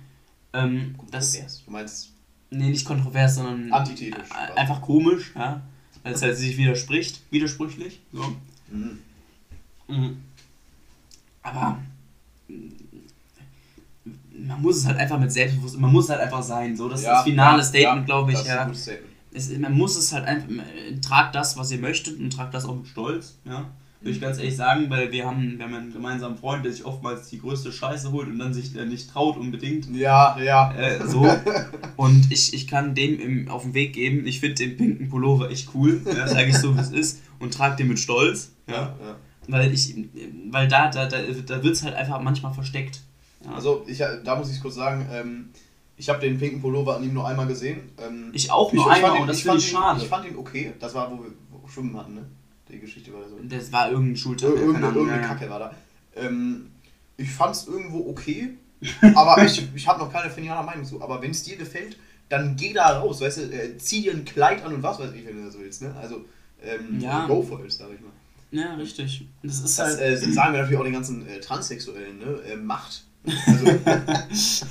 Ähm, 0.53 0.95
das. 1.11 1.63
Du 1.65 1.71
meinst 1.71 2.13
nee, 2.51 2.69
nicht 2.69 2.85
kontrovers, 2.85 3.35
sondern 3.35 3.71
antithetisch. 3.71 4.29
äh, 4.31 4.59
einfach 4.59 4.81
komisch, 4.81 5.31
ja. 5.35 5.61
Weil 6.03 6.13
es 6.13 6.21
halt 6.21 6.37
sich 6.37 6.57
widerspricht, 6.57 7.21
widersprüchlich. 7.29 7.99
So. 8.13 8.23
Mhm. 8.71 8.99
Mhm. 9.87 10.17
Aber 11.43 11.79
mm, 12.47 12.53
man 14.47 14.61
muss 14.61 14.77
es 14.77 14.85
halt 14.85 14.97
einfach 14.97 15.19
mit 15.19 15.31
Selbstbewusstsein, 15.31 15.81
man 15.81 15.91
muss 15.91 16.05
es 16.05 16.09
halt 16.11 16.21
einfach 16.21 16.43
sein. 16.43 16.75
So, 16.77 16.87
das 16.89 17.01
ist 17.01 17.07
das 17.07 17.23
finale 17.23 17.63
Statement, 17.63 18.05
glaube 18.05 18.31
ich. 18.31 18.37
das 18.37 18.47
ist 18.47 18.51
ein 18.53 18.67
Ja. 18.69 18.73
Statement. 18.75 19.05
Es, 19.31 19.49
man 19.59 19.73
muss 19.77 19.95
es 19.95 20.11
halt 20.11 20.25
einfach, 20.25 20.47
tragt 21.01 21.35
das, 21.35 21.55
was 21.57 21.69
ihr 21.71 21.77
möchtet 21.79 22.19
und 22.19 22.31
tragt 22.31 22.53
das 22.53 22.65
auch 22.65 22.75
mit 22.75 22.87
Stolz. 22.87 23.37
Ja. 23.45 23.69
Würde 24.01 24.11
ich 24.15 24.21
ganz 24.21 24.37
ehrlich 24.37 24.55
sagen, 24.55 24.89
weil 24.89 25.11
wir 25.11 25.25
haben, 25.25 25.57
wir 25.57 25.65
haben 25.65 25.73
einen 25.73 25.91
gemeinsamen 25.91 26.37
Freund, 26.37 26.63
der 26.63 26.71
sich 26.71 26.85
oftmals 26.85 27.27
die 27.29 27.39
größte 27.39 27.71
Scheiße 27.73 28.13
holt 28.13 28.29
und 28.29 28.39
dann 28.39 28.53
sich 28.53 28.73
äh, 28.77 28.85
nicht 28.85 29.09
traut 29.09 29.35
unbedingt. 29.35 29.93
Ja, 29.93 30.39
ja. 30.39 30.73
Äh, 30.73 31.05
so. 31.05 31.27
Und 31.97 32.31
ich, 32.31 32.53
ich 32.53 32.65
kann 32.65 32.95
dem 32.95 33.19
im, 33.19 33.49
auf 33.49 33.63
den 33.63 33.73
Weg 33.73 33.91
geben, 33.93 34.25
ich 34.25 34.39
finde 34.39 34.55
den 34.55 34.77
pinken 34.77 35.09
Pullover 35.09 35.49
echt 35.51 35.69
cool, 35.73 36.01
ja, 36.05 36.27
sage 36.29 36.47
ich 36.47 36.57
so, 36.57 36.75
wie 36.77 36.79
es 36.79 36.91
ist, 36.91 37.19
und 37.39 37.53
trage 37.53 37.75
den 37.75 37.89
mit 37.89 37.99
Stolz. 37.99 38.53
Ja. 38.67 38.95
ja. 39.03 39.15
Weil 39.49 39.73
ich, 39.73 39.93
weil 40.49 40.69
da, 40.69 40.89
da, 40.89 41.07
da, 41.07 41.17
da 41.21 41.63
wird 41.63 41.73
es 41.73 41.83
halt 41.83 41.95
einfach 41.95 42.21
manchmal 42.21 42.53
versteckt. 42.53 43.01
Ja. 43.43 43.51
Also, 43.53 43.83
ich, 43.87 43.97
da 43.97 44.35
muss 44.37 44.49
ich 44.49 44.61
kurz 44.61 44.75
sagen, 44.75 45.07
ähm, 45.11 45.49
ich 45.97 46.07
habe 46.07 46.21
den 46.21 46.37
pinken 46.39 46.61
Pullover 46.61 46.95
an 46.95 47.03
ihm 47.03 47.13
nur 47.13 47.27
einmal 47.27 47.47
gesehen. 47.47 47.81
Ähm, 48.01 48.29
ich 48.31 48.49
auch 48.49 48.71
nur 48.71 48.85
ich 48.85 48.91
einmal 48.93 49.09
fand 49.09 49.15
ihn- 49.17 49.21
und 49.23 49.27
das 49.27 49.37
ich 49.37 49.43
finde 49.43 49.57
fand 49.59 49.63
ich 49.67 49.71
ihn- 49.73 49.75
schade. 49.77 50.01
Ich 50.01 50.07
fand 50.07 50.25
ihn 50.25 50.37
okay. 50.37 50.73
Das 50.79 50.93
war, 50.95 51.11
wo 51.11 51.21
wir 51.23 51.31
wo 51.51 51.61
wir 51.61 51.69
Schwimmen 51.69 51.97
hatten, 51.97 52.13
ne? 52.13 52.25
Die 52.71 52.79
Geschichte 52.79 53.11
war 53.13 53.27
so. 53.27 53.37
das 53.43 53.71
war 53.71 53.91
irgendein 53.91 54.15
Schultag. 54.17 54.49
Ir 54.49 54.55
keine 54.55 54.65
irgendeine 54.67 54.95
irgendeine. 54.95 55.27
Kacke 55.27 55.49
war 55.49 55.59
da. 55.59 55.75
Ähm, 56.15 56.71
ich 57.17 57.31
fand 57.31 57.55
es 57.55 57.67
irgendwo 57.67 58.09
okay, 58.09 58.51
aber 59.15 59.43
ich, 59.43 59.67
ich 59.75 59.87
habe 59.87 59.99
noch 59.99 60.11
keine 60.11 60.29
finale 60.29 60.65
Meinung 60.65 60.85
zu. 60.85 61.01
Aber 61.01 61.21
wenn 61.21 61.31
es 61.31 61.43
dir 61.43 61.57
gefällt, 61.57 61.97
dann 62.29 62.55
geh 62.55 62.73
da 62.73 62.99
raus, 62.99 63.21
weißt 63.21 63.37
du, 63.39 63.41
äh, 63.51 63.77
zieh 63.77 64.03
dir 64.03 64.13
ein 64.13 64.23
Kleid 64.25 64.63
an 64.63 64.73
und 64.75 64.83
was 64.83 64.99
weiß 64.99 65.11
ich, 65.13 65.25
wenn 65.25 65.37
du 65.37 65.45
das 65.45 65.57
willst, 65.57 65.81
ne? 65.81 65.93
Also, 65.99 66.25
ähm, 66.63 66.99
Ja. 66.99 67.25
go 67.25 67.41
for 67.41 67.63
it, 67.65 67.71
sag 67.71 67.87
ich 67.93 67.99
mal. 68.01 68.11
Ja, 68.51 68.75
richtig. 68.75 69.25
Das 69.43 69.59
ist 69.59 69.77
Das 69.79 69.97
halt. 69.97 69.99
äh, 70.01 70.17
sagen 70.17 70.53
wir 70.53 70.59
natürlich 70.61 70.79
auch 70.79 70.83
den 70.83 70.93
ganzen 70.93 71.27
äh, 71.27 71.39
Transsexuellen, 71.39 72.19
ne? 72.19 72.39
Äh, 72.51 72.55
Macht. 72.55 73.03
Also, 73.47 73.65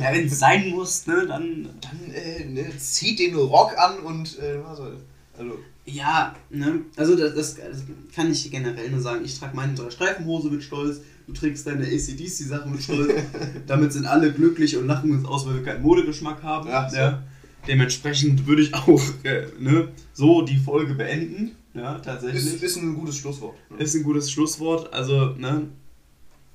ja, 0.00 0.12
wenn 0.12 0.26
es 0.26 0.38
sein 0.38 0.70
muss, 0.70 1.06
ne, 1.06 1.26
dann. 1.26 1.68
dann 1.80 2.10
äh, 2.14 2.44
ne, 2.44 2.76
zieht 2.78 3.18
den 3.18 3.34
Rock 3.34 3.76
an 3.78 3.98
und 4.00 4.38
äh, 4.38 4.62
was 4.62 4.76
soll 4.76 4.96
Also, 5.38 5.58
Ja, 5.84 6.34
ne? 6.50 6.80
Also 6.96 7.16
das, 7.16 7.34
das, 7.34 7.56
das 7.56 7.84
kann 8.14 8.30
ich 8.30 8.50
generell 8.50 8.90
nur 8.90 9.00
sagen. 9.00 9.24
Ich 9.24 9.38
trage 9.38 9.56
meine 9.56 9.74
drei 9.74 9.90
Streifenhose 9.90 10.50
mit 10.50 10.62
Stolz, 10.62 11.00
du 11.26 11.32
trägst 11.32 11.66
deine 11.66 11.84
ACDC-Sachen 11.84 12.72
mit 12.72 12.82
Stolz. 12.82 13.12
Damit 13.66 13.92
sind 13.92 14.06
alle 14.06 14.32
glücklich 14.32 14.76
und 14.76 14.86
lachen 14.86 15.10
uns 15.10 15.26
aus, 15.26 15.46
weil 15.46 15.56
wir 15.56 15.62
keinen 15.62 15.82
Modegeschmack 15.82 16.42
haben. 16.42 16.68
Ja, 16.68 16.88
so. 16.88 17.18
Dementsprechend 17.66 18.46
würde 18.46 18.62
ich 18.62 18.74
auch 18.74 19.02
äh, 19.24 19.46
ne, 19.58 19.88
so 20.12 20.42
die 20.42 20.56
Folge 20.58 20.94
beenden. 20.94 21.56
Ja, 21.74 21.98
tatsächlich. 21.98 22.46
ist, 22.46 22.62
ist 22.62 22.76
ein 22.76 22.94
gutes 22.94 23.16
Schlusswort. 23.18 23.56
Ne? 23.70 23.78
Ist 23.78 23.94
ein 23.94 24.02
gutes 24.02 24.30
Schlusswort. 24.30 24.92
Also, 24.92 25.34
ne? 25.36 25.68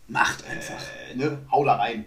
Macht 0.07 0.43
einfach. 0.49 0.81
Äh, 1.13 1.17
ne? 1.17 1.37
Hau 1.51 1.63
da 1.65 1.75
rein. 1.75 2.05